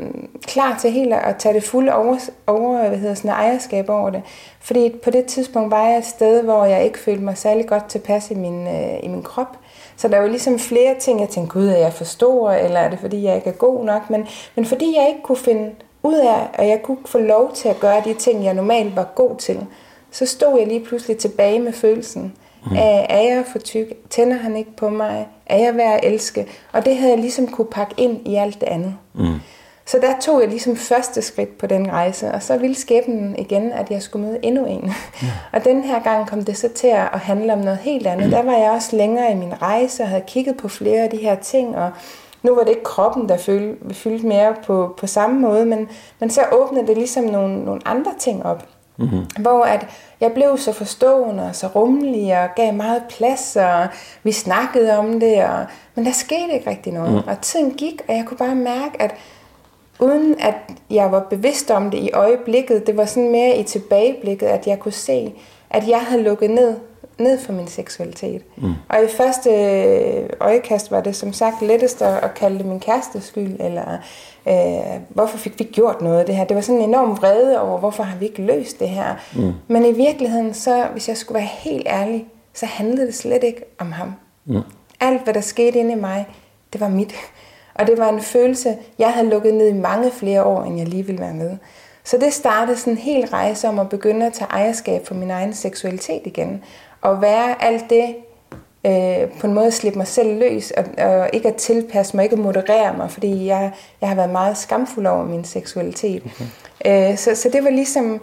klar 0.46 0.78
til 0.81 0.90
helt 0.90 1.12
at 1.12 1.37
tage 1.37 1.55
det 1.55 1.62
fulde 1.62 1.94
over, 1.94 2.16
over 2.46 2.88
hvad 2.88 2.98
hedder 2.98 3.14
sådan, 3.14 3.31
ejerskab 3.31 3.88
over 3.88 4.11
det. 4.11 4.22
Fordi 4.61 4.92
på 5.02 5.11
det 5.11 5.24
tidspunkt 5.24 5.70
var 5.70 5.88
jeg 5.88 5.98
et 5.98 6.05
sted, 6.05 6.42
hvor 6.42 6.64
jeg 6.64 6.85
ikke 6.85 6.98
følte 6.98 7.22
mig 7.22 7.38
særlig 7.38 7.66
godt 7.66 7.88
tilpas 7.88 8.31
i 8.31 8.35
min, 8.35 8.66
øh, 8.66 8.94
i 9.02 9.09
min 9.09 9.22
krop. 9.22 9.57
Så 10.03 10.09
der 10.09 10.19
var 10.19 10.29
ligesom 10.29 10.59
flere 10.59 10.95
ting, 11.01 11.21
jeg 11.21 11.29
tænkte, 11.29 11.53
gud, 11.53 11.67
er 11.67 11.79
jeg 11.79 11.93
for 11.93 12.05
stor, 12.05 12.51
eller 12.51 12.81
er 12.81 12.91
det 12.91 12.99
fordi, 12.99 13.23
jeg 13.23 13.37
ikke 13.37 13.49
er 13.49 13.55
god 13.55 13.85
nok? 13.85 14.11
Men, 14.11 14.27
men 14.55 14.65
fordi 14.65 14.97
jeg 14.97 15.09
ikke 15.09 15.23
kunne 15.23 15.38
finde 15.38 15.71
ud 16.03 16.15
af, 16.15 16.49
at 16.55 16.69
jeg 16.69 16.81
kunne 16.83 16.99
få 17.07 17.19
lov 17.19 17.53
til 17.55 17.69
at 17.69 17.81
gøre 17.81 18.03
de 18.05 18.15
ting, 18.15 18.45
jeg 18.45 18.55
normalt 18.55 18.97
var 18.97 19.12
god 19.15 19.37
til, 19.37 19.67
så 20.11 20.27
stod 20.27 20.59
jeg 20.59 20.69
lige 20.69 20.85
pludselig 20.85 21.17
tilbage 21.17 21.61
med 21.61 21.73
følelsen 21.73 22.33
mm. 22.67 22.77
af, 22.77 23.07
er 23.09 23.21
jeg 23.21 23.45
for 23.53 23.59
tyk? 23.59 23.87
Tænder 24.11 24.37
han 24.37 24.57
ikke 24.57 24.77
på 24.77 24.88
mig? 24.88 25.29
Er 25.47 25.59
jeg 25.59 25.77
værd 25.77 26.01
at 26.03 26.12
elske? 26.12 26.47
Og 26.73 26.85
det 26.85 26.97
havde 26.97 27.12
jeg 27.12 27.21
ligesom 27.21 27.47
kunne 27.47 27.71
pakke 27.71 27.95
ind 27.97 28.29
i 28.29 28.35
alt 28.35 28.61
det 28.61 28.67
andet. 28.67 28.95
Mm. 29.15 29.35
Så 29.92 29.98
der 29.98 30.14
tog 30.20 30.40
jeg 30.40 30.48
ligesom 30.48 30.76
første 30.76 31.22
skridt 31.22 31.59
på 31.59 31.66
den 31.66 31.90
rejse, 31.90 32.33
og 32.33 32.42
så 32.42 32.57
ville 32.57 32.76
skæbnen 32.76 33.38
igen, 33.38 33.72
at 33.72 33.90
jeg 33.90 34.02
skulle 34.02 34.26
møde 34.26 34.38
endnu 34.42 34.66
en. 34.66 34.92
Ja. 35.22 35.28
og 35.52 35.64
den 35.64 35.85
her 35.85 36.02
gang 36.02 36.28
kom 36.28 36.44
det 36.44 36.57
så 36.57 36.68
til 36.68 36.87
at 36.87 37.20
handle 37.20 37.52
om 37.52 37.59
noget 37.59 37.78
helt 37.78 38.07
andet. 38.07 38.33
Der 38.33 38.42
var 38.42 38.52
jeg 38.52 38.70
også 38.70 38.96
længere 38.96 39.33
i 39.33 39.35
min 39.35 39.62
rejse 39.62 40.02
og 40.02 40.09
havde 40.09 40.22
kigget 40.26 40.57
på 40.57 40.68
flere 40.68 41.02
af 41.02 41.11
de 41.11 41.16
her 41.16 41.35
ting, 41.35 41.76
og 41.76 41.90
nu 42.42 42.55
var 42.55 42.62
det 42.62 42.68
ikke 42.68 42.83
kroppen, 42.83 43.28
der 43.28 43.37
fyldte, 43.37 43.94
fyldte 43.94 44.26
mere 44.26 44.55
på, 44.66 44.94
på 44.98 45.07
samme 45.07 45.40
måde, 45.40 45.66
men, 45.66 45.88
men 46.18 46.31
så 46.31 46.40
åbnede 46.52 46.87
det 46.87 46.96
ligesom 46.96 47.24
nogle, 47.24 47.64
nogle 47.64 47.81
andre 47.85 48.12
ting 48.18 48.46
op. 48.46 48.66
Mm-hmm. 48.96 49.26
Hvor 49.38 49.64
at 49.64 49.87
jeg 50.20 50.33
blev 50.33 50.59
så 50.59 50.72
forstående 50.72 51.42
og 51.42 51.55
så 51.55 51.66
rummelig 51.66 52.38
og 52.38 52.48
gav 52.57 52.74
meget 52.74 53.02
plads, 53.09 53.57
og 53.57 53.87
vi 54.22 54.33
snakkede 54.33 54.98
om 54.98 55.20
det, 55.20 55.44
og, 55.44 55.64
men 55.94 56.05
der 56.05 56.12
skete 56.12 56.52
ikke 56.52 56.70
rigtig 56.70 56.92
noget. 56.92 57.12
Mm. 57.12 57.28
Og 57.28 57.40
tiden 57.40 57.70
gik, 57.70 58.02
og 58.09 58.14
jeg 58.14 58.24
kunne 58.26 58.38
bare 58.38 58.55
mærke, 58.55 59.02
at 59.02 59.14
uden 60.03 60.37
at 60.41 60.55
jeg 60.91 61.12
var 61.12 61.27
bevidst 61.31 61.71
om 61.71 61.91
det 61.91 61.99
i 61.99 62.11
øjeblikket, 62.12 62.87
det 62.87 62.97
var 62.97 63.05
sådan 63.05 63.31
mere 63.31 63.57
i 63.57 63.62
tilbageblikket, 63.62 64.47
at 64.47 64.67
jeg 64.67 64.79
kunne 64.79 64.93
se, 64.93 65.35
at 65.71 65.88
jeg 65.88 66.01
havde 66.01 66.23
lukket 66.23 66.51
ned, 66.51 66.77
ned 67.19 67.38
for 67.38 67.53
min 67.53 67.67
seksualitet. 67.67 68.43
Mm. 68.57 68.73
Og 68.88 69.05
i 69.05 69.09
første 69.09 69.51
øjekast 70.41 70.91
var 70.91 71.01
det 71.01 71.17
som 71.17 71.33
sagt 71.33 71.62
lettest 71.62 72.03
at 72.03 72.35
kalde 72.35 72.59
det 72.59 72.67
min 72.67 72.81
kæreste 72.81 73.21
skyld, 73.21 73.57
eller 73.61 73.99
øh, 74.49 75.01
hvorfor 75.09 75.38
fik 75.38 75.59
vi 75.59 75.65
gjort 75.65 76.01
noget 76.01 76.21
af 76.21 76.27
det 76.27 76.37
her? 76.37 76.45
Det 76.45 76.55
var 76.55 76.61
sådan 76.61 76.81
en 76.81 76.88
enorm 76.88 77.17
vrede 77.17 77.61
over, 77.61 77.79
hvorfor 77.79 78.03
har 78.03 78.17
vi 78.19 78.25
ikke 78.25 78.43
løst 78.43 78.81
det 78.81 78.88
her? 78.88 79.15
Mm. 79.35 79.53
Men 79.69 79.87
i 79.87 79.93
virkeligheden, 79.93 80.55
så 80.55 80.87
hvis 80.93 81.09
jeg 81.09 81.17
skulle 81.17 81.38
være 81.38 81.49
helt 81.53 81.87
ærlig, 81.88 82.27
så 82.55 82.67
handlede 82.67 83.07
det 83.07 83.15
slet 83.15 83.45
ikke 83.45 83.65
om 83.79 83.93
ham. 83.93 84.12
Mm. 84.45 84.61
Alt, 85.01 85.25
hvad 85.25 85.35
der 85.35 85.41
skete 85.41 85.79
inde 85.79 85.93
i 85.93 86.01
mig, 86.01 86.27
det 86.73 86.81
var 86.81 86.88
mit. 86.88 87.15
Og 87.74 87.87
det 87.87 87.98
var 87.98 88.08
en 88.08 88.20
følelse, 88.20 88.76
jeg 88.98 89.12
havde 89.12 89.28
lukket 89.28 89.54
ned 89.54 89.68
i 89.68 89.72
mange 89.72 90.11
flere 90.11 90.44
år, 90.44 90.62
end 90.62 90.78
jeg 90.78 90.88
lige 90.88 91.06
ville 91.06 91.20
være 91.20 91.35
med. 91.35 91.56
Så 92.04 92.18
det 92.18 92.32
startede 92.32 92.76
sådan 92.76 92.92
en 92.92 92.98
hel 92.98 93.26
rejse 93.26 93.68
om 93.68 93.78
at 93.78 93.88
begynde 93.88 94.26
at 94.26 94.32
tage 94.32 94.50
ejerskab 94.50 95.06
for 95.06 95.14
min 95.14 95.30
egen 95.30 95.54
seksualitet 95.54 96.22
igen. 96.24 96.64
Og 97.00 97.22
være 97.22 97.64
alt 97.64 97.85
det, 97.90 98.14
øh, 98.87 99.30
på 99.40 99.46
en 99.46 99.54
måde 99.54 99.70
slippe 99.70 99.98
mig 99.98 100.06
selv 100.06 100.38
løs, 100.38 100.70
og, 100.70 100.85
og 101.06 101.30
ikke 101.32 101.48
at 101.48 101.56
tilpasse 101.56 102.16
mig, 102.16 102.22
ikke 102.22 102.37
at 102.37 102.38
moderere 102.42 102.96
mig, 102.96 103.11
fordi 103.11 103.46
jeg, 103.46 103.72
jeg 104.00 104.08
har 104.08 104.16
været 104.16 104.30
meget 104.30 104.56
skamfuld 104.56 105.06
over 105.06 105.24
min 105.24 105.44
seksualitet. 105.44 106.22
Okay. 106.85 107.11
Øh, 107.11 107.18
så, 107.18 107.35
så 107.35 107.48
det 107.48 107.64
var 107.64 107.70
ligesom, 107.70 108.20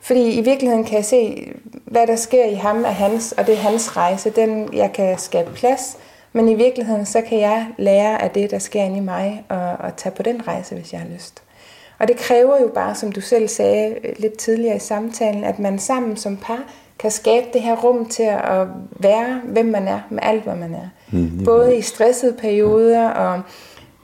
fordi 0.00 0.30
i 0.30 0.40
virkeligheden 0.40 0.84
kan 0.84 0.96
jeg 0.96 1.04
se, 1.04 1.52
hvad 1.84 2.06
der 2.06 2.16
sker 2.16 2.44
i 2.44 2.54
ham 2.54 2.84
er 2.84 2.90
hans, 2.90 3.32
og 3.32 3.46
det 3.46 3.54
er 3.54 3.58
hans 3.58 3.96
rejse, 3.96 4.30
den 4.30 4.68
jeg 4.74 4.92
kan 4.92 5.18
skabe 5.18 5.50
plads, 5.50 5.98
men 6.32 6.48
i 6.48 6.54
virkeligheden 6.54 7.06
så 7.06 7.20
kan 7.20 7.40
jeg 7.40 7.66
lære 7.78 8.22
af 8.22 8.30
det, 8.30 8.50
der 8.50 8.58
sker 8.58 8.82
inde 8.82 8.96
i 8.96 9.00
mig, 9.00 9.44
og, 9.48 9.70
og 9.78 9.96
tage 9.96 10.14
på 10.14 10.22
den 10.22 10.48
rejse, 10.48 10.74
hvis 10.74 10.92
jeg 10.92 11.00
har 11.00 11.08
lyst. 11.14 11.42
Og 11.98 12.08
det 12.08 12.16
kræver 12.16 12.60
jo 12.60 12.70
bare, 12.74 12.94
som 12.94 13.12
du 13.12 13.20
selv 13.20 13.48
sagde 13.48 13.96
lidt 14.18 14.38
tidligere 14.38 14.76
i 14.76 14.78
samtalen, 14.78 15.44
at 15.44 15.58
man 15.58 15.78
sammen 15.78 16.16
som 16.16 16.36
par 16.36 16.62
kan 16.98 17.10
skabe 17.10 17.46
det 17.52 17.62
her 17.62 17.76
rum 17.76 18.06
til 18.06 18.22
at 18.22 18.66
være, 18.90 19.40
hvem 19.44 19.66
man 19.66 19.88
er, 19.88 20.00
med 20.10 20.18
alt, 20.22 20.42
hvad 20.42 20.54
man 20.54 20.74
er. 20.74 20.88
Mm, 21.10 21.44
Både 21.44 21.76
i 21.76 21.80
stressede 21.82 22.32
perioder, 22.32 23.08
og 23.08 23.40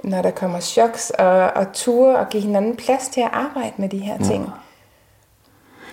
når 0.05 0.23
der 0.23 0.31
kommer 0.31 0.61
choks, 0.61 1.11
og, 1.11 1.51
og 1.51 1.73
ture, 1.73 2.17
og 2.17 2.29
give 2.29 2.43
hinanden 2.43 2.77
plads 2.77 3.09
til 3.09 3.21
at 3.21 3.31
arbejde 3.33 3.73
med 3.77 3.89
de 3.89 3.99
her 3.99 4.19
ting. 4.19 4.45
Ja. 4.45 4.51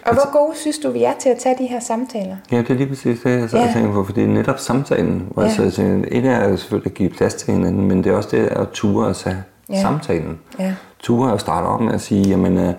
Og 0.05 0.13
hvor 0.13 0.31
gode 0.31 0.57
synes 0.57 0.77
du, 0.79 0.91
vi 0.91 1.03
er 1.03 1.13
til 1.19 1.29
at 1.29 1.37
tage 1.37 1.55
de 1.59 1.67
her 1.67 1.79
samtaler? 1.79 2.35
Ja, 2.51 2.57
det 2.57 2.69
er 2.69 2.73
lige 2.73 2.87
præcis 2.87 3.19
det, 3.23 3.39
jeg 3.39 3.49
så 3.49 3.57
ja. 3.57 3.71
tænker 3.73 3.91
på, 3.91 4.03
for 4.03 4.13
det 4.13 4.23
er 4.23 4.27
netop 4.27 4.59
samtalen, 4.59 5.27
hvor 5.31 5.43
ja. 5.43 5.47
jeg 5.47 5.55
så 5.55 5.71
tænker, 5.71 6.09
et 6.11 6.25
er 6.25 6.55
selvfølgelig 6.55 6.91
at 6.91 6.93
give 6.93 7.09
plads 7.09 7.33
til 7.33 7.53
hinanden, 7.53 7.87
men 7.87 8.03
det 8.03 8.11
er 8.11 8.15
også 8.15 8.29
det 8.31 8.45
at 8.45 8.69
ture 8.69 9.07
og 9.07 9.15
tage 9.15 9.43
ja. 9.69 9.81
samtalen. 9.81 10.39
Ja. 10.59 10.73
Ture 10.99 11.33
og 11.33 11.39
starte 11.39 11.65
op 11.65 11.81
med 11.81 11.93
at 11.93 12.01
sige, 12.01 12.27
jamen, 12.27 12.57
øh, 12.57 12.73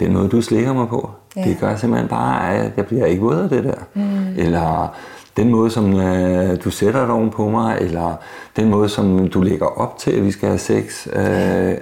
det 0.00 0.08
er 0.08 0.12
noget, 0.12 0.32
du 0.32 0.42
slikker 0.42 0.72
mig 0.72 0.88
på. 0.88 1.10
Ja. 1.36 1.44
Det 1.44 1.56
gør 1.60 1.76
simpelthen 1.76 2.08
bare, 2.08 2.54
at 2.54 2.72
jeg 2.76 2.86
bliver 2.86 3.06
ikke 3.06 3.22
våd 3.22 3.42
af 3.42 3.48
det 3.48 3.64
der. 3.64 3.74
Mm. 3.94 4.28
Eller 4.38 4.94
den 5.36 5.50
måde, 5.50 5.70
som 5.70 6.00
øh, 6.00 6.64
du 6.64 6.70
sætter 6.70 7.06
dig 7.06 7.14
oven 7.14 7.30
på 7.30 7.48
mig, 7.48 7.78
eller 7.80 8.16
den 8.56 8.70
måde, 8.70 8.88
som 8.88 9.28
du 9.28 9.42
lægger 9.42 9.66
op 9.66 9.98
til, 9.98 10.10
at 10.10 10.24
vi 10.24 10.30
skal 10.30 10.48
have 10.48 10.58
sex, 10.58 11.06
øh, 11.06 11.14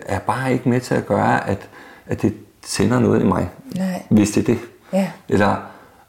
er 0.07 0.19
bare 0.27 0.53
ikke 0.53 0.69
med 0.69 0.81
til 0.81 0.95
at 0.95 1.07
gøre, 1.07 1.49
at, 1.49 1.69
at 2.07 2.23
det 2.23 2.35
sender 2.65 3.01
noget 3.01 3.23
i 3.23 3.25
mig. 3.25 3.49
Nej. 3.77 4.03
Hvis 4.09 4.31
det 4.31 4.41
er 4.41 4.45
det. 4.45 4.59
Ja. 4.93 5.11
Eller 5.29 5.57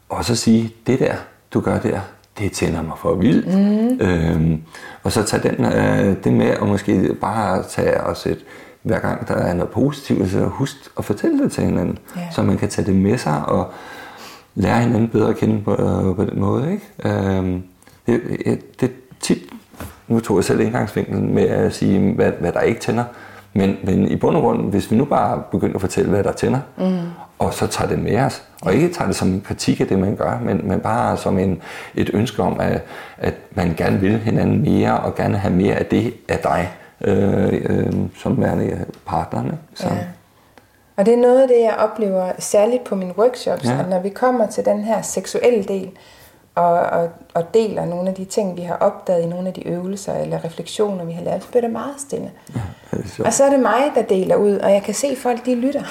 også 0.08 0.32
at 0.32 0.38
sige, 0.38 0.74
det 0.86 0.98
der, 0.98 1.14
du 1.54 1.60
gør 1.60 1.78
der, 1.78 2.00
det 2.38 2.52
tænder 2.52 2.82
mig 2.82 2.98
for 2.98 3.14
vildt. 3.14 3.46
Mm. 3.46 4.06
Øhm, 4.06 4.62
og 5.02 5.12
så 5.12 5.22
tage 5.22 5.48
den, 5.48 5.64
øh, 5.64 6.16
det 6.24 6.32
med, 6.32 6.56
og 6.56 6.68
måske 6.68 7.16
bare 7.20 7.62
tage 7.62 8.00
os 8.00 8.26
et, 8.26 8.38
hver 8.82 8.98
gang 8.98 9.28
der 9.28 9.34
er 9.34 9.54
noget 9.54 9.70
positivt, 9.70 10.30
så 10.30 10.44
husk 10.44 10.76
at 10.98 11.04
fortælle 11.04 11.42
det 11.44 11.52
til 11.52 11.64
hinanden, 11.64 11.98
ja. 12.16 12.20
så 12.32 12.42
man 12.42 12.58
kan 12.58 12.68
tage 12.68 12.86
det 12.86 12.94
med 12.94 13.18
sig 13.18 13.46
og 13.46 13.72
lære 14.54 14.80
hinanden 14.80 15.08
bedre 15.08 15.28
at 15.28 15.36
kende 15.36 15.62
på, 15.62 15.72
øh, 15.72 16.16
på 16.16 16.24
den 16.24 16.40
måde. 16.40 16.72
Ikke? 16.72 17.36
Øhm, 17.38 17.62
det, 18.06 18.20
det 18.80 18.90
er 18.90 18.94
tit, 19.20 19.38
nu 20.08 20.20
tog 20.20 20.36
jeg 20.36 20.44
selv 20.44 20.60
indgangsvinklen 20.60 21.34
med 21.34 21.42
at 21.42 21.74
sige, 21.74 22.14
hvad, 22.14 22.32
hvad 22.40 22.52
der 22.52 22.60
ikke 22.60 22.80
tænder, 22.80 23.04
men, 23.52 23.76
men 23.84 24.08
i 24.08 24.16
bund 24.16 24.36
og 24.36 24.42
grund, 24.42 24.70
hvis 24.70 24.90
vi 24.90 24.96
nu 24.96 25.04
bare 25.04 25.42
begynder 25.50 25.74
at 25.74 25.80
fortælle, 25.80 26.10
hvad 26.10 26.24
der 26.24 26.32
tænder, 26.32 26.60
mm. 26.76 26.98
og 27.38 27.54
så 27.54 27.66
tager 27.66 27.88
det 27.88 27.98
med 27.98 28.20
os, 28.20 28.42
og 28.62 28.74
ikke 28.74 28.92
tager 28.92 29.06
det 29.06 29.16
som 29.16 29.28
en 29.28 29.40
kritik 29.40 29.80
af 29.80 29.86
det, 29.86 29.98
man 29.98 30.16
gør, 30.16 30.38
men, 30.42 30.60
men 30.68 30.80
bare 30.80 31.16
som 31.16 31.38
en, 31.38 31.62
et 31.94 32.10
ønske 32.14 32.42
om, 32.42 32.60
at, 32.60 32.82
at 33.18 33.34
man 33.50 33.74
gerne 33.76 34.00
vil 34.00 34.18
hinanden 34.18 34.62
mere, 34.62 35.00
og 35.00 35.14
gerne 35.14 35.38
have 35.38 35.54
mere 35.54 35.74
af 35.74 35.86
det 35.86 36.14
af 36.28 36.38
dig, 36.38 36.72
øh, 37.00 37.52
øh, 37.52 37.92
som 38.16 38.40
værende 38.40 38.84
partnerne. 39.06 39.58
Så. 39.74 39.88
Ja. 39.88 39.96
Og 40.96 41.06
det 41.06 41.14
er 41.14 41.18
noget 41.18 41.42
af 41.42 41.48
det, 41.48 41.60
jeg 41.60 41.74
oplever 41.78 42.32
særligt 42.38 42.84
på 42.84 42.94
mine 42.94 43.18
workshops, 43.18 43.64
ja. 43.64 43.80
at 43.80 43.88
når 43.88 44.00
vi 44.00 44.08
kommer 44.08 44.46
til 44.46 44.64
den 44.64 44.80
her 44.80 45.02
seksuelle 45.02 45.64
del, 45.64 45.90
og, 46.54 46.72
og, 46.72 47.08
og 47.34 47.54
deler 47.54 47.84
nogle 47.84 48.08
af 48.08 48.14
de 48.14 48.24
ting, 48.24 48.56
vi 48.56 48.62
har 48.62 48.74
opdaget 48.76 49.22
i 49.22 49.26
nogle 49.26 49.48
af 49.48 49.54
de 49.54 49.66
øvelser 49.66 50.14
eller 50.14 50.44
refleksioner, 50.44 51.04
vi 51.04 51.12
har 51.12 51.22
lavet, 51.22 51.42
så 51.42 51.48
bliver 51.48 51.62
det 51.62 51.70
meget 51.70 51.94
stille. 51.98 52.30
Ja, 52.54 52.60
det 52.96 53.20
og 53.26 53.32
så 53.32 53.44
er 53.44 53.50
det 53.50 53.60
mig, 53.60 53.82
der 53.94 54.02
deler 54.02 54.36
ud, 54.36 54.52
og 54.52 54.72
jeg 54.72 54.82
kan 54.82 54.94
se, 54.94 55.06
at 55.06 55.18
folk 55.18 55.46
de 55.46 55.54
lytter, 55.54 55.82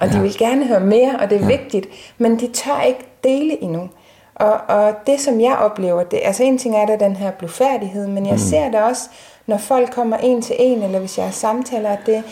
og 0.00 0.06
ja. 0.06 0.12
de 0.12 0.22
vil 0.22 0.38
gerne 0.38 0.66
høre 0.66 0.80
mere, 0.80 1.18
og 1.20 1.30
det 1.30 1.36
er 1.36 1.40
ja. 1.40 1.46
vigtigt, 1.46 1.86
men 2.18 2.40
de 2.40 2.48
tør 2.48 2.80
ikke 2.80 3.06
dele 3.24 3.62
endnu. 3.62 3.88
Og, 4.34 4.52
og 4.68 4.94
det, 5.06 5.20
som 5.20 5.40
jeg 5.40 5.56
oplever, 5.56 6.02
det, 6.02 6.20
altså 6.24 6.42
en 6.42 6.58
ting 6.58 6.76
er 6.76 6.86
der 6.86 6.96
den 6.96 7.16
her 7.16 7.30
blufærdighed, 7.30 8.06
men 8.06 8.26
jeg 8.26 8.32
mm. 8.32 8.38
ser 8.38 8.70
det 8.70 8.80
også, 8.80 9.08
når 9.46 9.56
folk 9.58 9.92
kommer 9.92 10.16
en 10.16 10.42
til 10.42 10.56
en, 10.58 10.82
eller 10.82 10.98
hvis 10.98 11.18
jeg 11.18 11.26
har 11.26 11.32
samtaler, 11.32 11.90
at 11.90 11.98
det, 12.06 12.24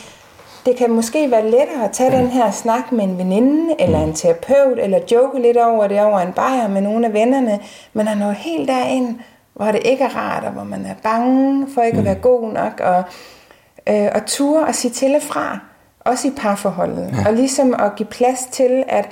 det 0.67 0.77
kan 0.77 0.91
måske 0.91 1.31
være 1.31 1.51
lettere 1.51 1.85
at 1.85 1.93
tage 1.93 2.19
den 2.19 2.27
her 2.27 2.51
snak 2.51 2.93
med 2.93 3.05
en 3.05 3.19
veninde, 3.19 3.75
eller 3.79 4.05
en 4.05 4.15
terapeut, 4.15 4.79
eller 4.79 4.99
joke 5.13 5.43
lidt 5.43 5.57
over 5.57 5.87
det 5.87 6.01
over 6.01 6.19
en 6.19 6.33
bajer 6.33 6.69
med 6.69 6.81
nogle 6.81 7.07
af 7.07 7.13
vennerne, 7.13 7.61
men 7.93 8.09
at 8.09 8.19
nå 8.19 8.31
helt 8.31 8.69
derind, 8.69 9.19
hvor 9.55 9.67
det 9.67 9.81
ikke 9.85 10.05
er 10.05 10.17
rart, 10.17 10.45
og 10.45 10.51
hvor 10.51 10.65
man 10.65 10.87
er 10.87 10.95
bange 11.03 11.67
for 11.75 11.83
ikke 11.83 11.99
at 11.99 12.05
være 12.05 12.15
god 12.15 12.53
nok, 12.53 12.81
og, 12.81 13.05
øh, 13.89 14.09
og 14.15 14.27
ture 14.27 14.67
og 14.67 14.75
sige 14.75 14.93
til 14.93 15.15
og 15.15 15.23
fra, 15.23 15.59
også 16.01 16.29
i 16.29 16.33
parforholdet, 16.37 17.15
ja. 17.19 17.29
og 17.29 17.35
ligesom 17.35 17.75
at 17.75 17.97
give 17.97 18.09
plads 18.09 18.45
til, 18.53 18.85
at 18.89 19.09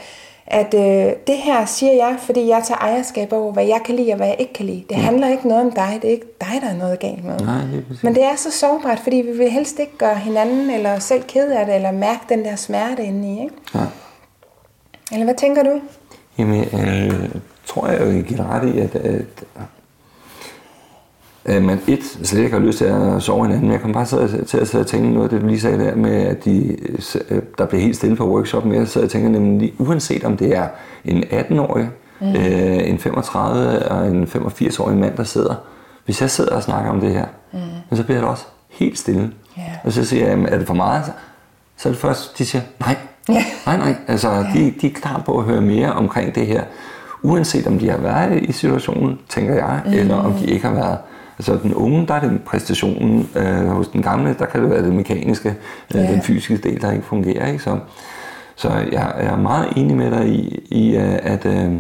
at 0.51 0.75
øh, 0.75 1.13
det 1.27 1.37
her 1.37 1.65
siger 1.65 1.93
jeg, 1.93 2.17
fordi 2.19 2.49
jeg 2.49 2.63
tager 2.65 2.79
ejerskab 2.79 3.33
over, 3.33 3.53
hvad 3.53 3.65
jeg 3.65 3.81
kan 3.85 3.97
lide 3.97 4.13
og 4.13 4.17
hvad 4.17 4.27
jeg 4.27 4.37
ikke 4.39 4.53
kan 4.53 4.67
lide. 4.67 4.85
Det 4.89 4.97
ja. 4.97 5.01
handler 5.01 5.29
ikke 5.29 5.49
noget 5.49 5.65
om 5.65 5.73
dig, 5.73 5.99
det 6.03 6.09
er 6.09 6.13
ikke 6.13 6.27
dig, 6.41 6.61
der 6.63 6.69
er 6.69 6.77
noget 6.77 6.99
galt 6.99 7.25
med. 7.25 7.39
Nej, 7.39 7.61
det 7.61 8.01
Men 8.03 8.15
det 8.15 8.25
er 8.25 8.37
så 8.37 8.51
sårbart, 8.51 8.99
fordi 8.99 9.17
vi 9.17 9.33
vil 9.33 9.51
helst 9.51 9.79
ikke 9.79 9.97
gøre 9.99 10.15
hinanden 10.15 10.71
eller 10.71 10.99
selv 10.99 11.23
ked 11.23 11.51
af 11.51 11.67
det, 11.67 11.75
eller 11.75 11.93
mærke 11.93 12.21
den 12.29 12.45
der 12.45 12.57
smerte 12.57 13.05
inde 13.05 13.35
i. 13.35 13.43
Ikke? 13.43 13.55
Ja. 13.75 13.81
Eller 15.13 15.25
hvad 15.25 15.35
tænker 15.35 15.63
du? 15.63 15.81
Jamen, 16.39 16.61
øh, 16.61 17.31
tror 17.67 17.89
jeg 17.89 18.01
jo, 18.01 18.23
giver 18.23 18.51
ret 18.51 18.75
i, 18.75 18.79
at, 18.79 18.97
at 18.97 19.45
at 21.45 21.63
man 21.63 21.81
et 21.87 21.99
slet 22.23 22.41
ikke 22.45 22.53
har 22.59 22.65
lyst 22.67 22.79
til 22.79 22.85
at 22.85 23.23
sove 23.23 23.43
hinanden. 23.45 23.65
Men 23.67 23.73
jeg 23.73 23.81
kom 23.81 23.93
bare 23.93 24.05
til 24.47 24.59
at 24.59 24.69
sidde 24.69 24.83
og 24.83 24.87
tænke 24.87 25.09
noget 25.11 25.25
af 25.25 25.31
det, 25.31 25.41
du 25.43 25.47
lige 25.47 25.61
sagde 25.61 25.79
der 25.79 25.95
med, 25.97 26.13
at 26.13 26.45
de, 26.45 26.77
øh, 27.31 27.43
der 27.59 27.67
blev 27.67 27.81
helt 27.81 27.97
stille 27.97 28.17
på 28.17 28.29
workshopen. 28.29 28.75
Jeg 28.75 28.89
sad 28.89 29.03
og 29.03 29.11
tænker 29.11 29.29
nemlig, 29.29 29.75
uanset 29.79 30.25
om 30.25 30.37
det 30.37 30.57
er 30.57 30.67
en 31.05 31.25
18-årig, 31.25 31.89
mm. 32.21 32.27
øh, 32.29 32.89
en 32.89 32.99
35 32.99 33.79
og 33.89 34.07
en 34.09 34.25
85-årig 34.25 34.97
mand, 34.97 35.17
der 35.17 35.25
sidder, 35.25 35.55
hvis 36.05 36.21
jeg 36.21 36.31
sidder 36.31 36.55
og 36.57 36.63
snakker 36.63 36.91
om 36.91 37.01
det 37.01 37.11
her, 37.13 37.27
mm. 37.53 37.97
så 37.97 38.05
bliver 38.05 38.21
det 38.21 38.29
også 38.29 38.45
helt 38.71 38.99
stille. 38.99 39.31
Ja. 39.57 39.63
Og 39.85 39.93
så 39.93 40.05
siger 40.05 40.23
jeg, 40.23 40.31
"Jamen, 40.31 40.47
er 40.47 40.59
det 40.59 40.67
for 40.67 40.75
meget? 40.75 41.05
Så- 41.77 41.89
er 41.89 41.93
det 41.93 42.01
først, 42.01 42.39
de 42.39 42.45
siger, 42.47 42.63
nej, 42.81 42.97
nej, 43.67 43.77
nej. 43.77 43.95
Altså, 44.09 44.45
de, 44.55 44.75
de 44.81 44.87
er 44.87 44.91
klar 44.95 45.23
på 45.27 45.39
at 45.39 45.45
høre 45.45 45.61
mere 45.61 45.93
omkring 45.93 46.35
det 46.35 46.47
her, 46.47 46.63
uanset 47.23 47.67
om 47.67 47.79
de 47.79 47.91
har 47.91 47.99
været 47.99 48.43
i 48.43 48.53
situationen, 48.53 49.19
tænker 49.29 49.55
jeg, 49.55 49.81
mm. 49.87 49.93
eller 49.93 50.17
om 50.17 50.33
de 50.33 50.47
ikke 50.47 50.67
har 50.67 50.75
været. 50.75 50.99
Altså 51.41 51.59
den 51.63 51.75
unge, 51.75 52.07
der 52.07 52.15
er 52.15 52.21
det 52.21 52.41
præstationen. 52.47 53.29
Øh, 53.37 53.67
hos 53.67 53.89
den 53.89 54.03
gamle, 54.03 54.37
der 54.39 54.47
kan 54.47 54.63
det 54.63 54.71
være 54.71 54.83
det 54.85 54.93
mekaniske, 54.95 55.49
øh, 55.95 56.01
Ja. 56.01 56.13
den 56.13 56.23
fysiske 56.23 56.57
del, 56.69 56.81
der 56.83 56.93
ikke 56.93 57.05
fungerer. 57.05 57.47
Ikke? 57.47 57.63
Så, 57.63 57.79
så 58.57 58.69
jeg, 58.69 59.13
jeg 59.19 59.27
er 59.27 59.37
meget 59.37 59.67
enig 59.77 59.97
med 59.97 60.11
dig 60.11 60.29
i, 60.29 60.59
i 60.71 60.97
øh, 60.97 61.19
at 61.23 61.47
øh, 61.47 61.73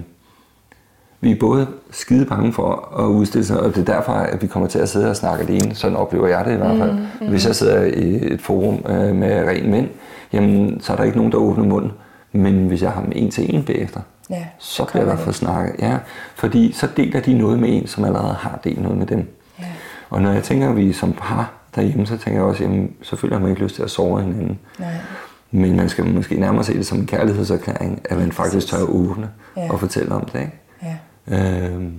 vi 1.20 1.30
er 1.30 1.36
både 1.40 1.66
skide 1.90 2.26
bange 2.26 2.52
for 2.52 2.98
at 2.98 3.04
udstille 3.06 3.44
sig, 3.44 3.61
og 3.61 3.74
det 3.74 3.88
er 3.88 3.94
derfor, 3.94 4.12
at 4.12 4.42
vi 4.42 4.46
kommer 4.46 4.68
til 4.68 4.78
at 4.78 4.88
sidde 4.88 5.11
og 5.11 5.16
snakke 5.16 5.44
alene. 5.44 5.74
Sådan 5.74 5.96
oplever 5.96 6.26
jeg 6.28 6.44
det 6.44 6.52
i 6.52 6.56
hvert 6.56 6.78
fald. 6.78 6.92
Mm, 6.92 6.98
mm. 7.20 7.28
Hvis 7.28 7.46
jeg 7.46 7.54
sidder 7.56 7.82
i 7.84 8.32
et 8.32 8.40
forum 8.40 8.84
øh, 8.88 9.14
med 9.16 9.44
ren 9.48 9.70
mænd, 9.70 9.88
jamen, 10.32 10.80
så 10.80 10.92
er 10.92 10.96
der 10.96 11.04
ikke 11.04 11.16
nogen, 11.16 11.32
der 11.32 11.38
åbner 11.38 11.64
munden. 11.64 11.92
Men 12.32 12.66
hvis 12.66 12.82
jeg 12.82 12.90
har 12.90 13.02
dem 13.02 13.12
en 13.14 13.30
til 13.30 13.54
en 13.54 13.62
bagefter, 13.62 14.00
Ja, 14.30 14.44
så 14.58 14.84
bliver 14.84 15.04
der 15.04 15.16
for 15.16 15.32
snakket. 15.32 15.74
Ja, 15.78 15.96
fordi 16.34 16.72
så 16.72 16.88
deler 16.96 17.20
de 17.20 17.38
noget 17.38 17.58
med 17.58 17.68
en, 17.72 17.86
som 17.86 18.04
allerede 18.04 18.34
har 18.34 18.58
delt 18.64 18.82
noget 18.82 18.98
med 18.98 19.06
dem. 19.06 19.28
Og 20.11 20.22
når 20.22 20.32
jeg 20.32 20.42
tænker, 20.42 20.70
at 20.70 20.76
vi 20.76 20.92
som 20.92 21.12
par 21.12 21.52
derhjemme, 21.74 22.06
så 22.06 22.16
tænker 22.16 22.40
jeg 22.40 22.48
også, 22.48 22.62
jamen, 22.64 22.92
selvfølgelig 23.02 23.36
har 23.38 23.42
man 23.42 23.50
ikke 23.50 23.62
lyst 23.62 23.74
til 23.74 23.82
at 23.82 23.90
sove 23.90 24.22
hinanden. 24.22 24.58
Nej. 24.78 24.88
Men 25.50 25.76
man 25.76 25.88
skal 25.88 26.06
måske 26.06 26.34
nærmere 26.40 26.64
se 26.64 26.74
det 26.74 26.86
som 26.86 26.98
en 26.98 27.06
kærlighedserklæring, 27.06 28.00
at 28.04 28.18
man 28.18 28.32
faktisk 28.32 28.66
tør 28.66 28.76
at 28.78 28.82
åbne 28.88 29.30
Ja. 29.56 29.72
og 29.72 29.80
fortælle 29.80 30.14
om 30.14 30.24
det. 30.24 30.40
Ikke? 30.40 30.52
Ja. 31.30 31.66
Øhm, 31.68 31.92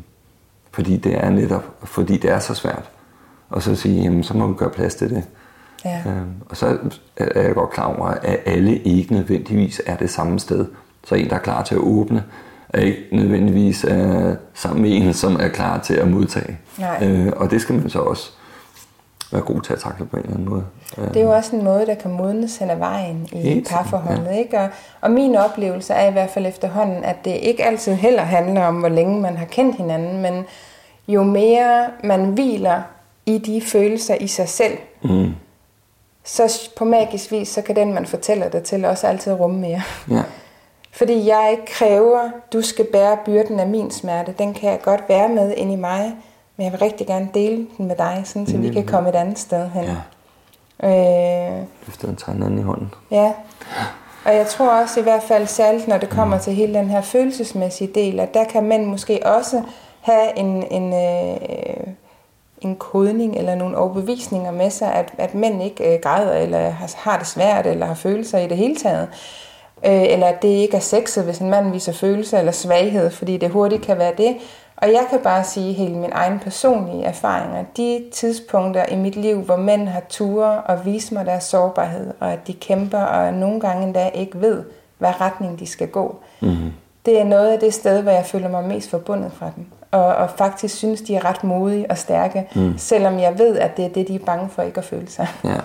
fordi 0.72 0.97
det 0.97 1.24
er 1.26 1.30
netop, 1.30 1.64
fordi 1.84 2.18
det 2.18 2.30
er 2.32 2.39
så 2.39 2.53
svært. 2.53 2.89
Og 3.49 3.62
så 3.62 3.76
sige, 3.76 4.01
jamen 4.03 4.24
så 4.24 4.38
må 4.38 4.47
vi 4.47 4.53
gøre 4.57 4.70
plads 4.70 4.95
til 4.95 5.09
det. 5.09 5.24
Ja. 5.86 6.01
Øhm, 6.07 6.32
og 6.49 6.57
så 6.57 6.78
er 7.18 7.41
jeg 7.41 7.53
godt 7.55 7.70
klar 7.70 7.86
over, 7.86 8.05
at 8.07 8.39
alle 8.45 8.78
ikke 8.78 9.14
nødvendigvis 9.14 9.82
er 9.86 9.95
det 9.95 10.09
samme 10.09 10.39
sted. 10.39 10.66
Så 11.03 11.16
en, 11.16 11.30
der 11.30 11.36
er 11.36 11.39
klar 11.39 11.64
til 11.64 11.76
at 11.76 11.82
åbne, 11.82 12.24
er 12.74 12.82
ikke 12.82 13.03
nødvendigvis 13.11 13.86
øh, 13.89 14.34
sammen 14.53 14.82
med 14.82 14.91
en, 14.91 15.13
som 15.13 15.36
er 15.36 15.47
klar 15.47 15.80
til 15.80 15.93
at 15.93 16.07
modtage. 16.07 16.57
Nej. 16.78 16.97
Øh, 17.03 17.34
og 17.36 17.51
det 17.51 17.61
skal 17.61 17.76
man 17.76 17.89
så 17.89 17.99
også 17.99 18.32
være 19.32 19.41
god 19.41 19.61
til 19.61 19.74
at 19.74 19.80
takle 19.80 20.05
på 20.05 20.17
en 20.17 20.24
eller 20.24 20.34
anden 20.36 20.49
måde. 20.49 20.63
Øh, 20.97 21.07
Det 21.07 21.17
er 21.17 21.22
jo 21.22 21.32
også 21.32 21.55
en 21.55 21.63
måde, 21.63 21.86
der 21.86 21.95
kan 21.95 22.11
modnes 22.11 22.57
hen 22.57 22.69
ad 22.69 22.76
vejen 22.76 23.28
i 23.32 23.38
Helt 23.38 23.69
parforholdet. 23.69 24.26
Ja. 24.26 24.38
Ikke? 24.38 24.59
Og, 24.59 24.69
og 25.01 25.11
min 25.11 25.36
oplevelse 25.36 25.93
er 25.93 26.09
i 26.09 26.11
hvert 26.11 26.30
fald 26.30 26.45
efterhånden, 26.45 27.03
at 27.03 27.15
det 27.26 27.32
ikke 27.32 27.65
altid 27.65 27.93
heller 27.93 28.24
handler 28.24 28.63
om, 28.65 28.76
hvor 28.76 28.89
længe 28.89 29.22
man 29.22 29.38
har 29.38 29.45
kendt 29.45 29.78
hinanden, 29.78 30.22
men 30.22 30.45
jo 31.07 31.24
mere 31.24 31.86
man 32.03 32.26
hviler 32.26 32.82
i 33.26 33.38
de 33.38 33.61
følelser 33.61 34.15
i 34.15 34.28
sig 34.28 34.49
selv, 34.49 34.78
mm, 35.03 35.32
så 36.24 36.69
på 36.78 36.86
magisk 36.86 37.32
vis, 37.32 37.47
så 37.47 37.61
kan 37.61 37.76
den, 37.76 37.93
man 37.93 38.05
fortæller 38.05 38.49
det 38.49 38.63
til, 38.63 38.86
også 38.86 39.07
altid 39.07 39.34
rumme 39.34 39.59
mere. 39.59 39.82
ja, 40.09 40.22
Fordi 40.92 41.28
jeg 41.28 41.48
ikke 41.52 41.66
kræver, 41.66 42.30
du 42.54 42.62
skal 42.62 42.86
bære 42.86 43.18
byrden 43.26 43.60
af 43.60 43.68
min 43.68 43.92
smerte. 43.92 44.36
Den 44.38 44.54
kan 44.54 44.70
jeg 44.70 44.82
godt 44.82 45.02
være 45.10 45.30
med 45.30 45.54
ind 45.58 45.72
i 45.72 45.76
mig, 45.76 46.14
men 46.58 46.64
jeg 46.64 46.72
vil 46.72 46.80
rigtig 46.80 47.08
gerne 47.08 47.30
dele 47.34 47.68
den 47.78 47.88
med 47.88 47.96
dig, 47.96 48.22
sådan, 48.26 48.48
så 48.48 48.58
vi 48.58 48.70
kan 48.70 48.86
komme 48.86 49.10
et 49.10 49.16
andet 49.16 49.39
sted 49.39 49.70
hen. 49.70 49.84
ja. 49.84 49.96
Øh, 50.84 51.64
Løfter 51.88 52.08
en 52.08 52.16
tager 52.16 52.34
hinanden 52.34 52.60
i 52.60 52.62
hånden. 52.62 52.94
Ja, 53.12 53.34
og 54.26 54.36
jeg 54.36 54.48
tror 54.48 54.82
også 54.82 55.00
i 55.00 55.04
hvert 55.04 55.24
fald 55.24 55.48
særligt, 55.48 55.88
når 55.88 55.98
det 55.98 56.10
kommer 56.10 56.38
til 56.38 56.54
hele 56.54 56.74
den 56.74 56.89
her 56.89 57.02
følelsesmæssige 57.02 57.92
del, 57.96 58.20
at 58.20 58.34
der 58.34 58.44
kan 58.44 58.64
mænd 58.64 58.86
måske 58.86 59.20
også 59.26 59.64
have 60.02 60.38
en, 60.38 60.64
en, 60.72 60.94
øh, 60.94 61.88
en 62.62 62.76
kodning 62.76 63.38
eller 63.38 63.56
nogle 63.56 63.78
overbevisninger 63.78 64.52
med 64.52 64.70
sig, 64.70 64.94
at, 64.94 65.14
at 65.18 65.36
mænd 65.36 65.64
ikke 65.64 65.94
øh, 65.94 66.00
græder 66.00 66.34
eller 66.34 66.70
har, 66.70 66.94
har 66.98 67.18
det 67.18 67.28
svært 67.28 67.68
eller 67.68 67.86
har 67.86 67.94
følelser 67.94 68.38
i 68.38 68.48
det 68.48 68.58
hele 68.58 68.76
taget. 68.76 69.10
Øh, 69.86 70.04
eller 70.04 70.28
at 70.28 70.42
det 70.42 70.48
ikke 70.48 70.78
er 70.78 70.82
sexet, 70.82 71.24
hvis 71.24 71.38
en 71.38 71.50
mand 71.50 71.72
viser 71.72 71.94
følelser 71.94 72.40
eller 72.40 72.52
svaghed, 72.52 73.12
fordi 73.12 73.38
det 73.38 73.50
hurtigt 73.50 73.82
kan 73.82 73.98
være 73.98 74.14
det. 74.18 74.38
Og 74.78 74.88
jeg 74.88 75.06
kan 75.10 75.20
bare 75.20 75.44
sige 75.44 75.74
hele 75.74 75.96
min 75.96 76.10
egen 76.14 76.40
personlige 76.40 77.04
erfaringer. 77.04 77.64
De 77.78 78.04
tidspunkter 78.14 78.86
i 78.86 78.96
mit 78.96 79.16
liv, 79.16 79.42
hvor 79.42 79.56
mænd 79.56 79.88
har 79.88 80.02
ture 80.10 80.62
og 80.62 80.86
vise 80.86 81.14
mig 81.14 81.26
deres 81.26 81.44
sårbarhed, 81.44 82.14
og 82.20 82.34
at 82.34 82.48
de 82.48 82.54
kæmper, 82.54 82.98
og 83.00 83.34
nogle 83.34 83.60
gange 83.60 83.84
endda 83.84 84.10
ikke 84.14 84.42
ved, 84.42 84.64
hvad 84.98 85.22
retning 85.22 85.60
de 85.60 85.68
skal 85.68 85.88
gå. 85.88 86.20
Mm-hmm. 86.42 86.74
Det 87.06 87.20
er 87.20 87.24
noget 87.24 87.52
af 87.52 87.60
det 87.60 87.74
sted, 87.74 88.02
hvor 88.02 88.12
jeg 88.12 88.26
føler 88.26 88.50
mig 88.50 88.64
mest 88.64 88.90
forbundet 88.90 89.32
fra 89.32 89.52
dem. 89.56 89.66
Og, 89.92 90.06
og 90.16 90.30
faktisk 90.30 90.76
synes, 90.76 91.02
de 91.02 91.16
er 91.16 91.26
ret 91.26 91.44
modige 91.44 91.92
og 91.92 91.98
stærke, 91.98 92.48
mm. 92.56 92.78
selvom 92.78 93.20
jeg 93.20 93.40
ved, 93.40 93.58
at 93.58 93.78
det 93.78 93.86
er 93.86 93.90
det, 93.90 94.08
de 94.08 94.16
er 94.16 94.20
bange 94.26 94.50
for 94.50 94.62
ikke 94.62 94.78
at 94.78 94.86
føle 94.86 95.10
sig. 95.10 95.28
Ja, 95.44 95.58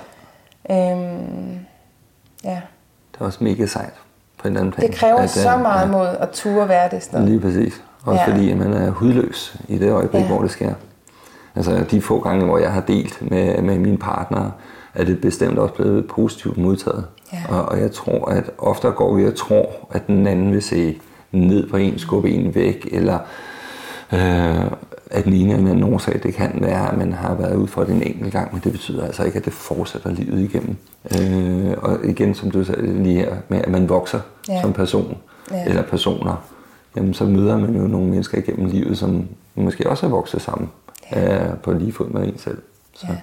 Øhm, 0.70 1.60
ja. 2.44 2.60
det 3.12 3.20
er 3.20 3.24
også 3.24 3.44
mega 3.44 3.66
sejt 3.66 3.94
på 4.46 4.50
en 4.50 4.52
eller 4.56 4.60
anden 4.60 4.72
plan. 4.72 4.88
Det 4.90 4.96
kræver 4.96 5.16
at, 5.18 5.30
så 5.30 5.54
øh, 5.54 5.62
meget 5.62 5.90
mod 5.90 6.06
at 6.20 6.30
ture 6.30 6.68
være 6.68 6.88
det 6.90 7.02
sted. 7.02 7.26
Lige 7.26 7.40
præcis. 7.40 7.82
Også 8.04 8.20
Ja. 8.20 8.30
ja. 8.30 8.34
fordi, 8.36 8.50
at 8.50 8.56
man 8.56 8.72
er 8.72 8.90
hudløs 8.90 9.56
i 9.68 9.78
det 9.78 9.90
øjeblik, 9.90 10.20
Ja. 10.20 10.26
ja. 10.26 10.32
hvor 10.32 10.42
det 10.42 10.50
sker. 10.50 10.72
Altså 11.56 11.84
de 11.90 12.00
få 12.02 12.20
gange, 12.20 12.44
hvor 12.44 12.58
jeg 12.58 12.72
har 12.72 12.80
delt 12.80 13.30
med, 13.30 13.62
med 13.62 13.78
mine 13.78 13.98
partnere, 13.98 14.52
er 14.94 15.04
det 15.04 15.20
bestemt 15.20 15.58
også 15.58 15.74
blevet 15.74 16.06
positivt 16.08 16.56
modtaget. 16.58 17.04
Ja. 17.32 17.38
Og, 17.48 17.62
og 17.68 17.80
jeg 17.80 17.92
tror, 17.92 18.28
at 18.30 18.44
ofte 18.58 18.88
går 18.88 19.14
vi 19.14 19.26
og 19.26 19.34
tror, 19.36 19.66
at 19.90 20.06
den 20.06 20.26
anden 20.26 20.52
vil 20.52 20.62
se 20.62 21.00
ned 21.32 21.68
på 21.70 21.76
en, 21.76 21.98
skubbe 21.98 22.30
en 22.30 22.54
væk, 22.54 22.88
eller 22.92 23.18
øh, 24.12 24.70
at 25.10 25.24
den 25.24 25.32
ene 25.32 25.54
eller 25.54 25.70
anden 25.70 25.94
årsag, 25.94 26.20
det 26.22 26.34
kan 26.34 26.58
være, 26.60 26.92
at 26.92 26.98
man 26.98 27.12
har 27.12 27.34
været 27.34 27.56
ude 27.56 27.68
for 27.68 27.84
det 27.84 27.94
en 27.94 28.02
enkelt 28.02 28.32
gang, 28.32 28.52
men 28.52 28.60
det 28.64 28.72
betyder 28.72 29.04
altså 29.04 29.24
ikke, 29.24 29.38
at 29.38 29.44
det 29.44 29.52
fortsætter 29.52 30.10
livet 30.10 30.40
igennem. 30.40 30.76
Øh, 31.20 31.74
og 31.78 32.04
igen, 32.04 32.34
som 32.34 32.50
du 32.50 32.64
sagde 32.64 33.02
lige 33.02 33.18
her, 33.18 33.34
med 33.48 33.58
at 33.58 33.68
man 33.68 33.88
vokser 33.88 34.20
Ja. 34.48 34.60
som 34.60 34.72
person, 34.72 35.16
ja. 35.50 35.64
eller 35.64 35.82
personer, 35.82 36.44
jamen 36.96 37.14
så 37.14 37.24
møder 37.24 37.58
man 37.58 37.76
jo 37.76 37.86
nogle 37.86 38.06
mennesker 38.06 38.38
igennem 38.38 38.66
livet, 38.66 38.98
som 38.98 39.28
måske 39.54 39.90
også 39.90 40.06
er 40.06 40.10
vokset 40.10 40.42
sammen 40.42 40.70
ja. 41.12 41.44
øh, 41.44 41.56
på 41.62 41.72
lige 41.72 41.92
fod 41.92 42.08
med 42.08 42.28
en 42.28 42.38
selv. 42.38 42.58
Så. 42.94 43.06
Ja. 43.08 43.16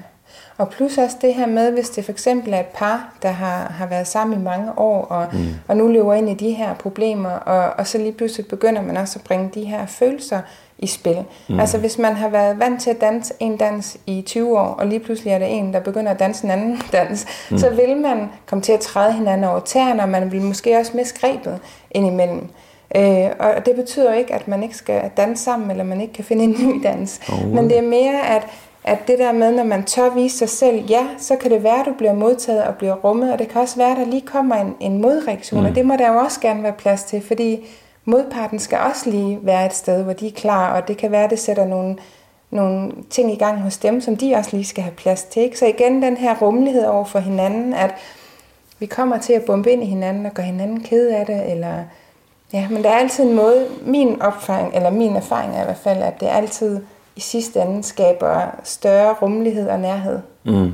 Og 0.57 0.69
plus 0.69 0.97
også 0.97 1.15
det 1.21 1.33
her 1.33 1.45
med, 1.47 1.71
hvis 1.71 1.89
det 1.89 2.05
for 2.05 2.11
eksempel 2.11 2.53
er 2.53 2.59
et 2.59 2.65
par, 2.65 3.13
der 3.21 3.31
har, 3.31 3.71
har 3.77 3.85
været 3.87 4.07
sammen 4.07 4.39
i 4.39 4.43
mange 4.43 4.79
år, 4.79 5.05
og, 5.05 5.27
mm. 5.33 5.45
og 5.67 5.77
nu 5.77 5.87
lever 5.87 6.13
ind 6.13 6.29
i 6.29 6.33
de 6.33 6.51
her 6.51 6.73
problemer, 6.73 7.29
og, 7.29 7.73
og 7.77 7.87
så 7.87 7.97
lige 7.97 8.11
pludselig 8.11 8.47
begynder 8.47 8.81
man 8.81 8.97
også 8.97 9.19
at 9.19 9.25
bringe 9.25 9.49
de 9.53 9.63
her 9.63 9.85
følelser 9.85 10.41
i 10.83 10.87
spil. 10.87 11.23
Mm. 11.49 11.59
Altså 11.59 11.77
hvis 11.77 11.97
man 11.97 12.13
har 12.13 12.29
været 12.29 12.59
vant 12.59 12.81
til 12.81 12.89
at 12.89 13.01
danse 13.01 13.33
en 13.39 13.57
dans 13.57 13.97
i 14.07 14.21
20 14.21 14.59
år, 14.59 14.65
og 14.65 14.87
lige 14.87 14.99
pludselig 14.99 15.33
er 15.33 15.39
der 15.39 15.45
en, 15.45 15.73
der 15.73 15.79
begynder 15.79 16.11
at 16.11 16.19
danse 16.19 16.45
en 16.45 16.51
anden 16.51 16.81
dans, 16.91 17.25
mm. 17.51 17.57
så 17.57 17.69
vil 17.69 17.97
man 17.97 18.29
komme 18.45 18.61
til 18.61 18.71
at 18.71 18.79
træde 18.79 19.13
hinanden 19.13 19.43
over 19.43 19.59
tæerne, 19.59 20.03
og 20.03 20.09
man 20.09 20.31
vil 20.31 20.41
måske 20.41 20.77
også 20.77 20.91
miste 20.95 21.19
grebet 21.19 21.59
indimellem. 21.91 22.49
Øh, 22.95 23.29
og 23.39 23.65
det 23.65 23.75
betyder 23.75 24.13
ikke, 24.13 24.33
at 24.33 24.47
man 24.47 24.63
ikke 24.63 24.77
skal 24.77 25.01
danse 25.17 25.43
sammen, 25.43 25.71
eller 25.71 25.83
man 25.83 26.01
ikke 26.01 26.13
kan 26.13 26.23
finde 26.23 26.43
en 26.43 26.55
ny 26.67 26.83
dans. 26.83 27.19
Oh. 27.29 27.47
Men 27.47 27.69
det 27.69 27.77
er 27.77 27.81
mere, 27.81 28.27
at, 28.35 28.47
at 28.83 28.97
det 29.07 29.19
der 29.19 29.31
med, 29.31 29.51
når 29.51 29.63
man 29.63 29.83
tør 29.83 30.09
vise 30.09 30.37
sig 30.37 30.49
selv, 30.49 30.85
ja, 30.89 31.07
så 31.17 31.35
kan 31.35 31.51
det 31.51 31.63
være, 31.63 31.79
at 31.79 31.85
du 31.85 31.93
bliver 31.97 32.13
modtaget 32.13 32.63
og 32.63 32.75
bliver 32.75 32.93
rummet, 32.93 33.33
og 33.33 33.39
det 33.39 33.49
kan 33.49 33.61
også 33.61 33.75
være, 33.75 33.91
at 33.91 33.97
der 33.97 34.05
lige 34.05 34.21
kommer 34.21 34.55
en, 34.55 34.75
en 34.79 35.01
modreaktion, 35.01 35.59
mm. 35.59 35.65
og 35.65 35.75
det 35.75 35.85
må 35.85 35.95
der 35.95 36.13
jo 36.13 36.19
også 36.19 36.39
gerne 36.39 36.63
være 36.63 36.73
plads 36.73 37.03
til, 37.03 37.21
fordi 37.21 37.65
modparten 38.05 38.59
skal 38.59 38.77
også 38.79 39.09
lige 39.09 39.39
være 39.41 39.65
et 39.65 39.73
sted, 39.73 40.03
hvor 40.03 40.13
de 40.13 40.27
er 40.27 40.31
klar, 40.31 40.81
og 40.81 40.87
det 40.87 40.97
kan 40.97 41.11
være, 41.11 41.23
at 41.23 41.29
det 41.29 41.39
sætter 41.39 41.65
nogle, 41.65 41.97
nogle 42.51 42.91
ting 43.09 43.33
i 43.33 43.35
gang 43.35 43.61
hos 43.61 43.77
dem, 43.77 44.01
som 44.01 44.17
de 44.17 44.35
også 44.35 44.49
lige 44.53 44.65
skal 44.65 44.83
have 44.83 44.95
plads 44.95 45.23
til. 45.23 45.41
Ikke? 45.41 45.59
Så 45.59 45.65
igen 45.65 46.01
den 46.01 46.17
her 46.17 46.35
rummelighed 46.41 46.85
over 46.85 47.05
for 47.05 47.19
hinanden, 47.19 47.73
at 47.73 47.95
vi 48.79 48.85
kommer 48.85 49.17
til 49.17 49.33
at 49.33 49.45
bombe 49.45 49.71
ind 49.71 49.83
i 49.83 49.85
hinanden 49.85 50.25
og 50.25 50.31
gøre 50.31 50.45
hinanden 50.45 50.79
ked 50.79 51.09
af 51.09 51.25
det, 51.25 51.51
eller 51.51 51.83
ja, 52.53 52.67
men 52.69 52.83
der 52.83 52.89
er 52.89 52.97
altid 52.97 53.23
en 53.23 53.35
måde, 53.35 53.67
min 53.85 54.21
opfaring, 54.21 54.75
eller 54.75 54.89
min 54.89 55.15
erfaring 55.15 55.55
er 55.55 55.61
i 55.61 55.65
hvert 55.65 55.77
fald, 55.77 56.03
at 56.03 56.19
det 56.19 56.27
altid 56.27 56.81
i 57.15 57.21
sidste 57.21 57.61
ende 57.61 57.83
skaber 57.83 58.41
større 58.63 59.13
rummelighed 59.13 59.69
og 59.69 59.79
nærhed. 59.79 60.19
Mm. 60.43 60.71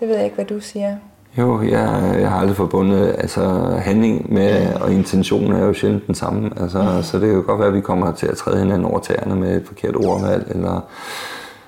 Det 0.00 0.08
ved 0.08 0.14
jeg 0.14 0.24
ikke, 0.24 0.34
hvad 0.34 0.44
du 0.44 0.60
siger. 0.60 0.96
Jo, 1.38 1.62
jeg, 1.62 2.14
jeg 2.20 2.30
har 2.30 2.38
aldrig 2.38 2.56
forbundet 2.56 3.14
altså, 3.18 3.42
handling 3.78 4.32
med, 4.32 4.74
og 4.74 4.92
intentionen 4.92 5.52
er 5.52 5.64
jo 5.64 5.72
sjældent 5.74 6.06
den 6.06 6.14
samme. 6.14 6.50
Altså, 6.60 6.82
mm. 6.82 7.02
Så 7.02 7.18
det 7.18 7.26
kan 7.26 7.36
jo 7.36 7.42
godt 7.46 7.58
være, 7.58 7.68
at 7.68 7.74
vi 7.74 7.80
kommer 7.80 8.12
til 8.12 8.26
at 8.26 8.36
træde 8.36 8.58
hinanden 8.58 8.84
over 8.84 8.98
tæerne 9.00 9.36
med 9.36 9.56
et 9.56 9.66
forkert 9.66 9.96
ordvalg, 9.96 10.46
eller 10.48 10.80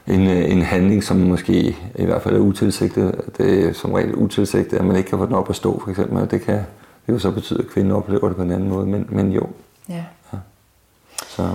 en, 0.06 0.20
en 0.20 0.62
handling, 0.62 1.04
som 1.04 1.16
måske 1.16 1.76
i 1.94 2.04
hvert 2.04 2.22
fald 2.22 2.36
er 2.36 2.40
utilsigtet. 2.40 3.20
Det 3.38 3.68
er 3.68 3.72
som 3.72 3.92
regel 3.92 4.14
utilsigtet, 4.14 4.76
at 4.76 4.84
man 4.84 4.96
ikke 4.96 5.08
kan 5.08 5.18
få 5.18 5.26
den 5.26 5.34
op 5.34 5.50
at 5.50 5.56
stå, 5.56 5.80
for 5.80 5.90
eksempel. 5.90 6.30
Det 6.30 6.42
kan 6.42 6.54
det 7.06 7.12
jo 7.12 7.18
så 7.18 7.30
betyde, 7.30 7.58
at 7.58 7.66
kvinden 7.66 7.92
oplever 7.92 8.28
det 8.28 8.36
på 8.36 8.42
en 8.42 8.52
anden 8.52 8.68
måde, 8.68 8.86
men, 8.86 9.06
men 9.08 9.32
jo. 9.32 9.46
Ja. 9.88 10.04
Så, 11.26 11.48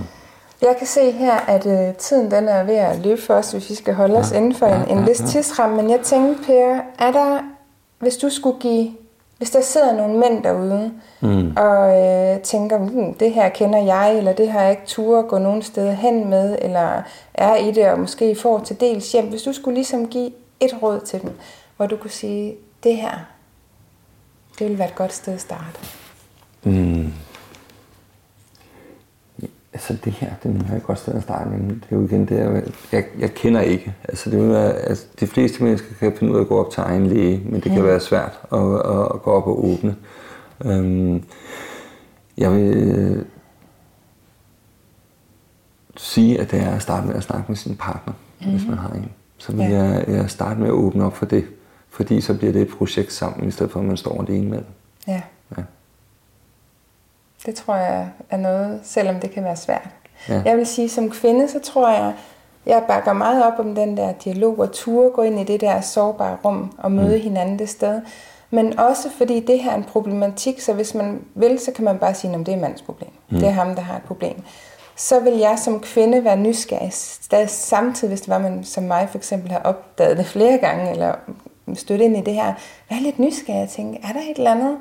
Jeg 0.62 0.74
kan 0.78 0.86
se 0.86 1.10
her, 1.10 1.34
at 1.36 1.66
øh, 1.66 1.94
tiden 1.94 2.30
den 2.30 2.48
er 2.48 2.64
ved 2.64 2.74
at 2.74 2.98
løbe 2.98 3.20
for 3.20 3.34
os, 3.34 3.52
hvis 3.52 3.70
vi 3.70 3.74
skal 3.74 3.94
holde 3.94 4.16
os 4.16 4.32
Ja, 4.32 4.36
inden 4.36 4.54
for 4.54 4.66
en, 4.66 4.72
ja, 4.72 4.92
en 4.92 4.98
ja, 4.98 5.04
vis 5.04 5.20
ja. 5.20 5.26
tidsramme. 5.26 5.76
Men 5.76 5.90
jeg 5.90 6.00
tænkte, 6.00 6.44
Per, 6.46 6.80
er 6.98 7.12
der, 7.12 7.38
hvis 8.02 8.16
du 8.16 8.30
skulle 8.30 8.60
give 8.60 8.92
hvis 9.38 9.50
der 9.50 9.60
sidder 9.60 9.96
nogle 9.96 10.18
mænd 10.18 10.42
derude, 10.42 10.92
mm. 11.20 11.56
og 11.56 12.00
øh, 12.00 12.40
tænker, 12.40 12.78
hmm, 12.78 13.14
det 13.14 13.32
her 13.32 13.48
kender 13.48 13.78
jeg, 13.78 14.18
eller 14.18 14.32
det 14.32 14.50
har 14.50 14.62
jeg 14.62 14.70
ikke 14.70 14.86
tur 14.86 15.18
at 15.18 15.28
gå 15.28 15.38
nogen 15.38 15.62
steder 15.62 15.92
hen 15.92 16.30
med, 16.30 16.58
eller 16.62 17.02
er 17.34 17.56
i 17.56 17.70
det, 17.70 17.88
og 17.88 17.98
måske 17.98 18.34
får 18.34 18.58
til 18.58 18.80
dels 18.80 19.12
hjem. 19.12 19.28
Hvis 19.28 19.42
du 19.42 19.52
skulle 19.52 19.74
ligesom 19.74 20.08
give 20.08 20.30
et 20.60 20.82
råd 20.82 21.00
til 21.00 21.22
dem, 21.22 21.30
hvor 21.76 21.86
du 21.86 21.96
kunne 21.96 22.10
sige, 22.10 22.54
det 22.82 22.96
her, 22.96 23.18
det 24.58 24.66
ville 24.66 24.78
være 24.78 24.88
et 24.88 24.94
godt 24.94 25.12
sted 25.12 25.34
at 25.34 25.40
starte. 25.40 25.78
Mm. 26.62 27.12
Altså 29.74 29.96
det 30.04 30.12
her, 30.12 30.30
det 30.42 30.66
er 30.72 30.76
et 30.76 30.82
godt 30.82 30.98
sted 30.98 31.14
at 31.14 31.22
starte, 31.22 31.50
men 31.50 31.68
det 31.68 31.84
er 31.90 31.96
jo 31.96 32.04
igen 32.04 32.26
det, 32.26 32.38
jeg, 32.38 32.62
jeg, 32.92 33.04
jeg 33.18 33.34
kender 33.34 33.60
ikke. 33.60 33.94
Altså 34.08 34.30
det 34.30 34.40
vil 34.40 34.48
være, 34.48 34.72
altså 34.72 35.06
de 35.20 35.26
fleste 35.26 35.64
mennesker 35.64 35.88
kan 36.00 36.12
finde 36.18 36.32
ud 36.32 36.38
af 36.38 36.42
at 36.42 36.48
gå 36.48 36.64
op 36.64 36.70
til 36.70 36.80
egen 36.80 37.06
læge, 37.06 37.42
men 37.44 37.54
det 37.54 37.72
kan 37.72 37.80
mm. 37.80 37.86
være 37.86 38.00
svært 38.00 38.40
at, 38.52 38.58
at, 38.58 39.08
at 39.14 39.22
gå 39.22 39.30
op 39.30 39.46
og 39.46 39.64
åbne. 39.64 39.96
Øhm, 40.64 41.24
jeg 42.38 42.52
vil 42.52 43.24
sige, 45.96 46.40
at 46.40 46.50
det 46.50 46.60
er 46.60 46.70
at 46.70 46.82
starte 46.82 47.06
med 47.06 47.14
at 47.14 47.22
snakke 47.22 47.44
med 47.48 47.56
sin 47.56 47.76
partner, 47.76 48.12
mm. 48.40 48.50
hvis 48.50 48.66
man 48.68 48.78
har 48.78 48.90
en. 48.90 49.10
Så 49.38 49.52
vil 49.52 49.64
ja. 49.64 49.82
jeg, 49.82 50.04
jeg 50.08 50.30
starte 50.30 50.60
med 50.60 50.68
at 50.68 50.72
åbne 50.72 51.04
op 51.04 51.16
for 51.16 51.26
det, 51.26 51.44
fordi 51.88 52.20
så 52.20 52.34
bliver 52.34 52.52
det 52.52 52.62
et 52.62 52.68
projekt 52.78 53.12
sammen, 53.12 53.48
i 53.48 53.50
stedet 53.50 53.72
for 53.72 53.80
at 53.80 53.86
man 53.86 53.96
står 53.96 54.24
ene 54.28 54.50
med. 54.50 54.62
Ja. 55.08 55.22
Det 57.46 57.54
tror 57.54 57.76
jeg 57.76 58.08
er 58.30 58.36
noget, 58.36 58.80
selvom 58.84 59.20
det 59.20 59.30
kan 59.30 59.44
være 59.44 59.56
svært. 59.56 59.88
Ja. 60.28 60.42
Jeg 60.44 60.56
vil 60.56 60.66
sige, 60.66 60.88
som 60.88 61.10
kvinde, 61.10 61.48
så 61.48 61.60
tror 61.60 61.88
jeg, 61.90 62.12
jeg 62.66 62.82
bakker 62.88 63.12
meget 63.12 63.44
op 63.44 63.58
om 63.58 63.74
den 63.74 63.96
der 63.96 64.12
dialog 64.12 64.58
og 64.58 64.72
ture, 64.72 65.10
gå 65.10 65.22
ind 65.22 65.40
i 65.40 65.44
det 65.44 65.60
der 65.60 65.80
sårbare 65.80 66.36
rum 66.44 66.72
og 66.78 66.92
møde 66.92 67.16
mm. 67.16 67.22
hinanden 67.22 67.58
det 67.58 67.68
sted. 67.68 68.00
Men 68.50 68.78
også 68.78 69.10
fordi 69.10 69.40
det 69.40 69.58
her 69.58 69.70
er 69.70 69.76
en 69.76 69.84
problematik, 69.84 70.60
så 70.60 70.72
hvis 70.72 70.94
man 70.94 71.20
vil, 71.34 71.58
så 71.58 71.72
kan 71.72 71.84
man 71.84 71.98
bare 71.98 72.14
sige, 72.14 72.34
at 72.34 72.46
det 72.46 72.54
er 72.54 72.58
mands 72.58 72.82
problem. 72.82 73.10
Mm. 73.30 73.38
Det 73.38 73.48
er 73.48 73.52
ham, 73.52 73.74
der 73.74 73.82
har 73.82 73.96
et 73.96 74.02
problem. 74.02 74.42
Så 74.96 75.20
vil 75.20 75.32
jeg 75.32 75.58
som 75.58 75.80
kvinde 75.80 76.24
være 76.24 76.36
nysgerrig, 76.36 76.92
stadig 76.92 77.50
samtidig, 77.50 78.08
hvis 78.08 78.20
det 78.20 78.28
var, 78.28 78.38
man 78.38 78.64
som 78.64 78.84
mig 78.84 79.08
for 79.10 79.18
eksempel 79.18 79.50
har 79.50 79.58
opdaget 79.58 80.18
det 80.18 80.26
flere 80.26 80.58
gange, 80.58 80.90
eller 80.90 81.14
støtte 81.74 82.04
ind 82.04 82.16
i 82.16 82.20
det 82.20 82.34
her, 82.34 82.54
være 82.90 83.00
lidt 83.00 83.18
nysgerrig 83.18 83.62
og 83.62 83.68
tænke, 83.68 84.00
er 84.02 84.12
der 84.12 84.20
et 84.30 84.36
eller 84.36 84.50
andet, 84.50 84.76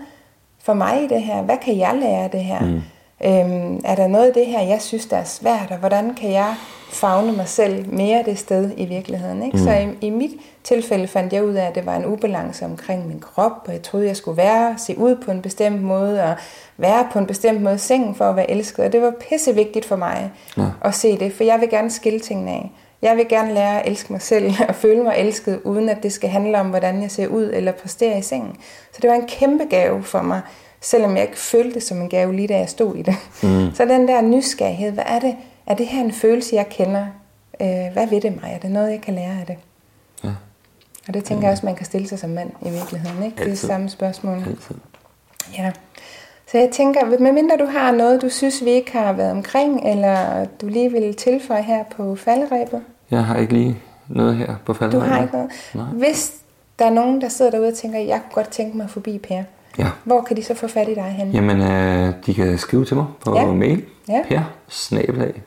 for 0.63 0.73
mig 0.73 1.03
i 1.03 1.07
det 1.07 1.21
her? 1.21 1.41
Hvad 1.41 1.57
kan 1.57 1.77
jeg 1.77 1.97
lære 2.01 2.23
af 2.23 2.29
det 2.29 2.43
her? 2.43 2.59
Mm. 2.59 2.81
Øhm, 3.25 3.81
er 3.85 3.95
der 3.95 4.07
noget 4.07 4.27
af 4.27 4.33
det 4.33 4.45
her, 4.45 4.61
jeg 4.61 4.81
synes, 4.81 5.05
der 5.05 5.17
er 5.17 5.23
svært, 5.23 5.67
og 5.71 5.77
hvordan 5.77 6.13
kan 6.13 6.31
jeg 6.31 6.55
fagne 6.91 7.31
mig 7.31 7.47
selv 7.47 7.93
mere 7.93 8.23
det 8.25 8.39
sted 8.39 8.71
i 8.77 8.85
virkeligheden? 8.85 9.43
Ikke? 9.43 9.57
Mm. 9.57 9.63
Så 9.63 9.71
i, 9.71 10.07
i 10.07 10.09
mit 10.09 10.31
tilfælde 10.63 11.07
fandt 11.07 11.33
jeg 11.33 11.43
ud 11.43 11.53
af, 11.53 11.65
at 11.65 11.75
det 11.75 11.85
var 11.85 11.95
en 11.95 12.05
ubalance 12.05 12.65
omkring 12.65 13.07
min 13.07 13.19
krop, 13.19 13.51
og 13.67 13.73
jeg 13.73 13.81
troede, 13.81 14.07
jeg 14.07 14.17
skulle 14.17 14.37
være, 14.37 14.75
se 14.77 14.97
ud 14.97 15.15
på 15.15 15.31
en 15.31 15.41
bestemt 15.41 15.81
måde, 15.81 16.23
og 16.23 16.35
være 16.77 17.07
på 17.13 17.19
en 17.19 17.27
bestemt 17.27 17.61
måde 17.61 17.75
i 17.75 17.77
sengen 17.77 18.15
for 18.15 18.25
at 18.25 18.35
være 18.35 18.51
elsket. 18.51 18.85
Og 18.85 18.91
det 18.91 19.01
var 19.01 19.13
pissevigtigt 19.29 19.85
for 19.85 19.95
mig 19.95 20.31
ja. 20.57 20.63
at 20.81 20.95
se 20.95 21.19
det, 21.19 21.33
for 21.33 21.43
jeg 21.43 21.59
vil 21.59 21.69
gerne 21.69 21.91
skille 21.91 22.19
tingene 22.19 22.51
af. 22.51 22.71
Jeg 23.01 23.17
vil 23.17 23.27
gerne 23.29 23.53
lære 23.53 23.81
at 23.81 23.91
elske 23.91 24.13
mig 24.13 24.21
selv 24.21 24.53
og 24.67 24.75
føle 24.75 25.03
mig 25.03 25.15
elsket, 25.17 25.61
uden 25.63 25.89
at 25.89 26.03
det 26.03 26.13
skal 26.13 26.29
handle 26.29 26.59
om, 26.59 26.69
hvordan 26.69 27.01
jeg 27.01 27.11
ser 27.11 27.27
ud 27.27 27.51
eller 27.53 27.71
præsterer 27.71 28.17
i 28.17 28.21
sengen. 28.21 28.55
Så 28.93 28.99
det 29.01 29.09
var 29.09 29.15
en 29.15 29.27
kæmpe 29.27 29.63
gave 29.69 30.03
for 30.03 30.21
mig, 30.21 30.41
selvom 30.81 31.15
jeg 31.15 31.23
ikke 31.23 31.37
følte 31.37 31.73
det 31.73 31.83
som 31.83 32.01
en 32.01 32.09
gave, 32.09 32.35
lige 32.35 32.47
da 32.47 32.57
jeg 32.57 32.69
stod 32.69 32.95
i 32.95 33.01
det. 33.01 33.15
Mm. 33.43 33.75
Så 33.75 33.85
den 33.85 34.07
der 34.07 34.21
nysgerrighed, 34.21 34.91
hvad 34.91 35.03
er 35.07 35.19
det? 35.19 35.35
Er 35.67 35.73
det 35.75 35.87
her 35.87 36.01
en 36.01 36.11
følelse, 36.11 36.55
jeg 36.55 36.69
kender? 36.69 37.05
Øh, 37.61 37.93
hvad 37.93 38.07
ved 38.07 38.21
det 38.21 38.41
mig? 38.41 38.51
Er 38.53 38.59
det 38.59 38.71
noget, 38.71 38.91
jeg 38.91 39.01
kan 39.01 39.13
lære 39.13 39.39
af 39.39 39.45
det? 39.47 39.57
Ja. 40.23 40.29
Og 41.07 41.13
det 41.13 41.23
tænker 41.23 41.43
jeg 41.43 41.51
også, 41.51 41.65
man 41.65 41.75
kan 41.75 41.85
stille 41.85 42.07
sig 42.07 42.19
som 42.19 42.29
mand 42.29 42.51
i 42.61 42.69
virkeligheden. 42.69 43.23
Ikke? 43.23 43.43
Det 43.43 43.51
er 43.51 43.55
samme 43.55 43.89
spørgsmål. 43.89 44.37
Altid. 44.37 44.75
Ja. 45.57 45.71
Så 46.51 46.57
jeg 46.57 46.69
tænker, 46.71 47.19
medmindre 47.19 47.57
du 47.57 47.65
har 47.65 47.91
noget, 47.91 48.21
du 48.21 48.29
synes, 48.29 48.65
vi 48.65 48.69
ikke 48.69 48.91
har 48.91 49.13
været 49.13 49.31
omkring, 49.31 49.89
eller 49.89 50.45
du 50.61 50.67
lige 50.67 50.91
vil 50.91 51.15
tilføje 51.15 51.61
her 51.61 51.83
på 51.95 52.15
falderæbet? 52.15 52.81
Jeg 53.11 53.25
har 53.25 53.37
ikke 53.37 53.53
lige 53.53 53.77
noget 54.07 54.35
her 54.35 54.55
på 54.65 54.73
falderæbet. 54.73 55.09
Du 55.09 55.13
har 55.13 55.21
ikke 55.21 55.33
noget? 55.33 55.49
Nej. 55.73 55.85
Hvis 55.85 56.33
der 56.79 56.85
er 56.85 56.89
nogen, 56.89 57.21
der 57.21 57.29
sidder 57.29 57.51
derude 57.51 57.67
og 57.67 57.73
tænker, 57.73 57.99
jeg 57.99 58.21
kunne 58.21 58.43
godt 58.43 58.49
tænke 58.49 58.77
mig 58.77 58.89
forbi 58.89 59.17
Per, 59.17 59.43
ja. 59.77 59.87
hvor 60.03 60.21
kan 60.21 60.37
de 60.37 60.43
så 60.43 60.53
få 60.53 60.67
fat 60.67 60.89
i 60.89 60.95
dig 60.95 61.03
hen? 61.03 61.31
Jamen, 61.31 61.61
øh, 61.61 62.13
de 62.25 62.33
kan 62.33 62.57
skrive 62.57 62.85
til 62.85 62.97
mig 62.97 63.05
på 63.25 63.35
ja. 63.35 63.45
mail, 63.45 63.83
ja. 64.09 64.23
per 64.27 64.39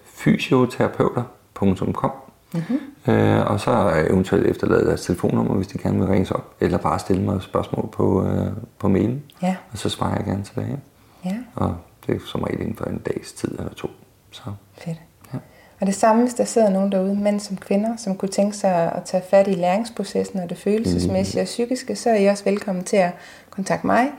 fysioterapeuter.com 0.04 2.10
Mm-hmm. 2.54 3.14
Øh, 3.14 3.50
og 3.50 3.60
så 3.60 3.92
eventuelt 4.10 4.46
efterlade 4.46 4.86
deres 4.86 5.02
telefonnummer, 5.02 5.54
hvis 5.54 5.66
de 5.66 5.78
gerne 5.78 5.98
vil 5.98 6.08
ringe 6.08 6.34
op, 6.34 6.54
eller 6.60 6.78
bare 6.78 6.98
stille 6.98 7.22
mig 7.22 7.42
spørgsmål 7.42 7.88
på, 7.92 8.26
øh, 8.26 8.46
på 8.78 8.88
mailen, 8.88 9.22
ja. 9.42 9.56
og 9.72 9.78
så 9.78 9.88
svarer 9.88 10.16
jeg 10.16 10.24
gerne 10.24 10.42
tilbage. 10.42 10.78
Ja. 11.24 11.36
Og 11.54 11.76
det 12.06 12.14
er 12.14 12.20
som 12.26 12.42
regel 12.42 12.60
inden 12.60 12.76
for 12.76 12.84
en 12.84 12.98
dags 12.98 13.32
tid 13.32 13.58
eller 13.58 13.74
to. 13.74 13.90
Så. 14.30 14.42
Fedt. 14.78 15.00
Ja. 15.34 15.38
Og 15.80 15.86
det 15.86 15.94
samme, 15.94 16.22
hvis 16.22 16.34
der 16.34 16.44
sidder 16.44 16.70
nogen 16.70 16.92
derude, 16.92 17.14
mænd 17.14 17.40
som 17.40 17.56
kvinder, 17.56 17.96
som 17.96 18.16
kunne 18.16 18.28
tænke 18.28 18.56
sig 18.56 18.92
at 18.92 19.04
tage 19.04 19.22
fat 19.30 19.48
i 19.48 19.54
læringsprocessen 19.54 20.40
og 20.40 20.50
det 20.50 20.58
følelsesmæssige 20.58 21.40
mm. 21.40 21.42
og 21.42 21.46
psykiske, 21.46 21.96
så 21.96 22.10
er 22.10 22.14
I 22.14 22.26
også 22.26 22.44
velkommen 22.44 22.84
til 22.84 22.96
at 22.96 23.12
kontakte 23.50 23.86
mig 23.86 24.10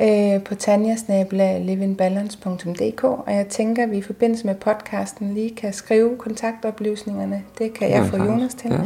øh, 0.00 0.42
på 0.42 0.54
tanjasnabla.livinbalance.dk 0.54 3.04
og 3.04 3.34
jeg 3.34 3.48
tænker, 3.48 3.82
at 3.82 3.90
vi 3.90 3.96
i 3.96 4.02
forbindelse 4.02 4.46
med 4.46 4.54
podcasten 4.54 5.34
lige 5.34 5.56
kan 5.56 5.72
skrive 5.72 6.16
kontaktoplysningerne. 6.16 7.42
Det 7.58 7.74
kan 7.74 7.90
jeg 7.90 8.06
få 8.06 8.16
Jonas 8.16 8.54
til. 8.54 8.70
Ja. 8.70 8.80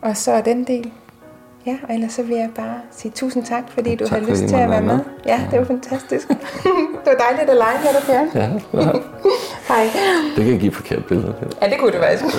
Og 0.00 0.16
så 0.16 0.32
er 0.32 0.40
den 0.40 0.64
del 0.64 0.92
Ja, 1.66 1.76
og 1.88 1.94
ellers 1.94 2.12
så 2.12 2.22
vil 2.22 2.36
jeg 2.36 2.50
bare 2.56 2.74
sige 2.90 3.12
tusind 3.12 3.44
tak, 3.44 3.64
fordi 3.68 3.94
du 3.94 4.06
tak, 4.08 4.18
har 4.22 4.30
lyst 4.30 4.42
til 4.42 4.54
at 4.54 4.70
være 4.70 4.82
med. 4.82 4.96
med. 4.96 5.04
Ja, 5.26 5.40
det 5.50 5.58
var 5.58 5.64
fantastisk. 5.64 6.28
det 7.04 7.06
var 7.06 7.14
dejligt 7.28 7.50
at 7.50 7.56
lege 7.56 7.78
med 7.84 7.92
dig, 7.92 8.30
Per. 8.32 8.40
Ja, 8.40 8.48
Hej. 9.74 9.90
Det 10.36 10.44
kan 10.44 10.58
give 10.58 10.72
forkert 10.72 11.04
billeder. 11.04 11.32
Ja, 11.62 11.68
det 11.68 11.78
kunne 11.78 11.92
det 11.92 12.00
faktisk. 12.00 12.36